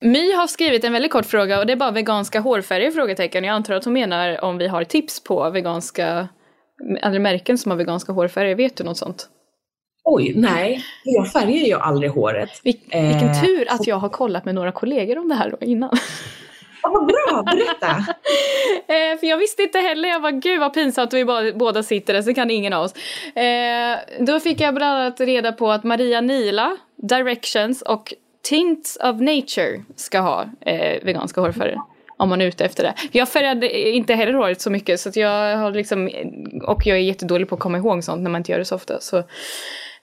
My 0.00 0.32
har 0.32 0.46
skrivit 0.46 0.84
en 0.84 0.92
väldigt 0.92 1.12
kort 1.12 1.26
fråga 1.26 1.58
och 1.58 1.66
det 1.66 1.72
är 1.72 1.76
bara 1.76 1.90
veganska 1.90 2.40
hårfärger? 2.40 2.90
Frågetecken. 2.90 3.44
Jag 3.44 3.54
antar 3.54 3.74
att 3.74 3.84
hon 3.84 3.92
menar 3.94 4.44
om 4.44 4.58
vi 4.58 4.66
har 4.68 4.84
tips 4.84 5.24
på 5.24 5.50
veganska, 5.50 6.28
andra 7.02 7.18
märken 7.18 7.58
som 7.58 7.70
har 7.70 7.78
veganska 7.78 8.12
hårfärger. 8.12 8.54
Vet 8.54 8.76
du 8.76 8.84
något 8.84 8.98
sånt? 8.98 9.28
Oj, 10.04 10.32
nej. 10.36 10.84
Jag 11.04 11.32
färgar 11.32 11.50
ju 11.66 11.74
aldrig 11.74 12.10
håret. 12.10 12.50
Vil- 12.64 12.80
vilken 13.12 13.28
Eh, 13.28 13.42
tur 13.44 13.66
att 13.70 13.86
jag 13.86 13.96
har 13.96 14.08
kollat 14.08 14.44
med 14.44 14.54
några 14.54 14.72
kollegor 14.72 15.18
om 15.18 15.28
det 15.28 15.34
här 15.34 15.50
då 15.50 15.66
innan. 15.66 15.90
Ja, 16.82 16.90
vad 16.90 17.06
bra, 17.06 17.42
berätta. 17.42 17.96
Eh, 18.88 19.18
för 19.18 19.26
jag 19.26 19.36
visste 19.38 19.62
inte 19.62 19.78
heller, 19.78 20.08
jag 20.08 20.20
var 20.20 20.30
gud 20.30 20.60
vad 20.60 20.74
pinsamt 20.74 21.06
att 21.08 21.14
vi 21.14 21.24
bara, 21.24 21.52
båda 21.52 21.82
sitter 21.82 22.14
där, 22.14 22.22
så 22.22 22.34
kan 22.34 22.50
ingen 22.50 22.72
av 22.72 22.82
oss. 22.84 22.94
Eh, 23.36 23.98
då 24.20 24.40
fick 24.40 24.60
jag 24.60 24.74
bland 24.74 24.98
annat 24.98 25.20
reda 25.20 25.52
på 25.52 25.70
att 25.70 25.84
Maria 25.84 26.20
Nila, 26.20 26.76
Directions 26.96 27.82
och 27.82 28.14
Tints 28.42 28.98
of 29.02 29.20
Nature 29.20 29.82
ska 29.96 30.18
ha 30.20 30.44
eh, 30.60 31.04
veganska 31.04 31.40
hårfärger. 31.40 31.78
Om 32.16 32.28
man 32.28 32.40
är 32.40 32.46
ute 32.46 32.64
efter 32.64 32.82
det. 32.82 32.94
Jag 33.12 33.28
färgade 33.28 33.88
inte 33.88 34.14
heller 34.14 34.32
håret 34.32 34.60
så 34.60 34.70
mycket 34.70 35.00
så 35.00 35.08
att 35.08 35.16
jag 35.16 35.56
har 35.56 35.70
liksom, 35.70 36.10
och 36.66 36.86
jag 36.86 36.96
är 36.96 37.02
jättedålig 37.02 37.48
på 37.48 37.54
att 37.54 37.60
komma 37.60 37.78
ihåg 37.78 38.04
sånt 38.04 38.22
när 38.22 38.30
man 38.30 38.40
inte 38.40 38.52
gör 38.52 38.58
det 38.58 38.64
så 38.64 38.74
ofta. 38.74 39.00
Så, 39.00 39.18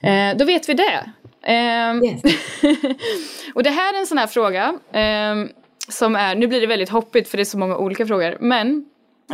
eh, 0.00 0.36
då 0.36 0.44
vet 0.44 0.68
vi 0.68 0.74
det. 0.74 1.10
Eh, 1.42 1.94
Yes. 2.04 2.22
och 3.54 3.62
det 3.62 3.70
här 3.70 3.94
är 3.94 3.98
en 3.98 4.06
sån 4.06 4.18
här 4.18 4.26
fråga. 4.26 4.78
ehm, 4.92 5.48
som 5.88 6.16
är, 6.16 6.34
nu 6.34 6.46
blir 6.46 6.60
det 6.60 6.66
väldigt 6.66 6.88
hoppigt 6.88 7.28
för 7.28 7.36
det 7.36 7.42
är 7.42 7.44
så 7.44 7.58
många 7.58 7.76
olika 7.76 8.06
frågor. 8.06 8.36
Men 8.40 8.84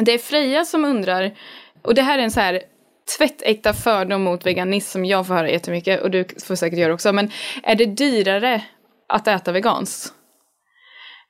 det 0.01 0.13
är 0.13 0.19
Freja 0.19 0.65
som 0.65 0.85
undrar. 0.85 1.31
Och 1.83 1.95
det 1.95 2.03
här 2.03 2.19
är 2.19 2.23
en 2.23 2.31
så 2.31 2.41
här 2.41 2.63
tvättäkta 3.19 3.73
fördom 3.73 4.23
mot 4.23 4.47
veganism 4.47 4.91
som 4.93 5.05
jag 5.05 5.27
får 5.27 5.35
höra 5.35 5.51
jättemycket. 5.51 6.03
Och 6.03 6.11
du 6.11 6.25
får 6.47 6.55
säkert 6.55 6.79
göra 6.79 6.95
också. 6.95 7.13
Men 7.13 7.31
är 7.63 7.75
det 7.75 7.87
dyrare 7.87 8.63
att 9.09 9.29
äta 9.29 9.53
veganskt? 9.53 10.15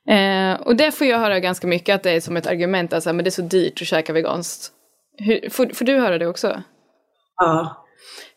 Eh, 0.09 0.61
och 0.61 0.75
det 0.75 0.91
får 0.91 1.07
jag 1.07 1.19
höra 1.19 1.39
ganska 1.39 1.67
mycket 1.67 1.95
att 1.95 2.03
det 2.03 2.11
är 2.11 2.21
som 2.21 2.37
ett 2.37 2.47
argument. 2.47 2.93
Alltså, 2.93 3.13
men 3.13 3.25
det 3.25 3.29
är 3.29 3.31
så 3.31 3.41
dyrt 3.41 3.81
att 3.81 3.87
käka 3.87 4.13
veganskt. 4.13 4.71
Hur, 5.17 5.49
får, 5.49 5.67
får 5.73 5.85
du 5.85 5.99
höra 5.99 6.17
det 6.17 6.27
också? 6.27 6.61
Ja. 7.37 7.85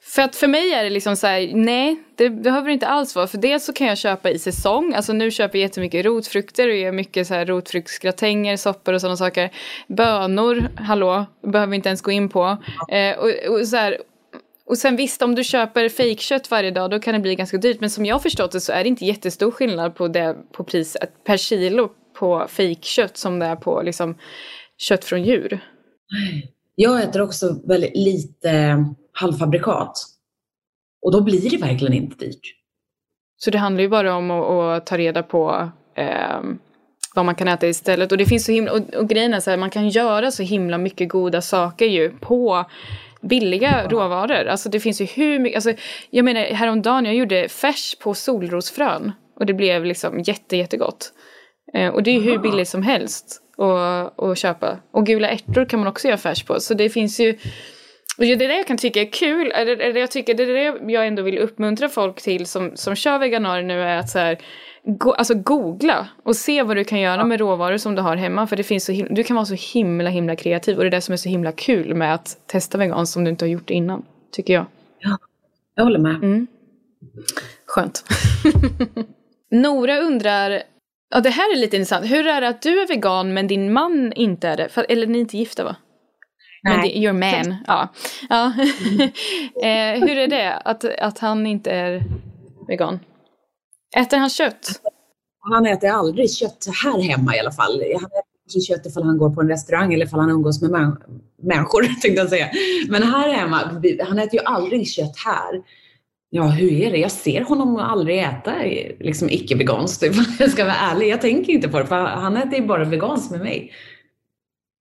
För 0.01 0.22
att 0.22 0.37
för 0.37 0.46
mig 0.46 0.72
är 0.72 0.85
det 0.85 0.90
liksom 0.90 1.16
så 1.16 1.27
här, 1.27 1.51
nej, 1.55 2.03
det 2.16 2.31
behöver 2.31 2.66
det 2.66 2.72
inte 2.72 2.87
alls 2.87 3.16
vara. 3.16 3.27
För 3.27 3.38
dels 3.38 3.64
så 3.64 3.72
kan 3.72 3.87
jag 3.87 3.98
köpa 3.98 4.31
i 4.31 4.38
säsong. 4.38 4.94
Alltså 4.94 5.12
nu 5.12 5.31
köper 5.31 5.59
jag 5.59 5.62
jättemycket 5.62 6.05
rotfrukter 6.07 6.68
och 6.68 6.74
gör 6.74 6.92
mycket 6.92 7.27
så 7.27 7.35
här 7.35 7.46
rotfruktsgratänger, 7.46 8.57
soppor 8.57 8.94
och 8.94 9.01
sådana 9.01 9.16
saker. 9.16 9.51
Bönor, 9.87 10.68
hallå, 10.77 11.27
behöver 11.42 11.70
vi 11.70 11.77
inte 11.77 11.88
ens 11.88 12.03
gå 12.03 12.11
in 12.11 12.29
på. 12.29 12.57
Eh, 12.88 13.18
och, 13.18 13.55
och, 13.55 13.68
så 13.68 13.77
här, 13.77 13.98
och 14.68 14.78
sen 14.78 14.96
visst, 14.96 15.22
om 15.22 15.35
du 15.35 15.44
köper 15.44 15.88
fejkkött 15.88 16.50
varje 16.50 16.70
dag 16.70 16.90
då 16.90 17.00
kan 17.00 17.14
det 17.14 17.20
bli 17.20 17.35
ganska 17.35 17.57
dyrt. 17.57 17.81
Men 17.81 17.90
som 17.90 18.07
jag 18.07 18.14
har 18.14 18.20
förstått 18.20 18.52
det 18.52 18.61
så 18.61 18.72
är 18.72 18.83
det 18.83 18.88
inte 18.88 19.04
jättestor 19.04 19.50
skillnad 19.50 19.94
på, 19.94 20.09
det, 20.09 20.37
på 20.52 20.64
priset 20.64 21.24
per 21.24 21.37
kilo 21.37 21.88
på 22.18 22.46
fejkkött 22.48 23.16
som 23.16 23.38
det 23.38 23.46
är 23.46 23.57
på 23.57 23.83
liksom, 23.83 24.18
kött 24.78 25.04
från 25.04 25.22
djur. 25.22 25.61
Jag 26.74 27.02
äter 27.02 27.22
också 27.22 27.61
väldigt 27.68 27.96
lite 27.96 28.85
halvfabrikat. 29.12 29.92
Och 31.02 31.12
då 31.12 31.20
blir 31.20 31.50
det 31.50 31.57
verkligen 31.57 31.94
inte 31.94 32.24
dyrt. 32.24 32.54
Så 33.37 33.50
det 33.50 33.59
handlar 33.59 33.83
ju 33.83 33.88
bara 33.88 34.14
om 34.14 34.31
att, 34.31 34.50
att 34.50 34.87
ta 34.87 34.98
reda 34.98 35.22
på 35.22 35.70
eh, 35.94 36.40
vad 37.14 37.24
man 37.24 37.35
kan 37.35 37.48
äta 37.48 37.68
istället. 37.68 38.12
Och 38.12 38.18
det 38.18 38.26
finns 38.26 38.44
så 38.44 38.52
himla, 38.52 38.72
och, 38.72 38.94
och 38.94 39.09
grejen 39.09 39.35
är 39.35 39.40
så 39.40 39.50
här, 39.50 39.57
man 39.57 39.70
kan 39.70 39.88
göra 39.88 40.31
så 40.31 40.42
himla 40.42 40.78
mycket 40.78 41.09
goda 41.09 41.40
saker 41.40 41.87
ju 41.87 42.11
på 42.11 42.64
billiga 43.20 43.88
råvaror. 43.88 44.46
Alltså 44.46 44.68
det 44.68 44.81
finns 44.81 45.00
ju 45.00 45.04
hur 45.04 45.38
mycket, 45.38 45.57
alltså 45.57 45.83
jag 46.11 46.24
menar 46.24 46.40
häromdagen 46.40 47.04
jag 47.04 47.14
gjorde 47.14 47.48
färs 47.48 47.94
på 47.98 48.14
solrosfrön. 48.14 49.12
Och 49.37 49.46
det 49.46 49.54
blev 49.54 49.85
liksom 49.85 50.20
jätte, 50.20 50.57
jättegott. 50.57 51.12
Eh, 51.74 51.88
och 51.88 52.02
det 52.02 52.11
är 52.11 52.14
ju 52.14 52.20
hur 52.20 52.38
billigt 52.38 52.68
som 52.68 52.83
helst 52.83 53.42
att, 53.59 54.22
att 54.22 54.38
köpa. 54.38 54.78
Och 54.92 55.07
gula 55.07 55.28
ärtor 55.28 55.64
kan 55.64 55.81
man 55.81 55.88
också 55.88 56.09
göra 56.09 56.18
färs 56.18 56.42
på. 56.42 56.61
Så 56.61 56.74
det 56.74 56.88
finns 56.88 57.20
ju 57.20 57.38
och 58.18 58.24
det 58.24 58.33
är 58.33 58.37
det 58.48 58.57
jag 58.57 58.66
kan 58.66 58.76
tycka 58.76 59.00
är 59.00 59.12
kul, 59.12 59.52
eller 59.54 59.76
eller 59.76 60.00
jag 60.00 60.11
tycker 60.11 60.35
det 60.35 60.42
är 60.42 60.72
det 60.72 60.92
jag 60.92 61.07
ändå 61.07 61.22
vill 61.22 61.38
uppmuntra 61.38 61.88
folk 61.88 62.22
till 62.22 62.46
som, 62.46 62.76
som 62.76 62.94
kör 62.94 63.18
veganer 63.18 63.62
nu 63.62 63.83
är 63.83 63.96
att 63.96 64.11
så 64.11 64.18
här, 64.18 64.38
go, 64.88 65.12
alltså 65.12 65.35
googla 65.35 66.09
och 66.22 66.37
se 66.37 66.62
vad 66.62 66.77
du 66.77 66.85
kan 66.85 67.01
göra 67.01 67.24
med 67.24 67.40
råvaror 67.40 67.77
som 67.77 67.94
du 67.94 68.03
har 68.03 68.16
hemma 68.16 68.46
för 68.46 68.57
det 68.57 68.62
finns 68.62 68.85
så 68.85 69.07
du 69.11 69.24
kan 69.24 69.37
vara 69.37 69.46
så 69.46 69.55
himla 69.79 70.11
himla 70.11 70.37
kreativ 70.37 70.77
och 70.77 70.83
det 70.83 70.88
är 70.88 70.90
det 70.90 71.01
som 71.01 71.12
är 71.12 71.16
så 71.16 71.29
himla 71.29 71.53
kul 71.53 71.94
med 71.94 72.14
att 72.14 72.37
testa 72.46 72.79
veganskt 72.79 73.16
om 73.16 73.24
du 73.24 73.31
inte 73.31 73.44
har 73.44 73.51
gjort 73.51 73.70
innan, 73.70 74.05
tycker 74.33 74.55
jag. 74.55 74.66
Jag 75.74 75.85
håller 75.85 75.98
med. 75.98 76.14
Mm. 76.14 76.46
Skönt. 77.66 78.05
Nora 79.51 79.98
undrar, 79.98 80.62
ja 81.11 81.20
det 81.20 81.31
här 81.31 81.53
är 81.53 81.57
lite 81.57 81.77
intressant, 81.77 82.11
hur 82.11 82.27
är 82.27 82.40
det 82.40 82.48
att 82.48 82.62
du 82.62 82.81
är 82.83 82.88
vegan 82.88 83.35
men 83.35 83.46
din 83.46 83.72
man 83.72 84.12
inte 84.12 84.48
är 84.48 84.57
det? 84.57 84.68
För, 84.68 84.87
eller 84.88 85.07
ni 85.07 85.18
är 85.18 85.20
inte 85.20 85.37
gifta 85.38 85.64
va? 85.64 85.77
Men 86.62 86.83
det, 86.83 86.98
your 86.98 87.12
man, 87.12 87.57
ja. 87.66 87.88
ja. 88.29 88.46
eh, 89.62 90.01
hur 90.01 90.18
är 90.18 90.27
det 90.27 90.55
att, 90.55 90.85
att 90.85 91.18
han 91.18 91.46
inte 91.46 91.70
är 91.70 92.05
vegan? 92.68 92.98
Äter 93.96 94.16
han 94.18 94.31
kött? 94.31 94.81
Han 95.40 95.66
äter 95.66 95.88
aldrig 95.88 96.31
kött 96.31 96.66
här 96.85 97.01
hemma 97.01 97.37
i 97.37 97.40
alla 97.40 97.53
fall. 97.53 97.72
Han 97.72 98.05
äter 98.05 98.22
kanske 98.53 98.74
kött 98.74 98.87
ifall 98.87 99.03
han 99.03 99.18
går 99.18 99.31
på 99.31 99.40
en 99.40 99.48
restaurang 99.48 99.94
eller 99.94 100.07
ifall 100.07 100.20
han 100.20 100.31
umgås 100.31 100.62
med 100.62 100.70
män- 100.70 100.96
människor, 101.42 101.83
tänkte 102.03 102.20
jag 102.20 102.29
säga. 102.29 102.48
Men 102.88 103.03
här 103.03 103.29
hemma, 103.33 103.83
han 104.09 104.18
äter 104.18 104.35
ju 104.40 104.44
aldrig 104.44 104.88
kött 104.88 105.16
här. 105.27 105.62
Ja, 106.31 106.42
hur 106.42 106.72
är 106.72 106.90
det? 106.90 106.98
Jag 106.98 107.11
ser 107.12 107.42
honom 107.44 107.77
aldrig 107.77 108.18
äta 108.18 108.55
liksom 109.01 109.31
icke-veganskt, 109.31 110.03
ifall 110.07 110.24
jag 110.38 110.51
ska 110.51 110.64
vara 110.64 110.74
ärlig. 110.74 111.09
Jag 111.09 111.20
tänker 111.20 111.53
inte 111.53 111.68
på 111.68 111.79
det, 111.79 111.87
för 111.87 111.96
han 112.05 112.37
äter 112.37 112.55
ju 112.61 112.66
bara 112.66 112.85
veganskt 112.85 113.31
med 113.31 113.40
mig. 113.40 113.72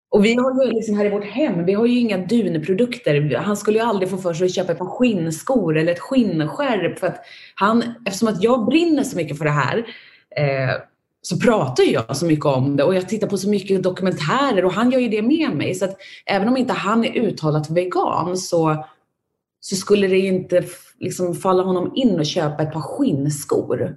Och 0.10 0.26
vi 0.26 0.36
har 0.36 0.66
ju 0.66 0.72
liksom 0.72 0.98
här 0.98 1.06
i 1.06 1.10
vårt 1.10 1.26
hem, 1.26 1.66
vi 1.66 1.74
har 1.74 1.86
ju 1.86 2.00
inga 2.00 2.18
dunprodukter. 2.18 3.36
Han 3.36 3.58
skulle 3.58 3.80
ju 3.80 3.86
aldrig 3.86 4.10
få 4.10 4.18
för 4.18 4.34
sig 4.34 4.46
att 4.46 4.56
köpa 4.56 4.72
ett 4.72 4.78
par 4.78 4.86
skinnskor 4.86 5.78
eller 5.78 5.92
ett 5.92 6.00
skinnskärp. 6.00 7.00
För 7.00 7.08
att 7.08 7.22
han, 7.56 7.84
eftersom 8.06 8.28
att 8.28 8.44
jag 8.44 8.66
brinner 8.66 9.04
så 9.04 9.18
mycket 9.18 9.38
för 9.38 9.46
det 9.46 9.52
här 9.52 9.78
eh, 10.36 10.76
så 11.22 11.40
pratar 11.40 11.84
ju 11.84 11.92
jag 11.92 12.18
så 12.18 12.26
mycket 12.26 12.46
om 12.46 12.76
det 12.76 12.84
och 12.84 12.96
jag 12.96 13.10
tittar 13.10 13.28
på 13.28 13.38
så 13.38 13.50
mycket 13.50 13.84
dokumentärer 13.84 14.66
och 14.66 14.74
han 14.74 14.92
gör 14.92 15.00
ju 15.00 15.10
det 15.10 15.22
med 15.22 15.56
mig. 15.56 15.76
Så 15.76 15.86
att 15.86 15.98
även 16.26 16.48
om 16.48 16.58
inte 16.58 16.74
han 16.74 17.06
är 17.06 17.20
uttalat 17.20 17.70
vegan 17.70 18.38
så, 18.38 18.86
så 19.60 19.76
skulle 19.76 20.08
det 20.08 20.18
ju 20.18 20.28
inte 20.28 20.64
liksom 21.00 21.36
falla 21.36 21.64
honom 21.64 21.92
in 21.96 22.20
att 22.20 22.28
köpa 22.28 22.64
ett 22.64 22.74
par 22.74 22.82
skinnskor. 22.82 23.96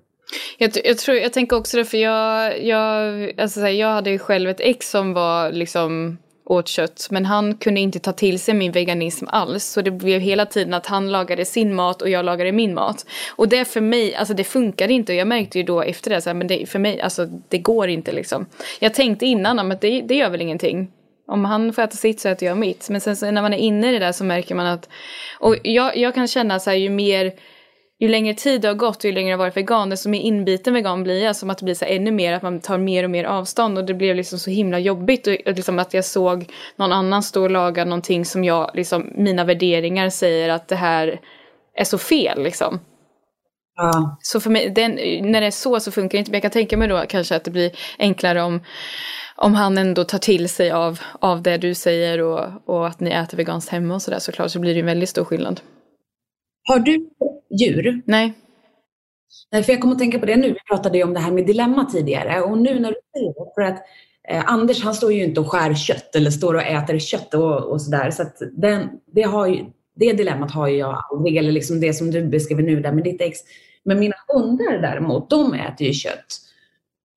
Jag, 0.58 0.70
jag, 0.84 0.98
tror, 0.98 1.16
jag 1.16 1.32
tänker 1.32 1.56
också 1.56 1.76
det 1.76 1.84
för 1.84 1.98
jag, 1.98 2.64
jag, 2.64 3.40
alltså 3.40 3.60
här, 3.60 3.68
jag 3.68 3.92
hade 3.92 4.10
ju 4.10 4.18
själv 4.18 4.50
ett 4.50 4.60
ex 4.60 4.90
som 4.90 5.12
var 5.12 5.52
liksom 5.52 6.18
åt 6.50 6.68
kött 6.68 7.08
men 7.10 7.26
han 7.26 7.56
kunde 7.56 7.80
inte 7.80 7.98
ta 7.98 8.12
till 8.12 8.40
sig 8.40 8.54
min 8.54 8.72
veganism 8.72 9.26
alls 9.28 9.64
så 9.64 9.82
det 9.82 9.90
blev 9.90 10.20
hela 10.20 10.46
tiden 10.46 10.74
att 10.74 10.86
han 10.86 11.12
lagade 11.12 11.44
sin 11.44 11.74
mat 11.74 12.02
och 12.02 12.08
jag 12.08 12.24
lagade 12.24 12.52
min 12.52 12.74
mat. 12.74 13.06
Och 13.36 13.48
det 13.48 13.64
för 13.64 13.80
mig, 13.80 14.14
alltså 14.14 14.34
det 14.34 14.44
funkade 14.44 14.92
inte 14.92 15.12
och 15.12 15.18
jag 15.18 15.28
märkte 15.28 15.58
ju 15.58 15.64
då 15.64 15.82
efter 15.82 16.10
det 16.10 16.20
så 16.20 16.28
här, 16.28 16.34
men 16.34 16.46
det, 16.46 16.66
för 16.68 16.78
mig, 16.78 17.00
alltså 17.00 17.26
det 17.48 17.58
går 17.58 17.88
inte 17.88 18.12
liksom. 18.12 18.46
Jag 18.78 18.94
tänkte 18.94 19.26
innan 19.26 19.72
att 19.72 19.80
det, 19.80 20.00
det 20.00 20.14
gör 20.14 20.30
väl 20.30 20.40
ingenting. 20.40 20.90
Om 21.26 21.44
han 21.44 21.72
får 21.72 21.82
äta 21.82 21.96
sitt 21.96 22.20
så 22.20 22.28
äter 22.28 22.48
jag 22.48 22.58
mitt. 22.58 22.88
Men 22.88 23.00
sen 23.00 23.16
så 23.16 23.30
när 23.30 23.42
man 23.42 23.54
är 23.54 23.58
inne 23.58 23.88
i 23.88 23.92
det 23.92 23.98
där 23.98 24.12
så 24.12 24.24
märker 24.24 24.54
man 24.54 24.66
att, 24.66 24.88
och 25.38 25.56
jag, 25.62 25.96
jag 25.96 26.14
kan 26.14 26.28
känna 26.28 26.60
så 26.60 26.70
här 26.70 26.76
ju 26.76 26.90
mer 26.90 27.32
ju 28.00 28.08
längre 28.08 28.34
tid 28.34 28.60
det 28.60 28.68
har 28.68 28.74
gått 28.74 28.96
och 28.96 29.04
ju 29.04 29.12
längre 29.12 29.30
jag 29.30 29.38
har 29.38 29.44
varit 29.44 29.56
vegan, 29.56 29.90
desto 29.90 30.08
mer 30.08 30.20
inbiten 30.20 30.74
vegan 30.74 31.02
blir 31.02 31.24
jag. 31.24 31.36
Som 31.36 31.50
att 31.50 31.58
det 31.58 31.64
blir 31.64 31.74
så 31.74 31.84
ännu 31.84 32.10
mer, 32.10 32.32
att 32.32 32.42
man 32.42 32.60
tar 32.60 32.78
mer 32.78 33.04
och 33.04 33.10
mer 33.10 33.24
avstånd. 33.24 33.78
Och 33.78 33.84
det 33.84 33.94
blev 33.94 34.16
liksom 34.16 34.38
så 34.38 34.50
himla 34.50 34.78
jobbigt. 34.78 35.26
Och, 35.26 35.36
och 35.46 35.52
liksom 35.56 35.78
att 35.78 35.94
jag 35.94 36.04
såg 36.04 36.46
någon 36.76 36.92
annan 36.92 37.22
stå 37.22 37.42
och 37.42 37.50
laga 37.50 37.84
någonting 37.84 38.24
som 38.24 38.44
jag, 38.44 38.70
liksom, 38.74 39.12
mina 39.14 39.44
värderingar 39.44 40.10
säger 40.10 40.48
att 40.48 40.68
det 40.68 40.76
här 40.76 41.20
är 41.74 41.84
så 41.84 41.98
fel 41.98 42.42
liksom. 42.42 42.80
Ja. 43.76 44.18
Så 44.20 44.40
för 44.40 44.50
mig, 44.50 44.70
den, 44.70 44.90
när 45.32 45.40
det 45.40 45.46
är 45.46 45.50
så 45.50 45.80
så 45.80 45.90
funkar 45.90 46.12
det 46.12 46.18
inte. 46.18 46.30
Men 46.30 46.36
jag 46.36 46.42
kan 46.42 46.50
tänka 46.50 46.76
mig 46.76 46.88
då 46.88 47.04
kanske 47.08 47.36
att 47.36 47.44
det 47.44 47.50
blir 47.50 47.72
enklare 47.98 48.42
om, 48.42 48.60
om 49.36 49.54
han 49.54 49.78
ändå 49.78 50.04
tar 50.04 50.18
till 50.18 50.48
sig 50.48 50.70
av, 50.70 51.00
av 51.20 51.42
det 51.42 51.56
du 51.56 51.74
säger 51.74 52.20
och, 52.20 52.48
och 52.66 52.86
att 52.86 53.00
ni 53.00 53.10
äter 53.10 53.36
veganskt 53.36 53.70
hemma 53.70 53.94
och 53.94 54.02
sådär 54.02 54.18
såklart. 54.18 54.50
Så 54.50 54.58
blir 54.58 54.70
det 54.70 54.76
ju 54.76 54.80
en 54.80 54.86
väldigt 54.86 55.08
stor 55.08 55.24
skillnad. 55.24 55.60
Har 56.70 56.78
du 56.78 57.10
djur? 57.60 58.02
Nej. 58.04 58.32
Nej, 59.52 59.62
för 59.62 59.72
jag 59.72 59.80
kommer 59.80 59.94
att 59.94 59.98
tänka 59.98 60.18
på 60.18 60.26
det 60.26 60.36
nu. 60.36 60.48
Vi 60.48 60.58
pratade 60.68 60.98
ju 60.98 61.04
om 61.04 61.14
det 61.14 61.20
här 61.20 61.32
med 61.32 61.46
dilemma 61.46 61.84
tidigare 61.84 62.40
och 62.40 62.58
nu 62.58 62.80
när 62.80 62.88
du 62.88 62.96
säger 63.14 63.28
det, 63.28 63.52
för 63.54 63.62
att 63.62 63.82
eh, 64.28 64.52
Anders 64.52 64.82
han 64.82 64.94
står 64.94 65.12
ju 65.12 65.24
inte 65.24 65.40
och 65.40 65.50
skär 65.50 65.74
kött 65.74 66.16
eller 66.16 66.30
står 66.30 66.54
och 66.54 66.62
äter 66.62 66.98
kött 66.98 67.34
och, 67.34 67.72
och 67.72 67.82
sådär. 67.82 68.10
Så 68.10 68.22
att 68.22 68.36
den, 68.52 68.88
det, 69.12 69.22
har 69.22 69.46
ju, 69.46 69.64
det 69.94 70.12
dilemmat 70.12 70.50
har 70.50 70.68
ju 70.68 70.76
jag 70.76 71.04
aldrig, 71.10 71.36
eller 71.36 71.52
liksom 71.52 71.80
det 71.80 71.92
som 71.92 72.10
du 72.10 72.26
beskriver 72.26 72.62
nu 72.62 72.80
där 72.80 72.92
med 72.92 73.04
ditt 73.04 73.20
ex. 73.20 73.38
Men 73.84 74.00
mina 74.00 74.16
hundar 74.34 74.78
däremot, 74.78 75.30
de 75.30 75.54
äter 75.54 75.86
ju 75.86 75.92
kött. 75.92 76.26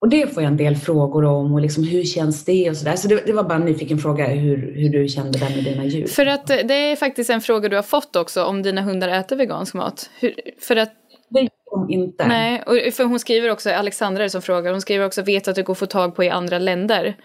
Och 0.04 0.10
det 0.10 0.34
får 0.34 0.42
jag 0.42 0.50
en 0.50 0.56
del 0.56 0.76
frågor 0.76 1.24
om 1.24 1.54
och 1.54 1.60
liksom 1.60 1.84
hur 1.84 2.02
känns 2.02 2.44
det 2.44 2.70
och 2.70 2.76
sådär. 2.76 2.96
Så 2.96 3.08
det, 3.08 3.26
det 3.26 3.32
var 3.32 3.42
bara 3.42 3.54
en 3.54 3.64
nyfiken 3.64 3.98
fråga 3.98 4.26
hur, 4.26 4.74
hur 4.76 4.88
du 4.88 5.08
kände 5.08 5.38
där 5.38 5.50
med 5.50 5.64
dina 5.64 5.84
djur. 5.84 6.06
För 6.06 6.26
att 6.26 6.50
eh, 6.50 6.56
det 6.56 6.74
är 6.74 6.96
faktiskt 6.96 7.30
en 7.30 7.40
fråga 7.40 7.68
du 7.68 7.76
har 7.76 7.82
fått 7.82 8.16
också 8.16 8.44
om 8.44 8.62
dina 8.62 8.82
hundar 8.82 9.08
äter 9.08 9.36
vegansk 9.36 9.74
mat. 9.74 10.10
Hur, 10.20 10.34
för 10.60 10.76
att 10.76 10.92
Det 11.30 11.40
gör 11.40 11.48
de 11.70 11.92
inte. 11.92 12.26
Nej, 12.26 12.62
och 12.66 12.94
för 12.94 13.04
hon 13.04 13.18
skriver 13.18 13.50
också, 13.50 13.70
Alexandra 13.70 14.22
det 14.22 14.30
som 14.30 14.42
frågar, 14.42 14.72
hon 14.72 14.80
skriver 14.80 15.06
också 15.06 15.22
vet 15.22 15.48
att 15.48 15.56
det 15.56 15.62
går 15.62 15.74
att 15.74 15.78
få 15.78 15.86
tag 15.86 16.16
på 16.16 16.24
i 16.24 16.30
andra 16.30 16.58
länder. 16.58 17.16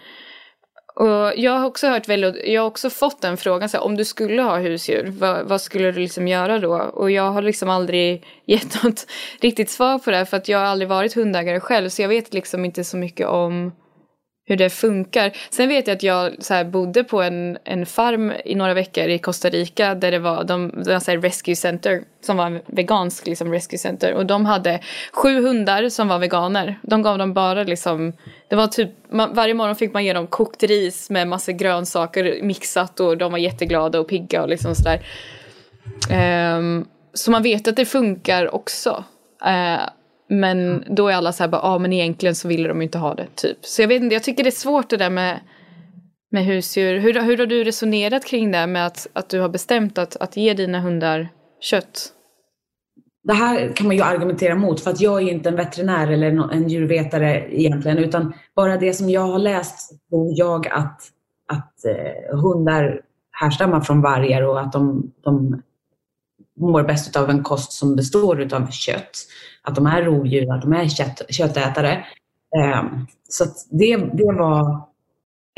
Och 1.00 1.32
jag 1.36 1.52
har 1.52 1.66
också 1.66 1.88
hört 1.88 2.08
väldigt, 2.08 2.46
jag 2.46 2.62
har 2.62 2.66
också 2.66 2.90
fått 2.90 3.22
den 3.22 3.36
frågan, 3.36 3.68
så 3.68 3.76
här, 3.76 3.84
om 3.84 3.96
du 3.96 4.04
skulle 4.04 4.42
ha 4.42 4.58
husdjur, 4.58 5.12
vad, 5.18 5.48
vad 5.48 5.60
skulle 5.60 5.92
du 5.92 6.00
liksom 6.00 6.28
göra 6.28 6.58
då? 6.58 6.74
Och 6.74 7.10
jag 7.10 7.30
har 7.30 7.42
liksom 7.42 7.68
aldrig 7.68 8.26
gett 8.44 8.82
något 8.84 9.06
riktigt 9.40 9.70
svar 9.70 9.98
på 9.98 10.10
det, 10.10 10.26
för 10.26 10.36
att 10.36 10.48
jag 10.48 10.58
har 10.58 10.66
aldrig 10.66 10.88
varit 10.88 11.14
hundägare 11.14 11.60
själv, 11.60 11.88
så 11.88 12.02
jag 12.02 12.08
vet 12.08 12.34
liksom 12.34 12.64
inte 12.64 12.84
så 12.84 12.96
mycket 12.96 13.26
om 13.26 13.72
hur 14.50 14.56
det 14.56 14.70
funkar. 14.70 15.32
Sen 15.50 15.68
vet 15.68 15.86
jag 15.86 15.94
att 15.94 16.02
jag 16.02 16.34
så 16.38 16.54
här, 16.54 16.64
bodde 16.64 17.04
på 17.04 17.22
en, 17.22 17.58
en 17.64 17.86
farm 17.86 18.32
i 18.44 18.54
några 18.54 18.74
veckor 18.74 19.04
i 19.08 19.18
Costa 19.18 19.48
Rica 19.48 19.94
där 19.94 20.10
det 20.10 20.18
var, 20.18 20.44
de, 20.44 20.82
de 20.84 21.00
så 21.00 21.10
här, 21.10 21.18
rescue 21.18 21.56
center 21.56 22.02
som 22.20 22.36
var 22.36 22.46
en 22.46 22.60
vegansk 22.66 23.26
liksom, 23.26 23.52
rescue 23.52 23.78
center 23.78 24.14
och 24.14 24.26
de 24.26 24.46
hade 24.46 24.80
sju 25.12 25.40
hundar 25.40 25.88
som 25.88 26.08
var 26.08 26.18
veganer. 26.18 26.78
De 26.82 27.02
gav 27.02 27.18
dem 27.18 27.34
bara 27.34 27.62
liksom, 27.62 28.12
det 28.48 28.56
var 28.56 28.66
typ, 28.66 28.90
man, 29.10 29.34
varje 29.34 29.54
morgon 29.54 29.76
fick 29.76 29.92
man 29.92 30.04
ge 30.04 30.12
dem 30.12 30.26
kokt 30.26 30.62
ris 30.62 31.10
med 31.10 31.28
massa 31.28 31.52
grönsaker 31.52 32.42
mixat 32.42 33.00
och 33.00 33.18
de 33.18 33.32
var 33.32 33.38
jätteglada 33.38 34.00
och 34.00 34.08
pigga 34.08 34.42
och 34.42 34.48
liksom 34.48 34.74
sådär. 34.74 35.00
Um, 36.56 36.86
så 37.14 37.30
man 37.30 37.42
vet 37.42 37.68
att 37.68 37.76
det 37.76 37.84
funkar 37.84 38.54
också. 38.54 39.04
Uh, 39.46 39.88
men 40.30 40.84
då 40.88 41.08
är 41.08 41.14
alla 41.14 41.32
så 41.32 41.42
här 41.42 41.50
bara, 41.50 41.60
ja 41.62 41.68
ah, 41.68 41.78
men 41.78 41.92
egentligen 41.92 42.34
så 42.34 42.48
ville 42.48 42.68
de 42.68 42.82
inte 42.82 42.98
ha 42.98 43.14
det 43.14 43.26
typ. 43.34 43.58
Så 43.60 43.82
jag 43.82 43.88
vet 43.88 44.02
inte, 44.02 44.14
jag 44.14 44.22
tycker 44.22 44.42
det 44.42 44.48
är 44.48 44.50
svårt 44.50 44.90
det 44.90 44.96
där 44.96 45.10
med, 45.10 45.40
med 46.30 46.44
husdjur. 46.44 46.98
Hur, 46.98 47.20
hur 47.22 47.38
har 47.38 47.46
du 47.46 47.64
resonerat 47.64 48.24
kring 48.24 48.50
det 48.50 48.66
med 48.66 48.86
att, 48.86 49.06
att 49.12 49.28
du 49.28 49.40
har 49.40 49.48
bestämt 49.48 49.98
att, 49.98 50.16
att 50.16 50.36
ge 50.36 50.54
dina 50.54 50.80
hundar 50.80 51.28
kött? 51.60 52.12
Det 53.22 53.32
här 53.32 53.72
kan 53.76 53.86
man 53.86 53.96
ju 53.96 54.02
argumentera 54.02 54.54
mot 54.54 54.80
för 54.80 54.90
att 54.90 55.00
jag 55.00 55.22
är 55.22 55.28
inte 55.28 55.48
en 55.48 55.56
veterinär 55.56 56.10
eller 56.10 56.52
en 56.52 56.68
djurvetare 56.68 57.46
egentligen 57.50 57.98
utan 57.98 58.32
bara 58.56 58.76
det 58.76 58.92
som 58.92 59.10
jag 59.10 59.26
har 59.26 59.38
läst 59.38 59.90
tror 60.10 60.32
jag 60.36 60.66
att, 60.68 61.00
att 61.48 61.84
eh, 61.84 62.38
hundar 62.38 63.00
härstammar 63.30 63.80
från 63.80 64.02
vargar 64.02 64.42
och 64.42 64.60
att 64.60 64.72
de, 64.72 65.12
de 65.24 65.62
mår 66.60 66.82
bäst 66.82 67.16
av 67.16 67.30
en 67.30 67.42
kost 67.42 67.72
som 67.72 67.96
består 67.96 68.54
av 68.54 68.70
kött. 68.70 69.18
Att 69.62 69.74
de 69.74 69.86
är 69.86 70.02
rovdjur, 70.02 70.54
att 70.54 70.62
de 70.62 70.72
är 70.72 70.88
kött, 70.88 71.22
köttätare. 71.28 72.04
Ehm, 72.56 73.06
så 73.28 73.44
det, 73.70 73.96
det 73.96 74.24
var 74.24 74.90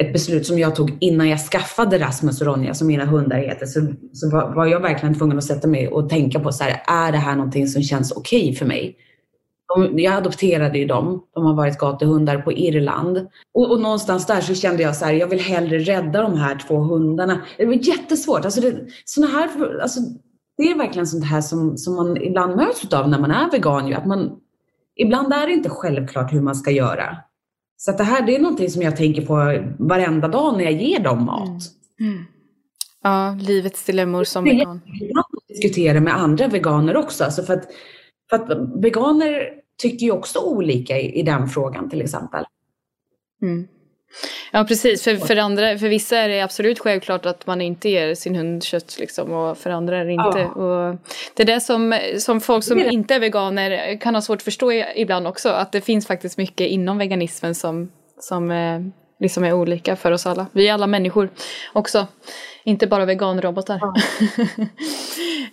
ett 0.03 0.13
beslut 0.13 0.47
som 0.47 0.59
jag 0.59 0.77
tog 0.77 0.97
innan 1.01 1.29
jag 1.29 1.41
skaffade 1.41 1.99
Rasmus 1.99 2.41
och 2.41 2.47
Ronja, 2.47 2.75
som 2.75 2.87
mina 2.87 3.05
hundar 3.05 3.37
heter. 3.37 3.67
Så, 3.67 3.81
så 4.13 4.31
var, 4.31 4.55
var, 4.55 4.67
jag 4.67 4.81
verkligen 4.81 5.19
tvungen 5.19 5.39
att 5.39 5.45
sätta 5.45 5.69
mig 5.69 5.89
och 5.89 6.09
tänka 6.09 6.41
på 6.41 6.53
så 6.53 6.65
här, 6.65 6.83
är 6.87 7.13
det 7.13 7.19
här 7.19 7.37
någonting 7.37 7.67
som 7.67 7.83
känns 7.83 8.13
okej 8.13 8.43
okay 8.43 8.55
för 8.55 8.67
mig? 8.67 8.97
De, 9.75 9.99
jag 9.99 10.15
adopterade 10.15 10.79
ju 10.79 10.87
dem. 10.87 11.23
De 11.35 11.45
har 11.45 11.55
varit 11.55 11.79
gatuhundar 11.79 12.39
på 12.39 12.53
Irland. 12.53 13.27
Och, 13.55 13.71
och, 13.71 13.81
någonstans 13.81 14.27
där 14.27 14.41
så 14.41 14.55
kände 14.55 14.83
jag 14.83 14.97
så 14.97 15.05
här, 15.05 15.13
jag 15.13 15.27
vill 15.27 15.41
hellre 15.41 15.79
rädda 15.79 16.23
de 16.23 16.39
här 16.39 16.59
två 16.69 16.79
hundarna. 16.79 17.43
Det 17.59 17.67
var 17.67 17.75
jättesvårt. 17.75 18.45
Alltså 18.45 18.61
det, 18.61 18.75
såna 19.05 19.27
här, 19.27 19.79
alltså, 19.83 20.01
det 20.57 20.63
är 20.63 20.79
verkligen 20.79 21.07
sånt 21.07 21.25
här 21.25 21.41
som, 21.41 21.77
som 21.77 21.97
man 21.97 22.17
ibland 22.17 22.57
möts 22.57 22.93
av 22.93 23.09
när 23.09 23.19
man 23.19 23.31
är 23.31 23.51
vegan. 23.51 23.89
Ju, 23.89 23.95
att 23.95 24.07
man, 24.07 24.41
ibland 24.97 25.33
är 25.33 25.47
det 25.47 25.53
inte 25.53 25.71
självklart 25.71 26.33
hur 26.33 26.41
man 26.41 26.55
ska 26.55 26.71
göra. 26.71 27.17
Så 27.77 27.91
att 27.91 27.99
det 27.99 28.05
här 28.05 28.27
det 28.27 28.37
är 28.37 28.41
någonting 28.41 28.71
som 28.71 28.83
jag 28.83 28.97
tänker 28.97 29.27
på 29.27 29.35
varenda 29.79 30.29
dag 30.29 30.57
när 30.57 30.65
jag 30.65 30.73
ger 30.73 31.01
dem 31.01 31.25
mat. 31.25 31.63
Mm. 32.01 32.13
Mm. 32.13 32.25
Ja, 33.03 33.37
livets 33.41 33.85
dilemmor 33.85 34.25
som 34.25 34.45
vegan. 34.45 34.81
Jag 35.01 35.25
diskutera 35.49 36.01
med 36.01 36.17
andra 36.17 36.49
veganer 36.49 36.97
också. 36.97 37.25
Alltså 37.25 37.43
för, 37.43 37.55
att, 37.55 37.65
för 38.31 38.37
att 38.37 38.83
veganer 38.83 39.49
tycker 39.83 40.07
ju 40.07 40.13
också 40.13 40.39
olika 40.39 40.99
i, 40.99 41.21
i 41.21 41.23
den 41.23 41.49
frågan 41.49 41.91
till 41.91 42.03
exempel. 42.03 42.45
Mm. 43.43 43.69
Ja 44.51 44.65
precis, 44.65 45.05
för, 45.05 45.17
för, 45.17 45.37
andra, 45.37 45.79
för 45.79 45.89
vissa 45.89 46.17
är 46.17 46.29
det 46.29 46.41
absolut 46.41 46.79
självklart 46.79 47.27
att 47.27 47.47
man 47.47 47.61
inte 47.61 47.89
ger 47.89 48.15
sin 48.15 48.37
hund 48.37 48.63
kött 48.63 48.97
liksom, 48.99 49.33
och 49.33 49.59
för 49.59 49.71
andra 49.71 49.99
är 49.99 50.05
det 50.05 50.13
inte. 50.13 50.39
Ja. 50.39 50.49
Och 50.49 50.97
det 51.35 51.43
är 51.43 51.47
det 51.47 51.61
som, 51.61 51.99
som 52.19 52.41
folk 52.41 52.65
som 52.65 52.79
inte 52.79 53.15
är 53.15 53.21
veganer 53.21 54.01
kan 54.01 54.15
ha 54.15 54.23
svårt 54.23 54.37
att 54.37 54.43
förstå 54.43 54.73
ibland 54.73 55.27
också, 55.27 55.49
att 55.49 55.73
det 55.73 55.81
finns 55.81 56.07
faktiskt 56.07 56.39
mycket 56.39 56.67
inom 56.67 56.99
veganismen 56.99 57.55
som, 57.55 57.91
som 58.21 58.51
eh, 58.51 58.81
liksom 59.21 59.45
är 59.45 59.53
olika 59.53 59.97
för 59.97 60.13
oss 60.13 60.27
alla. 60.27 60.47
Vi 60.53 60.69
är 60.69 60.73
alla 60.73 60.87
människor 60.87 61.31
också, 61.73 62.07
inte 62.65 62.87
bara 62.87 63.05
veganrobotar. 63.05 63.81
Ja. 63.81 63.95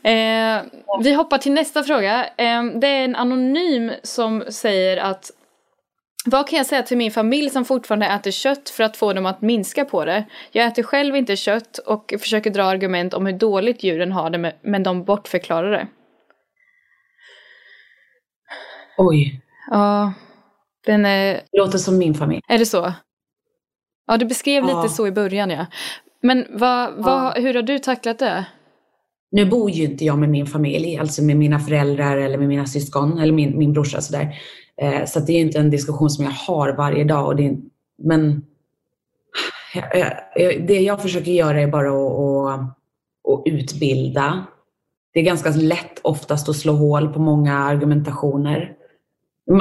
eh, 0.09 0.61
vi 1.01 1.13
hoppar 1.13 1.37
till 1.37 1.51
nästa 1.51 1.83
fråga. 1.83 2.25
Eh, 2.25 2.63
det 2.63 2.87
är 2.87 3.03
en 3.03 3.15
anonym 3.15 3.91
som 4.03 4.43
säger 4.49 4.97
att 4.97 5.31
vad 6.25 6.47
kan 6.47 6.57
jag 6.57 6.65
säga 6.65 6.83
till 6.83 6.97
min 6.97 7.11
familj 7.11 7.49
som 7.49 7.65
fortfarande 7.65 8.05
äter 8.05 8.31
kött 8.31 8.69
för 8.69 8.83
att 8.83 8.97
få 8.97 9.13
dem 9.13 9.25
att 9.25 9.41
minska 9.41 9.85
på 9.85 10.05
det? 10.05 10.25
Jag 10.51 10.65
äter 10.65 10.83
själv 10.83 11.15
inte 11.15 11.35
kött 11.35 11.77
och 11.77 12.13
försöker 12.19 12.49
dra 12.49 12.63
argument 12.63 13.13
om 13.13 13.25
hur 13.25 13.33
dåligt 13.33 13.83
djuren 13.83 14.11
har 14.11 14.29
det 14.29 14.53
men 14.61 14.83
de 14.83 15.03
bortförklarar 15.03 15.71
det. 15.71 15.87
Oj. 18.97 19.41
Ja. 19.69 20.13
Den 20.85 21.05
är... 21.05 21.41
Låter 21.51 21.77
som 21.77 21.97
min 21.97 22.13
familj. 22.13 22.41
Är 22.47 22.57
det 22.57 22.65
så? 22.65 22.93
Ja, 24.07 24.17
du 24.17 24.25
beskrev 24.25 24.63
ja. 24.63 24.81
lite 24.81 24.95
så 24.95 25.07
i 25.07 25.11
början 25.11 25.49
ja. 25.49 25.65
Men 26.21 26.45
vad, 26.49 26.93
vad, 26.93 27.37
ja. 27.37 27.41
hur 27.41 27.53
har 27.53 27.61
du 27.61 27.79
tacklat 27.79 28.19
det? 28.19 28.45
Nu 29.31 29.45
bor 29.45 29.71
ju 29.71 29.83
inte 29.83 30.05
jag 30.05 30.17
med 30.17 30.29
min 30.29 30.45
familj, 30.45 30.97
alltså 30.97 31.23
med 31.23 31.37
mina 31.37 31.59
föräldrar 31.59 32.17
eller 32.17 32.37
med 32.37 32.47
mina 32.47 32.65
syskon 32.65 33.19
eller 33.19 33.33
min, 33.33 33.57
min 33.57 33.73
brorsa 33.73 34.01
sådär. 34.01 34.35
Eh, 34.81 35.05
så 35.05 35.19
det 35.19 35.33
är 35.33 35.39
inte 35.39 35.59
en 35.59 35.69
diskussion 35.69 36.09
som 36.09 36.25
jag 36.25 36.31
har 36.31 36.73
varje 36.73 37.03
dag. 37.03 37.25
Och 37.25 37.35
det 37.35 37.45
är, 37.45 37.57
men 38.03 38.45
det 40.67 40.79
jag 40.79 41.01
försöker 41.01 41.31
göra 41.31 41.61
är 41.61 41.67
bara 41.67 41.89
att, 41.89 42.59
att, 42.59 42.69
att 43.33 43.41
utbilda. 43.45 44.45
Det 45.13 45.19
är 45.19 45.23
ganska 45.23 45.49
lätt 45.49 45.99
oftast 46.01 46.49
att 46.49 46.55
slå 46.55 46.73
hål 46.73 47.13
på 47.13 47.19
många 47.19 47.57
argumentationer. 47.57 48.75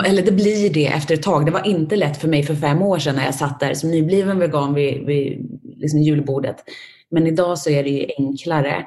Eller 0.06 0.22
det 0.22 0.32
blir 0.32 0.70
det 0.70 0.86
efter 0.86 1.14
ett 1.14 1.22
tag. 1.22 1.46
Det 1.46 1.52
var 1.52 1.66
inte 1.66 1.96
lätt 1.96 2.16
för 2.16 2.28
mig 2.28 2.42
för 2.42 2.54
fem 2.54 2.82
år 2.82 2.98
sedan 2.98 3.14
när 3.14 3.24
jag 3.24 3.34
satt 3.34 3.60
där 3.60 3.74
som 3.74 3.90
nybliven 3.90 4.38
vegan 4.38 4.74
vid, 4.74 5.06
vid 5.06 5.60
liksom 5.76 6.00
julbordet. 6.00 6.56
Men 7.10 7.26
idag 7.26 7.58
så 7.58 7.70
är 7.70 7.84
det 7.84 7.90
ju 7.90 8.06
enklare. 8.18 8.86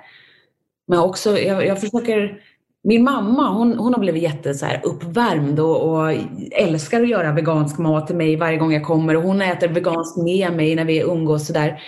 Men 0.87 0.99
också, 0.99 1.37
jag, 1.37 1.65
jag 1.65 1.81
försöker 1.81 2.41
min 2.83 3.03
mamma 3.03 3.49
hon, 3.49 3.77
hon 3.77 3.93
har 3.93 3.99
blivit 3.99 4.23
jätte 4.23 4.53
så 4.53 4.65
här, 4.65 4.81
uppvärmd 4.83 5.59
och, 5.59 5.89
och, 5.89 6.13
älskar 6.51 7.01
att 7.01 7.09
göra 7.09 7.31
vegansk 7.31 7.77
mat 7.77 8.07
till 8.07 8.15
mig 8.15 8.35
varje 8.35 8.57
gång 8.57 8.73
jag 8.73 8.83
kommer. 8.83 9.15
Och 9.15 9.23
hon 9.23 9.41
äter 9.41 9.67
veganskt 9.67 10.17
med 10.17 10.53
mig 10.53 10.75
när 10.75 10.85
vi 10.85 10.99
umgås. 10.99 11.47
Så 11.47 11.53
där. 11.53 11.81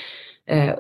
Eh, 0.47 0.73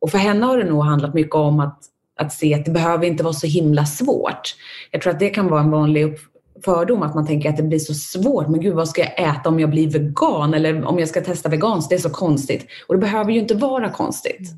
och 0.00 0.10
för 0.10 0.18
henne 0.18 0.46
har 0.46 0.58
det 0.58 0.64
nog 0.64 0.84
handlat 0.84 1.14
mycket 1.14 1.34
om 1.34 1.60
att, 1.60 1.78
att 2.20 2.32
se 2.32 2.54
att 2.54 2.64
det 2.64 2.70
behöver 2.70 3.06
inte 3.06 3.24
vara 3.24 3.34
så 3.34 3.46
himla 3.46 3.86
svårt. 3.86 4.54
Jag 4.90 5.02
tror 5.02 5.12
att 5.12 5.20
det 5.20 5.30
kan 5.30 5.48
vara 5.48 5.60
en 5.60 5.70
vanlig 5.70 6.18
fördom 6.64 7.02
att 7.02 7.14
man 7.14 7.26
tänker 7.26 7.48
att 7.48 7.56
det 7.56 7.62
blir 7.62 7.78
så 7.78 7.94
svårt. 7.94 8.48
Men 8.48 8.60
gud, 8.60 8.74
vad 8.74 8.88
ska 8.88 9.00
jag 9.00 9.20
äta 9.20 9.48
om 9.48 9.60
jag 9.60 9.70
blir 9.70 9.90
vegan? 9.90 10.54
Eller 10.54 10.84
om 10.84 10.98
jag 10.98 11.08
ska 11.08 11.20
testa 11.20 11.48
veganskt? 11.48 11.90
Det 11.90 11.96
är 11.96 11.98
så 12.00 12.10
konstigt. 12.10 12.66
Och 12.86 12.94
det 12.94 13.00
behöver 13.00 13.32
ju 13.32 13.38
inte 13.38 13.54
vara 13.54 13.90
konstigt. 13.90 14.52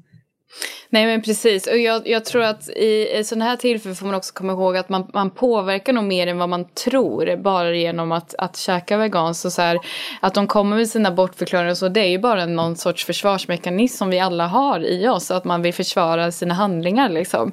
Nej 0.92 1.06
men 1.06 1.22
precis 1.22 1.66
och 1.66 1.78
jag, 1.78 2.08
jag 2.08 2.24
tror 2.24 2.42
att 2.42 2.68
i, 2.68 3.18
i 3.18 3.24
sådana 3.24 3.44
här 3.44 3.56
tillfällen 3.56 3.96
får 3.96 4.06
man 4.06 4.14
också 4.14 4.34
komma 4.34 4.52
ihåg 4.52 4.76
att 4.76 4.88
man, 4.88 5.10
man 5.14 5.30
påverkar 5.30 5.92
nog 5.92 6.04
mer 6.04 6.26
än 6.26 6.38
vad 6.38 6.48
man 6.48 6.64
tror 6.64 7.36
bara 7.36 7.74
genom 7.74 8.12
att, 8.12 8.34
att 8.38 8.56
käka 8.56 8.96
veganskt. 8.96 9.52
så 9.52 9.62
här, 9.62 9.78
att 10.20 10.34
de 10.34 10.46
kommer 10.46 10.76
med 10.76 10.88
sina 10.88 11.10
bortförklaringar 11.10 11.70
och 11.70 11.78
så 11.78 11.88
det 11.88 12.00
är 12.00 12.08
ju 12.08 12.18
bara 12.18 12.46
någon 12.46 12.76
sorts 12.76 13.04
försvarsmekanism 13.04 13.96
som 13.96 14.10
vi 14.10 14.20
alla 14.20 14.46
har 14.46 14.80
i 14.80 15.08
oss. 15.08 15.30
Att 15.30 15.44
man 15.44 15.62
vill 15.62 15.74
försvara 15.74 16.32
sina 16.32 16.54
handlingar 16.54 17.08
liksom. 17.08 17.52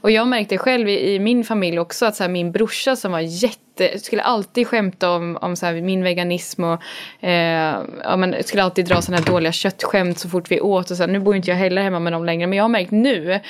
Och 0.00 0.10
jag 0.10 0.28
märkte 0.28 0.58
själv 0.58 0.88
i, 0.88 1.14
i 1.14 1.18
min 1.18 1.44
familj 1.44 1.78
också 1.78 2.06
att 2.06 2.16
så 2.16 2.22
här, 2.22 2.30
min 2.30 2.52
brorsa 2.52 2.96
som 2.96 3.12
var 3.12 3.20
jätte 3.20 3.67
skulle 4.00 4.22
alltid 4.22 4.66
skämta 4.66 5.10
om, 5.10 5.38
om 5.40 5.56
så 5.56 5.66
här, 5.66 5.74
min 5.74 6.02
veganism 6.02 6.64
och 6.64 6.82
eh, 7.24 7.82
ja, 8.04 8.16
men, 8.16 8.42
skulle 8.44 8.62
alltid 8.62 8.86
dra 8.86 9.02
sådana 9.02 9.22
här 9.22 9.32
dåliga 9.32 9.52
köttskämt 9.52 10.18
så 10.18 10.28
fort 10.28 10.50
vi 10.50 10.60
åt. 10.60 10.90
Och 10.90 10.96
så 10.96 11.02
här, 11.02 11.10
nu 11.10 11.18
bor 11.18 11.36
inte 11.36 11.50
jag 11.50 11.56
heller 11.56 11.82
hemma 11.82 11.98
med 11.98 12.12
dem 12.12 12.24
längre 12.24 12.46
men 12.46 12.56
jag 12.56 12.64
har 12.64 12.68
märkt 12.68 12.90
nu 12.90 13.40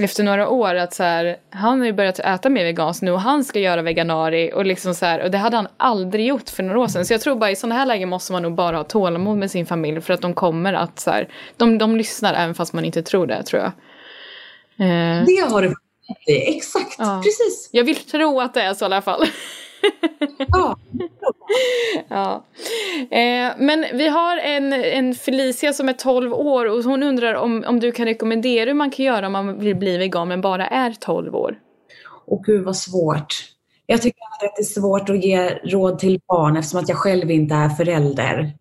efter 0.00 0.24
några 0.24 0.48
år 0.48 0.74
att 0.74 0.94
så 0.94 1.02
här, 1.02 1.36
han 1.50 1.78
har 1.78 1.86
ju 1.86 1.92
börjat 1.92 2.18
äta 2.18 2.48
mer 2.48 2.64
veganskt 2.64 3.02
nu 3.02 3.10
och 3.10 3.20
han 3.20 3.44
ska 3.44 3.60
göra 3.60 3.82
veganari 3.82 4.52
och 4.54 4.66
liksom 4.66 4.94
så 4.94 5.06
här, 5.06 5.22
och 5.22 5.30
det 5.30 5.38
hade 5.38 5.56
han 5.56 5.68
aldrig 5.76 6.26
gjort 6.26 6.48
för 6.48 6.62
några 6.62 6.80
år 6.80 6.88
sedan. 6.88 7.06
Så 7.06 7.14
jag 7.14 7.20
tror 7.20 7.36
bara 7.36 7.50
i 7.50 7.56
sådana 7.56 7.74
här 7.74 7.86
lägen 7.86 8.08
måste 8.08 8.32
man 8.32 8.42
nog 8.42 8.54
bara 8.54 8.76
ha 8.76 8.84
tålamod 8.84 9.38
med 9.38 9.50
sin 9.50 9.66
familj 9.66 10.00
för 10.00 10.14
att 10.14 10.20
de 10.20 10.34
kommer 10.34 10.72
att 10.72 11.00
så 11.00 11.10
här, 11.10 11.28
de, 11.56 11.78
de 11.78 11.96
lyssnar 11.96 12.34
även 12.34 12.54
fast 12.54 12.72
man 12.72 12.84
inte 12.84 13.02
tror 13.02 13.26
det 13.26 13.42
tror 13.42 13.62
jag. 13.62 13.72
Eh. 14.88 15.24
Det 15.24 15.52
har 15.52 15.62
du 15.62 15.74
Exakt, 16.26 16.96
ja. 16.98 17.22
precis. 17.24 17.70
Jag 17.72 17.84
vill 17.84 17.96
tro 17.96 18.40
att 18.40 18.54
det 18.54 18.62
är 18.62 18.74
så 18.74 18.84
i 18.84 18.86
alla 18.86 19.02
fall. 19.02 19.26
ja. 20.48 20.76
ja. 22.08 22.44
Eh, 23.10 23.52
men 23.58 23.84
vi 23.92 24.08
har 24.08 24.36
en, 24.36 24.72
en 24.72 25.14
Felicia 25.14 25.72
som 25.72 25.88
är 25.88 25.92
12 25.92 26.32
år 26.32 26.66
och 26.66 26.84
hon 26.84 27.02
undrar 27.02 27.34
om, 27.34 27.64
om 27.68 27.80
du 27.80 27.92
kan 27.92 28.06
rekommendera 28.06 28.70
hur 28.70 28.74
man 28.74 28.90
kan 28.90 29.04
göra 29.04 29.26
om 29.26 29.32
man 29.32 29.58
vill 29.58 29.76
bli 29.76 29.98
vegan 29.98 30.28
men 30.28 30.40
bara 30.40 30.66
är 30.66 30.92
12 31.00 31.34
år. 31.34 31.58
Och 32.26 32.44
gud 32.44 32.64
vad 32.64 32.76
svårt. 32.76 33.34
Jag 33.86 34.02
tycker 34.02 34.22
att 34.22 34.54
det 34.56 34.62
är 34.62 34.64
svårt 34.64 35.10
att 35.10 35.24
ge 35.24 35.48
råd 35.48 35.98
till 35.98 36.20
barn 36.28 36.56
eftersom 36.56 36.80
att 36.80 36.88
jag 36.88 36.98
själv 36.98 37.30
inte 37.30 37.54
är 37.54 37.68
förälder. 37.68 38.52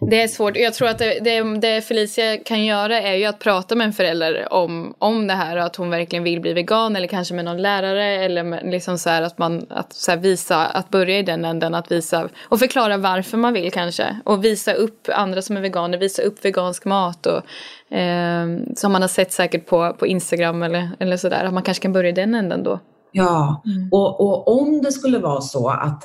Det 0.00 0.22
är 0.22 0.28
svårt. 0.28 0.56
Jag 0.56 0.74
tror 0.74 0.88
att 0.88 0.98
det, 0.98 1.20
det, 1.20 1.58
det, 1.60 1.82
Felicia 1.82 2.36
kan 2.36 2.64
göra 2.64 3.00
är 3.00 3.14
ju 3.14 3.24
att 3.24 3.38
prata 3.38 3.74
med 3.74 3.84
en 3.84 3.92
förälder 3.92 4.52
om, 4.52 4.94
om 4.98 5.26
det 5.26 5.34
här 5.34 5.56
och 5.56 5.62
att 5.62 5.76
hon 5.76 5.90
verkligen 5.90 6.24
vill 6.24 6.40
bli 6.40 6.52
vegan 6.52 6.96
eller 6.96 7.08
kanske 7.08 7.34
med 7.34 7.44
någon 7.44 7.62
lärare 7.62 8.04
eller 8.04 8.42
med, 8.42 8.70
liksom 8.70 8.98
så 8.98 9.10
att 9.10 9.38
man 9.38 9.66
att 9.70 9.92
så 9.92 10.16
visa, 10.16 10.66
att 10.66 10.90
börja 10.90 11.18
i 11.18 11.22
den 11.22 11.44
änden 11.44 11.74
att 11.74 11.92
visa 11.92 12.28
och 12.48 12.58
förklara 12.58 12.96
varför 12.96 13.38
man 13.38 13.52
vill 13.52 13.72
kanske 13.72 14.16
och 14.24 14.44
visa 14.44 14.72
upp 14.72 15.08
andra 15.12 15.42
som 15.42 15.56
är 15.56 15.60
veganer, 15.60 15.98
visa 15.98 16.22
upp 16.22 16.44
vegansk 16.44 16.84
mat 16.84 17.26
och 17.26 17.96
eh, 17.96 18.46
som 18.76 18.92
man 18.92 19.02
har 19.02 19.08
sett 19.08 19.32
säkert 19.32 19.66
på, 19.66 19.92
på 19.98 20.06
Instagram 20.06 20.62
eller, 20.62 20.90
eller 20.98 21.16
sådär 21.16 21.44
att 21.44 21.54
man 21.54 21.62
kanske 21.62 21.82
kan 21.82 21.92
börja 21.92 22.08
i 22.08 22.12
den 22.12 22.34
änden 22.34 22.62
då. 22.62 22.80
Ja, 23.12 23.62
mm. 23.64 23.88
och, 23.92 24.20
och 24.20 24.60
om 24.60 24.82
det 24.82 24.92
skulle 24.92 25.18
vara 25.18 25.40
så 25.40 25.68
att 25.68 26.04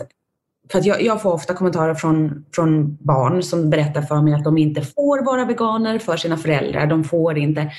för 0.72 0.80
att 0.80 0.86
jag, 0.86 1.02
jag, 1.02 1.22
får 1.22 1.34
ofta 1.34 1.54
kommentarer 1.54 1.94
från, 1.94 2.46
från 2.56 2.98
barn 3.02 3.44
som 3.44 3.70
berättar 3.70 4.02
för 4.02 4.22
mig 4.22 4.34
att 4.34 4.44
de 4.44 4.58
inte 4.58 4.82
får 4.82 5.26
vara 5.26 5.46
veganer 5.46 6.00
för 6.00 6.18
sina 6.18 6.38
föräldrar. 6.38 6.88
De 6.88 7.04
får 7.04 7.38
inte. 7.38 7.72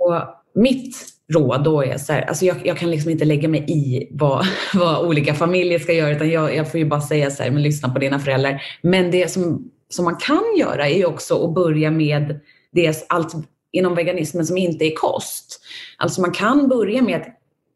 Och 0.00 0.22
mitt 0.54 0.96
råd 1.32 1.64
då 1.64 1.84
är 1.84 1.98
så 1.98 2.12
här, 2.12 2.22
alltså 2.22 2.44
jag, 2.44 2.56
jag, 2.66 2.78
kan 2.78 2.90
liksom 2.90 3.10
inte 3.10 3.24
lägga 3.24 3.48
mig 3.48 3.64
i 3.68 4.08
vad, 4.10 4.46
vad 4.74 5.06
olika 5.06 5.34
familjer 5.34 5.78
ska 5.78 5.92
göra 5.92 6.10
utan 6.10 6.30
jag, 6.30 6.56
jag 6.56 6.70
får 6.70 6.80
ju 6.80 6.86
bara 6.86 7.00
säga 7.00 7.30
så 7.30 7.42
här, 7.42 7.50
men 7.50 7.62
lyssna 7.62 7.88
på 7.88 7.98
dina 7.98 8.18
föräldrar. 8.18 8.62
Men 8.82 9.10
det 9.10 9.30
som, 9.30 9.70
som 9.88 10.04
man 10.04 10.16
kan 10.16 10.44
göra 10.58 10.88
är 10.88 11.06
också 11.06 11.44
att 11.44 11.54
börja 11.54 11.90
med 11.90 12.40
det, 12.72 13.06
allt 13.08 13.34
inom 13.72 13.94
veganismen 13.94 14.46
som 14.46 14.56
inte 14.56 14.84
är 14.84 14.94
kost. 14.94 15.60
Alltså 15.96 16.20
man 16.20 16.32
kan 16.32 16.68
börja 16.68 17.02
med 17.02 17.20
att 17.20 17.28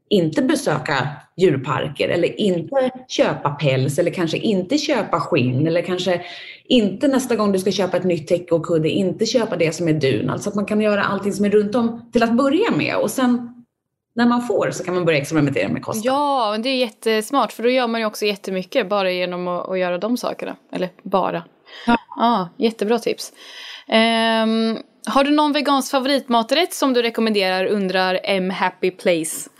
inte 0.08 0.42
besöka 0.42 1.08
djurparker 1.40 2.08
eller 2.08 2.40
inte 2.40 2.90
köpa 3.08 3.50
päls 3.50 3.98
eller 3.98 4.10
kanske 4.10 4.38
inte 4.38 4.78
köpa 4.78 5.20
skinn 5.20 5.66
eller 5.66 5.82
kanske 5.82 6.22
inte 6.64 7.08
nästa 7.08 7.36
gång 7.36 7.52
du 7.52 7.58
ska 7.58 7.70
köpa 7.70 7.96
ett 7.96 8.04
nytt 8.04 8.28
täcke 8.28 8.54
och 8.54 8.66
kudde, 8.66 8.88
inte 8.88 9.26
köpa 9.26 9.56
det 9.56 9.74
som 9.74 9.88
är 9.88 9.92
dun. 9.92 10.30
Alltså 10.30 10.48
att 10.48 10.54
man 10.54 10.66
kan 10.66 10.80
göra 10.80 11.04
allting 11.04 11.32
som 11.32 11.44
är 11.44 11.50
runt 11.50 11.74
om 11.74 12.10
till 12.12 12.22
att 12.22 12.32
börja 12.32 12.70
med 12.70 12.96
och 12.96 13.10
sen 13.10 13.60
när 14.14 14.26
man 14.26 14.42
får 14.42 14.70
så 14.70 14.84
kan 14.84 14.94
man 14.94 15.04
börja 15.04 15.18
experimentera 15.18 15.68
med 15.68 15.82
kosten. 15.82 16.02
Ja, 16.04 16.58
det 16.62 16.68
är 16.68 16.76
jättesmart 16.76 17.52
för 17.52 17.62
då 17.62 17.70
gör 17.70 17.86
man 17.86 18.00
ju 18.00 18.06
också 18.06 18.24
jättemycket 18.24 18.88
bara 18.88 19.10
genom 19.10 19.48
att, 19.48 19.68
att 19.68 19.78
göra 19.78 19.98
de 19.98 20.16
sakerna. 20.16 20.56
Eller 20.72 20.88
bara. 21.02 21.44
Ja, 21.86 21.96
ah, 22.18 22.48
jättebra 22.56 22.98
tips. 22.98 23.32
Um, 23.88 24.78
har 25.06 25.24
du 25.24 25.30
någon 25.30 25.52
vegansk 25.52 25.90
favoritmaträtt 25.90 26.74
som 26.74 26.92
du 26.92 27.02
rekommenderar 27.02 27.64
undrar 27.66 28.20
M 28.24 28.50
Happy 28.50 28.90
Place? 28.90 29.50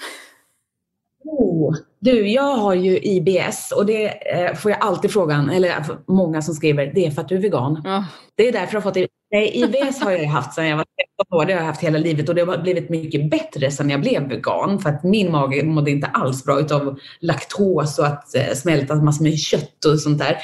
Oh, 1.24 1.76
du, 1.98 2.28
jag 2.28 2.56
har 2.56 2.74
ju 2.74 2.98
IBS 2.98 3.72
och 3.76 3.86
det 3.86 4.32
eh, 4.34 4.54
får 4.54 4.70
jag 4.70 4.80
alltid 4.80 5.10
frågan, 5.10 5.50
eller 5.50 5.84
många 6.06 6.42
som 6.42 6.54
skriver, 6.54 6.92
det 6.94 7.06
är 7.06 7.10
för 7.10 7.22
att 7.22 7.28
du 7.28 7.36
är 7.36 7.40
vegan. 7.40 7.72
Oh. 7.72 8.04
Det 8.34 8.48
är 8.48 8.52
därför 8.52 8.74
jag 8.74 8.80
har 8.80 8.92
fått 8.92 9.10
Nej, 9.32 9.52
IBS 9.54 10.00
har 10.00 10.10
jag 10.10 10.24
haft 10.24 10.54
sedan 10.54 10.68
jag 10.68 10.76
var 10.76 10.86
13 11.28 11.38
år. 11.38 11.44
Det 11.44 11.52
har 11.52 11.60
jag 11.60 11.66
haft 11.66 11.80
hela 11.80 11.98
livet 11.98 12.28
och 12.28 12.34
det 12.34 12.42
har 12.44 12.58
blivit 12.58 12.90
mycket 12.90 13.30
bättre 13.30 13.70
sedan 13.70 13.90
jag 13.90 14.00
blev 14.00 14.28
vegan. 14.28 14.78
För 14.80 14.90
att 14.90 15.04
min 15.04 15.32
mage 15.32 15.64
mådde 15.64 15.90
inte 15.90 16.06
alls 16.06 16.44
bra 16.44 16.60
utav 16.60 16.98
laktos 17.20 17.98
och 17.98 18.06
att 18.06 18.34
eh, 18.34 18.54
smälta 18.54 18.94
massor 18.94 19.24
med 19.24 19.38
kött 19.38 19.84
och 19.84 20.00
sånt 20.00 20.18
där. 20.18 20.38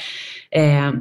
Eh, 0.51 0.93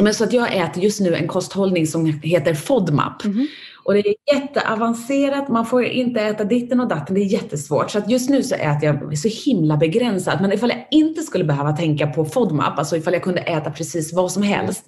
men 0.00 0.14
så 0.14 0.24
att 0.24 0.32
jag 0.32 0.56
äter 0.56 0.82
just 0.84 1.00
nu 1.00 1.14
en 1.14 1.28
kosthållning 1.28 1.86
som 1.86 2.06
heter 2.22 2.54
FODMAP. 2.54 3.24
Mm 3.24 3.36
-hmm. 3.36 3.46
Och 3.88 3.94
det 3.94 4.08
är 4.08 4.14
jätteavancerat, 4.34 5.48
man 5.48 5.66
får 5.66 5.84
inte 5.84 6.20
äta 6.20 6.44
ditten 6.44 6.80
och 6.80 6.88
datten, 6.88 7.14
det 7.14 7.20
är 7.20 7.24
jättesvårt. 7.24 7.90
Så 7.90 8.02
just 8.08 8.30
nu 8.30 8.42
så 8.42 8.54
äter 8.54 8.84
jag 8.84 9.18
så 9.18 9.28
himla 9.44 9.76
begränsat. 9.76 10.40
Men 10.40 10.52
ifall 10.52 10.70
jag 10.70 10.86
inte 10.90 11.22
skulle 11.22 11.44
behöva 11.44 11.72
tänka 11.72 12.06
på 12.06 12.24
FODMAP, 12.24 12.78
alltså 12.78 12.96
ifall 12.96 13.12
jag 13.12 13.22
kunde 13.22 13.40
äta 13.40 13.70
precis 13.70 14.12
vad 14.12 14.32
som 14.32 14.42
helst, 14.42 14.84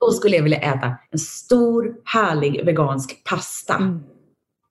då 0.00 0.10
skulle 0.10 0.36
jag 0.36 0.42
vilja 0.42 0.58
äta 0.58 0.96
en 1.10 1.18
stor 1.18 1.94
härlig 2.04 2.64
vegansk 2.64 3.24
pasta. 3.24 3.74
Mm. 3.74 4.00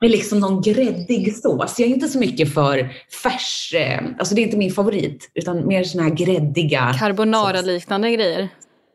Med 0.01 0.11
liksom 0.11 0.39
någon 0.39 0.61
gräddig 0.61 1.35
sås. 1.35 1.79
Jag 1.79 1.89
är 1.89 1.93
inte 1.93 2.07
så 2.07 2.19
mycket 2.19 2.53
för 2.53 2.89
färs, 3.23 3.73
eh, 3.75 4.03
alltså 4.19 4.35
det 4.35 4.41
är 4.41 4.43
inte 4.43 4.57
min 4.57 4.71
favorit, 4.71 5.31
utan 5.33 5.67
mer 5.67 5.83
såna 5.83 6.03
här 6.03 6.11
gräddiga. 6.11 6.93
Carbonara-liknande 6.99 8.11
grejer. 8.11 8.49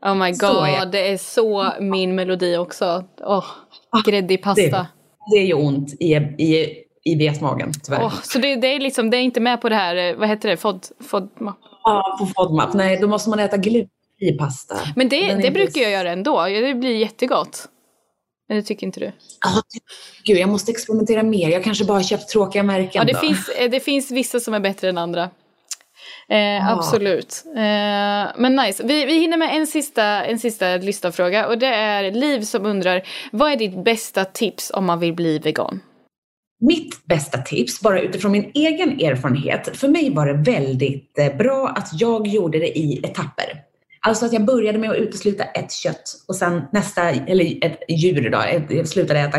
Oh 0.07 0.15
my 0.15 0.33
god, 0.33 0.93
det 0.93 1.09
är 1.09 1.17
så 1.17 1.73
min 1.81 2.15
melodi 2.15 2.57
också. 2.57 3.05
Oh, 3.21 3.45
gräddig 4.05 4.43
pasta. 4.43 4.63
Det, 4.63 4.87
det 5.31 5.37
är 5.37 5.47
ju 5.47 5.55
ont 5.55 5.95
i, 6.01 6.15
i, 6.15 6.75
i 7.05 7.17
betmagen 7.17 7.73
tyvärr. 7.85 8.05
Oh, 8.05 8.21
så 8.23 8.39
det, 8.39 8.57
det, 8.57 8.67
är 8.67 8.81
liksom, 8.81 9.11
det 9.11 9.17
är 9.17 9.21
inte 9.21 9.41
med 9.41 9.61
på 9.61 9.69
det 9.69 9.75
här, 9.75 9.97
eh, 9.97 10.17
vad 10.17 10.29
heter 10.29 10.49
det, 10.49 10.57
FOD, 10.57 10.87
FODMAP? 11.01 11.57
Ja, 11.85 12.17
på 12.19 12.27
FODMAP. 12.27 12.75
Nej, 12.75 12.99
då 13.01 13.09
måste 13.09 13.31
man 13.31 13.39
äta 13.39 13.57
glutenfri 13.57 14.39
pasta. 14.39 14.77
Men 14.97 15.09
det, 15.09 15.35
det 15.35 15.51
brukar 15.51 15.81
jag 15.81 15.91
göra 15.91 16.11
ändå, 16.11 16.45
det 16.45 16.75
blir 16.75 16.97
jättegott. 16.97 17.69
Men 18.49 18.57
det 18.57 18.63
tycker 18.63 18.87
inte 18.87 19.01
du? 19.01 19.13
Ja, 19.41 19.63
gud 20.25 20.39
jag 20.39 20.49
måste 20.49 20.71
experimentera 20.73 21.23
mer. 21.23 21.51
Jag 21.51 21.65
kanske 21.65 21.85
bara 21.85 21.99
har 21.99 22.03
köpt 22.03 22.29
tråkiga 22.29 22.63
märken 22.63 22.91
Ja, 22.95 23.05
det, 23.05 23.13
då. 23.13 23.19
Finns, 23.19 23.49
eh, 23.49 23.71
det 23.71 23.81
finns 23.81 24.11
vissa 24.11 24.41
som 24.41 24.55
är 24.55 24.61
bättre 24.61 24.89
än 24.89 24.99
andra. 24.99 25.31
Eh, 26.29 26.71
absolut. 26.71 27.45
Eh, 27.47 28.33
men 28.37 28.57
nice. 28.57 28.83
Vi, 28.87 29.05
vi 29.05 29.21
hinner 29.21 29.37
med 29.37 29.57
en 29.57 29.67
sista, 29.67 30.25
en 30.25 30.39
sista 30.39 30.77
lyssnarfråga 30.77 31.47
och 31.47 31.59
det 31.59 31.67
är 31.67 32.11
Liv 32.11 32.41
som 32.41 32.67
undrar 32.67 33.03
vad 33.33 33.53
är 33.53 33.57
ditt 33.57 33.85
bästa 33.85 34.25
tips 34.25 34.71
om 34.75 34.85
man 34.85 35.01
vill 35.01 35.15
bli 35.15 35.39
vegan? 35.39 35.81
Mitt 36.61 37.07
bästa 37.07 37.39
tips, 37.39 37.81
bara 37.81 38.01
utifrån 38.01 38.33
min 38.33 38.51
egen 38.55 39.01
erfarenhet, 39.01 39.77
för 39.77 39.89
mig 39.89 40.15
var 40.15 40.27
det 40.27 40.53
väldigt 40.53 41.19
eh, 41.19 41.37
bra 41.37 41.69
att 41.69 41.89
jag 42.01 42.27
gjorde 42.27 42.59
det 42.59 42.79
i 42.79 43.01
etapper. 43.05 43.63
Alltså 44.01 44.27
att 44.27 44.33
jag 44.33 44.45
började 44.45 44.79
med 44.79 44.91
att 44.91 44.97
utesluta 44.97 45.45
ett 45.45 45.73
kött 45.73 46.15
och 46.29 46.37
sen 46.37 46.63
nästa, 46.73 47.11
eller 47.11 47.65
ett 47.65 47.81
djur 47.89 48.31
då, 48.31 48.45
jag 48.69 48.89
slutade 48.89 49.21
äta 49.21 49.39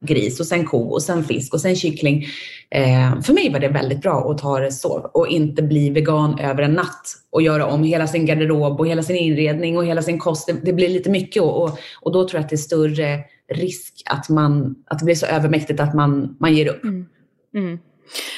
gris 0.00 0.40
och 0.40 0.46
sen 0.46 0.64
ko 0.64 0.78
och 0.78 1.02
sen 1.02 1.24
fisk 1.24 1.54
och 1.54 1.60
sen 1.60 1.76
kyckling. 1.76 2.26
Eh, 2.70 3.20
för 3.20 3.32
mig 3.32 3.52
var 3.52 3.60
det 3.60 3.68
väldigt 3.68 4.00
bra 4.00 4.30
att 4.30 4.38
ta 4.38 4.60
det 4.60 4.72
så 4.72 5.10
och 5.14 5.28
inte 5.28 5.62
bli 5.62 5.90
vegan 5.90 6.38
över 6.38 6.62
en 6.62 6.72
natt 6.72 7.06
och 7.30 7.42
göra 7.42 7.66
om 7.66 7.84
hela 7.84 8.06
sin 8.06 8.26
garderob 8.26 8.80
och 8.80 8.88
hela 8.88 9.02
sin 9.02 9.16
inredning 9.16 9.76
och 9.76 9.86
hela 9.86 10.02
sin 10.02 10.18
kost. 10.18 10.46
Det, 10.46 10.52
det 10.62 10.72
blir 10.72 10.88
lite 10.88 11.10
mycket 11.10 11.42
och, 11.42 11.62
och, 11.62 11.78
och, 12.00 12.12
då 12.12 12.28
tror 12.28 12.38
jag 12.38 12.44
att 12.44 12.50
det 12.50 12.54
är 12.54 12.56
större 12.56 13.18
risk 13.52 14.02
att, 14.06 14.28
man, 14.28 14.74
att 14.86 14.98
det 14.98 15.04
blir 15.04 15.14
så 15.14 15.26
övermäktigt 15.26 15.80
att 15.80 15.94
man, 15.94 16.36
man 16.40 16.54
ger 16.54 16.68
upp. 16.68 16.84
Mm. 16.84 17.06
Mm. 17.54 17.78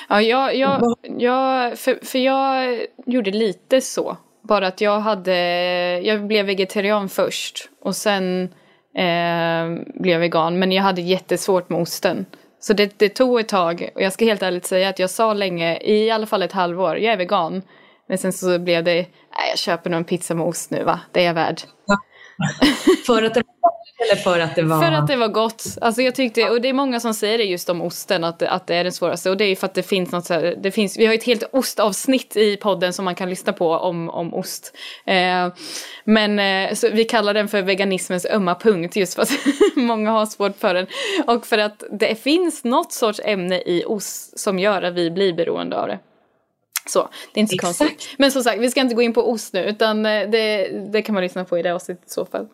Ja, 0.08 0.22
jag, 0.22 0.56
jag, 0.56 0.94
jag, 1.18 1.78
för, 1.78 1.98
för 2.02 2.18
jag 2.18 2.78
gjorde 3.06 3.30
lite 3.30 3.80
så. 3.80 4.16
Bara 4.42 4.66
att 4.66 4.80
jag 4.80 5.00
hade, 5.00 5.36
jag 6.00 6.26
blev 6.26 6.46
vegetarian 6.46 7.08
först 7.08 7.68
och 7.82 7.96
sen 7.96 8.48
eh, 8.94 9.84
blev 9.94 10.20
vegan. 10.20 10.58
Men 10.58 10.72
jag 10.72 10.82
hade 10.82 11.00
jättesvårt 11.00 11.68
med 11.68 11.80
osten. 11.80 12.26
Så 12.60 12.72
det, 12.72 12.98
det, 12.98 13.08
tog 13.08 13.40
ett 13.40 13.48
tag. 13.48 13.90
Och 13.94 14.02
jag 14.02 14.12
ska 14.12 14.24
helt 14.24 14.42
ärligt 14.42 14.66
säga 14.66 14.88
att 14.88 14.98
jag 14.98 15.10
sa 15.10 15.34
länge, 15.34 15.78
i 15.82 16.10
alla 16.10 16.26
fall 16.26 16.42
ett 16.42 16.52
halvår, 16.52 16.98
jag 16.98 17.12
är 17.12 17.16
vegan. 17.16 17.62
Men 18.08 18.18
sen 18.18 18.32
så 18.32 18.58
blev 18.58 18.84
det, 18.84 18.94
nej 18.94 19.48
jag 19.48 19.58
köper 19.58 19.90
nog 19.90 19.98
en 19.98 20.04
pizza 20.04 20.34
med 20.34 20.46
ost 20.46 20.70
nu 20.70 20.84
va, 20.84 21.00
det 21.12 21.20
är 21.20 21.24
jag 21.24 21.34
värd. 21.34 21.60
Ja. 21.86 21.96
för 23.06 23.22
att 23.22 23.34
det 23.34 23.42
var 23.62 23.70
eller 24.02 24.16
för 24.16 24.40
att 24.40 24.54
det 24.54 24.62
var... 24.62 24.82
För 24.82 24.92
att 24.92 25.06
det 25.06 25.16
var 25.16 25.28
gott. 25.28 25.64
Alltså 25.80 26.02
jag 26.02 26.14
tyckte, 26.14 26.50
och 26.50 26.60
det 26.60 26.68
är 26.68 26.72
många 26.72 27.00
som 27.00 27.14
säger 27.14 27.38
det 27.38 27.44
just 27.44 27.68
om 27.68 27.82
osten, 27.82 28.24
att, 28.24 28.42
att 28.42 28.66
det 28.66 28.74
är 28.74 28.84
den 28.84 28.92
svåraste. 28.92 29.30
Och 29.30 29.36
det 29.36 29.44
är 29.44 29.56
för 29.56 29.66
att 29.66 29.74
det 29.74 29.82
finns 29.82 30.12
något 30.12 30.24
så 30.24 30.34
här, 30.34 30.56
det 30.62 30.70
finns, 30.70 30.98
vi 30.98 31.06
har 31.06 31.14
ett 31.14 31.24
helt 31.24 31.44
ostavsnitt 31.52 32.36
i 32.36 32.56
podden 32.56 32.92
som 32.92 33.04
man 33.04 33.14
kan 33.14 33.30
lyssna 33.30 33.52
på 33.52 33.70
om, 33.70 34.10
om 34.10 34.34
ost. 34.34 34.76
Eh, 35.06 35.48
men 36.04 36.38
eh, 36.38 36.74
så 36.74 36.88
vi 36.88 37.04
kallar 37.04 37.34
den 37.34 37.48
för 37.48 37.62
veganismens 37.62 38.26
ömma 38.26 38.54
punkt 38.54 38.96
just 38.96 39.14
för 39.14 39.22
att 39.22 39.32
många 39.76 40.10
har 40.10 40.26
svårt 40.26 40.56
för 40.56 40.74
den. 40.74 40.86
Och 41.26 41.46
för 41.46 41.58
att 41.58 41.84
det 41.92 42.22
finns 42.22 42.64
något 42.64 42.92
sorts 42.92 43.20
ämne 43.24 43.62
i 43.66 43.84
ost 43.86 44.38
som 44.38 44.58
gör 44.58 44.82
att 44.82 44.94
vi 44.94 45.10
blir 45.10 45.32
beroende 45.32 45.76
av 45.76 45.88
det. 45.88 45.98
Så, 46.90 47.08
det 47.32 47.38
är 47.38 47.42
inte 47.42 47.50
så 47.50 47.54
Exakt. 47.54 47.78
konstigt. 47.78 48.18
Men 48.18 48.32
som 48.32 48.42
sagt, 48.42 48.60
vi 48.60 48.70
ska 48.70 48.80
inte 48.80 48.94
gå 48.94 49.02
in 49.02 49.12
på 49.12 49.30
ost 49.30 49.52
nu 49.52 49.64
utan 49.64 50.06
eh, 50.06 50.30
det, 50.30 50.68
det 50.92 51.02
kan 51.02 51.14
man 51.14 51.22
lyssna 51.22 51.44
på 51.44 51.58
i 51.58 51.62
det 51.62 51.74
avsnittet 51.74 52.06
i 52.06 52.10
så 52.10 52.26
fall. 52.26 52.48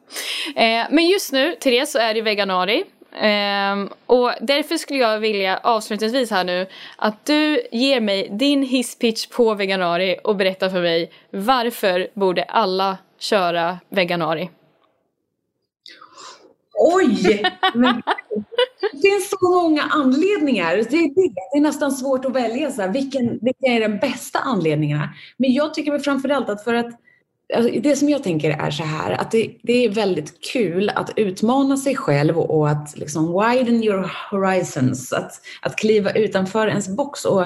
Eh, 0.57 0.85
men 0.91 1.07
just 1.07 1.33
nu, 1.33 1.57
Therese, 1.61 1.93
så 1.93 1.99
är 1.99 2.15
det 2.15 2.23
veganari. 2.23 2.85
Eh, 3.13 3.93
och 4.07 4.33
därför 4.41 4.77
skulle 4.77 5.01
jag 5.01 5.19
vilja 5.19 5.61
avslutningsvis 5.63 6.31
här 6.31 6.45
nu 6.45 6.67
att 6.97 7.27
du 7.27 7.63
ger 7.73 8.01
mig 8.01 8.29
din 8.31 8.63
hisspitch 8.63 9.27
på 9.27 9.55
veganari 9.55 10.17
och 10.25 10.37
berättar 10.37 10.69
för 10.71 10.83
mig 10.83 11.11
varför 11.31 12.09
borde 12.15 12.43
alla 12.43 12.99
köra 13.19 13.79
veganari? 13.89 14.51
Oj! 16.79 17.43
Men, 17.75 18.03
det 18.97 19.09
finns 19.09 19.31
så 19.31 19.51
många 19.51 19.83
anledningar. 19.83 20.77
Det 20.77 20.97
är, 20.97 21.15
det 21.15 21.59
är 21.59 21.61
nästan 21.61 21.93
svårt 21.93 22.25
att 22.25 22.33
välja 22.33 22.71
så 22.71 22.83
här, 22.83 22.89
vilken, 22.89 23.39
vilken 23.43 23.73
är 23.73 23.81
den 23.81 23.99
bästa 23.99 24.39
anledningen. 24.39 25.01
Men 25.37 25.53
jag 25.53 25.75
tycker 25.75 25.99
framförallt 25.99 26.49
att 26.49 26.65
för 26.65 26.75
att 26.75 27.01
alltså, 27.55 27.81
det 27.81 27.97
som 27.97 28.09
jag 28.09 28.23
tänker 28.23 28.51
är 28.51 28.71
så 28.71 28.83
här 28.83 29.13
att 29.13 29.31
det, 29.31 29.57
det, 29.63 29.85
är 29.85 29.89
väldigt 29.89 30.41
kul 30.53 30.91
att 30.95 31.11
utmana 31.17 31.77
sig 31.77 31.97
själv 31.97 32.39
och 32.39 32.69
att 32.69 32.97
liksom 32.97 33.27
widen 33.27 33.83
your 33.83 34.11
horizons, 34.31 35.13
att, 35.13 35.33
att 35.63 35.77
kliva 35.77 36.13
utanför 36.13 36.69
ens 36.69 36.89
box. 36.89 37.25
Och, 37.25 37.45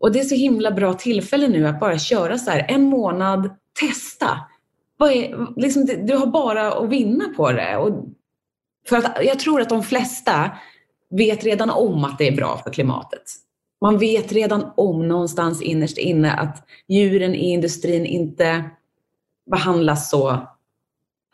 och 0.00 0.12
det 0.12 0.20
är 0.20 0.24
så 0.24 0.34
himla 0.34 0.70
bra 0.70 0.94
tillfälle 0.94 1.48
nu 1.48 1.66
att 1.66 1.80
bara 1.80 1.98
köra 1.98 2.38
så 2.38 2.50
här 2.50 2.66
en 2.68 2.82
månad, 2.82 3.50
testa 3.80 4.38
är, 5.08 5.60
liksom, 5.60 5.86
du 6.06 6.16
har 6.16 6.26
bara 6.26 6.72
att 6.72 6.88
vinna 6.88 7.24
på 7.36 7.52
det. 7.52 7.76
Och 7.76 8.04
för 8.88 8.96
att, 8.96 9.24
jag 9.24 9.38
tror 9.38 9.60
att 9.60 9.68
de 9.68 9.82
flesta 9.82 10.50
vet 11.10 11.44
redan 11.44 11.70
om 11.70 12.04
att 12.04 12.18
det 12.18 12.28
är 12.28 12.36
bra 12.36 12.60
för 12.64 12.70
klimatet. 12.70 13.22
Man 13.80 13.98
vet 13.98 14.32
redan 14.32 14.72
om 14.76 15.08
någonstans 15.08 15.62
innerst 15.62 15.98
inne 15.98 16.32
att 16.32 16.66
djuren 16.88 17.34
i 17.34 17.50
industrin 17.50 18.06
inte 18.06 18.64
behandlas 19.50 20.10
så 20.10 20.48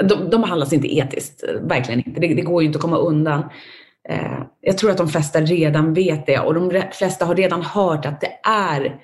de, 0.04 0.30
de 0.30 0.40
behandlas 0.40 0.72
inte 0.72 0.96
etiskt, 0.96 1.44
verkligen 1.60 2.02
inte. 2.06 2.20
Det, 2.20 2.34
det, 2.34 2.42
går 2.42 2.62
ju 2.62 2.66
inte 2.66 2.76
att 2.76 2.82
komma 2.82 2.96
undan. 2.96 3.44
Eh, 4.08 4.42
jag 4.60 4.78
tror 4.78 4.90
att 4.90 4.96
de 4.96 5.08
flesta 5.08 5.40
redan 5.40 5.94
vet 5.94 6.26
det 6.26 6.38
och 6.38 6.54
de 6.54 6.82
flesta 6.92 7.24
har 7.24 7.34
redan 7.34 7.62
hört 7.62 8.06
att 8.06 8.20
det 8.20 8.38
är 8.44 9.00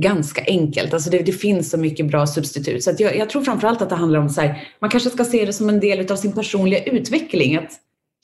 ganska 0.00 0.44
enkelt. 0.46 0.94
Alltså 0.94 1.10
det, 1.10 1.18
det, 1.18 1.32
finns 1.32 1.70
så 1.70 1.78
mycket 1.78 2.06
bra 2.06 2.26
substitut. 2.26 2.84
Så 2.84 2.92
jag, 2.98 3.16
jag, 3.16 3.30
tror 3.30 3.42
framförallt 3.42 3.82
att 3.82 3.88
det 3.88 3.94
handlar 3.94 4.20
om 4.20 4.28
så 4.28 4.40
här, 4.40 4.68
man 4.78 4.90
kanske 4.90 5.10
ska 5.10 5.24
se 5.24 5.44
det 5.44 5.52
som 5.52 5.68
en 5.68 5.80
del 5.80 6.12
av 6.12 6.16
sin 6.16 6.32
personliga 6.32 6.84
utveckling. 6.84 7.56
Att 7.56 7.72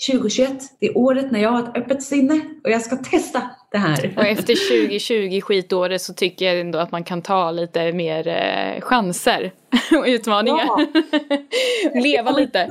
2021, 0.06 0.52
det 0.80 0.86
är 0.86 0.98
året 0.98 1.30
när 1.30 1.40
jag 1.40 1.50
har 1.50 1.62
ett 1.62 1.76
öppet 1.76 2.02
sinne 2.02 2.40
och 2.64 2.70
jag 2.70 2.82
ska 2.82 2.96
testa 2.96 3.50
det 3.70 3.78
här. 3.78 4.14
Och 4.16 4.26
efter 4.26 4.86
2020 4.86 5.40
skitåret 5.40 6.02
så 6.02 6.14
tycker 6.14 6.46
jag 6.46 6.60
ändå 6.60 6.78
att 6.78 6.92
man 6.92 7.04
kan 7.04 7.22
ta 7.22 7.50
lite 7.50 7.92
mer 7.92 8.28
eh, 8.28 8.80
chanser 8.80 9.52
och 9.98 10.04
utmaningar. 10.06 10.66
Ja. 10.66 10.86
Leva 12.00 12.30
lite. 12.30 12.70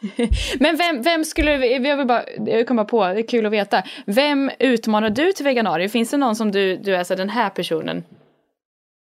Men 0.60 0.76
vem, 0.76 1.02
vem 1.02 1.24
skulle, 1.24 1.66
jag 1.66 1.96
vill 1.96 2.06
bara, 2.06 2.24
kommer 2.64 2.84
på, 2.84 3.04
det 3.04 3.20
är 3.20 3.28
kul 3.28 3.46
att 3.46 3.52
veta. 3.52 3.82
Vem 4.06 4.50
utmanar 4.58 5.10
du 5.10 5.32
till 5.32 5.44
veganarier? 5.44 5.88
Finns 5.88 6.10
det 6.10 6.16
någon 6.16 6.36
som 6.36 6.52
du, 6.52 6.76
du 6.76 6.96
är 6.96 7.04
så 7.04 7.14
den 7.14 7.28
här 7.28 7.50
personen? 7.50 8.04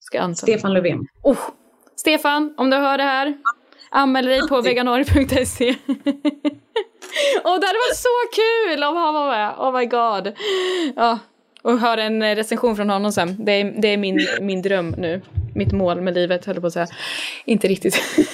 Ska 0.01 0.21
anta. 0.21 0.37
Stefan 0.37 0.75
Löfven. 0.75 1.07
Oh, 1.23 1.39
Stefan, 1.97 2.55
om 2.57 2.71
du 2.71 2.77
hör 2.77 2.99
det 2.99 3.05
här. 3.05 3.35
Anmäl 3.91 4.27
dig 4.27 4.49
på 4.49 4.61
veganari.se. 4.61 5.75
Och 7.45 7.61
det 7.61 7.67
hade 7.67 7.79
varit 7.79 7.97
så 7.97 8.09
kul 8.33 8.85
om 8.85 8.97
han 8.97 9.15
var 9.15 9.29
med. 9.29 9.55
Oh 9.59 9.79
my 9.79 9.87
god. 9.87 10.33
Ja. 10.97 11.19
Och 11.63 11.79
höra 11.79 12.03
en 12.03 12.37
recension 12.37 12.77
från 12.77 12.91
honom 12.91 13.13
sen. 13.13 13.37
Det 13.39 13.53
är, 13.53 13.75
det 13.79 13.89
är 13.89 13.97
min, 13.97 14.27
min 14.41 14.63
dröm 14.63 14.95
nu. 14.99 15.23
Mitt 15.55 15.73
mål 15.73 16.01
med 16.01 16.15
livet 16.15 16.45
höll 16.45 16.61
på 16.61 16.67
att 16.67 16.73
säga. 16.73 16.87
Inte 17.45 17.69
riktigt. 17.69 18.03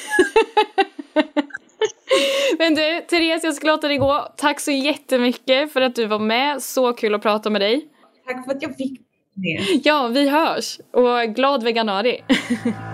Men 2.59 2.75
du, 2.75 3.01
Therese, 3.11 3.45
jag 3.45 3.55
ska 3.55 3.67
låta 3.67 3.89
dig 3.89 3.99
gå. 3.99 4.33
Tack 4.37 4.61
så 4.61 4.71
jättemycket 4.71 5.73
för 5.73 5.81
att 5.81 5.95
du 5.95 6.07
var 6.07 6.19
med. 6.19 6.63
Så 6.63 6.93
kul 6.93 7.15
att 7.15 7.23
prata 7.23 7.51
med 7.51 7.61
dig. 7.61 7.89
Tack 8.27 8.45
för 8.45 8.53
att 8.53 8.63
jag 8.63 8.77
fick 8.77 9.01
det. 9.35 9.81
Ja, 9.85 10.09
vi 10.09 10.29
hörs. 10.29 10.79
Och 10.93 11.35
glad 11.35 11.63
veganari. 11.63 12.25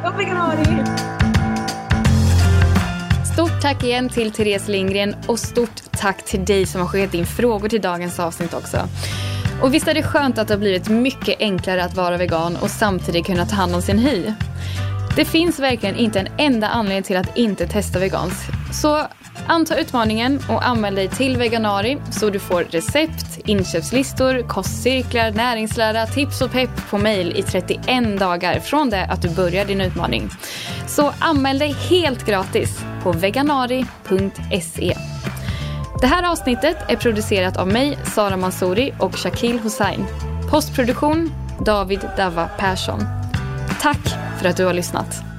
glad 0.02 0.16
veganari. 0.16 1.17
Tack 3.62 3.84
igen 3.84 4.08
till 4.08 4.32
Therese 4.32 4.68
Lindgren 4.68 5.16
och 5.26 5.38
stort 5.38 5.82
tack 5.92 6.24
till 6.24 6.44
dig 6.44 6.66
som 6.66 6.80
har 6.80 6.88
skickat 6.88 7.14
in 7.14 7.26
frågor 7.26 7.68
till 7.68 7.80
dagens 7.80 8.18
avsnitt 8.20 8.54
också. 8.54 8.88
Och 9.62 9.74
visst 9.74 9.88
är 9.88 9.94
det 9.94 10.02
skönt 10.02 10.38
att 10.38 10.48
det 10.48 10.54
har 10.54 10.58
blivit 10.58 10.88
mycket 10.88 11.40
enklare 11.40 11.84
att 11.84 11.94
vara 11.94 12.16
vegan 12.16 12.56
och 12.56 12.70
samtidigt 12.70 13.26
kunna 13.26 13.46
ta 13.46 13.56
hand 13.56 13.74
om 13.74 13.82
sin 13.82 13.98
hy. 13.98 14.32
Det 15.16 15.24
finns 15.24 15.58
verkligen 15.58 15.96
inte 15.96 16.20
en 16.20 16.28
enda 16.38 16.68
anledning 16.68 17.02
till 17.02 17.16
att 17.16 17.36
inte 17.36 17.66
testa 17.66 17.98
veganskt. 17.98 18.50
Så 18.72 19.06
anta 19.46 19.80
utmaningen 19.80 20.40
och 20.48 20.66
anmäl 20.66 20.94
dig 20.94 21.08
till 21.08 21.36
Veganari 21.36 21.98
så 22.10 22.30
du 22.30 22.38
får 22.38 22.64
recept, 22.64 23.38
inköpslistor, 23.44 24.48
kostcirklar, 24.48 25.30
näringslära, 25.30 26.06
tips 26.06 26.40
och 26.40 26.52
pepp 26.52 26.90
på 26.90 26.98
mail 26.98 27.36
i 27.36 27.42
31 27.42 28.20
dagar 28.20 28.60
från 28.60 28.90
det 28.90 29.04
att 29.04 29.22
du 29.22 29.28
börjar 29.28 29.64
din 29.64 29.80
utmaning. 29.80 30.30
Så 30.86 31.12
anmäl 31.18 31.58
dig 31.58 31.72
helt 31.72 32.26
gratis 32.26 32.80
på 33.02 33.12
veganari.se. 33.12 34.94
Det 36.00 36.06
här 36.06 36.30
avsnittet 36.30 36.76
är 36.88 36.96
producerat 36.96 37.56
av 37.56 37.68
mig, 37.68 37.98
Sara 38.04 38.36
Mansouri 38.36 38.94
och 38.98 39.16
Shakil 39.16 39.58
Hussain. 39.58 40.06
Postproduktion 40.50 41.32
David 41.64 42.00
Dava 42.16 42.48
Persson. 42.58 43.04
Tack 43.80 44.08
för 44.40 44.48
att 44.48 44.56
du 44.56 44.64
har 44.64 44.72
lyssnat. 44.72 45.37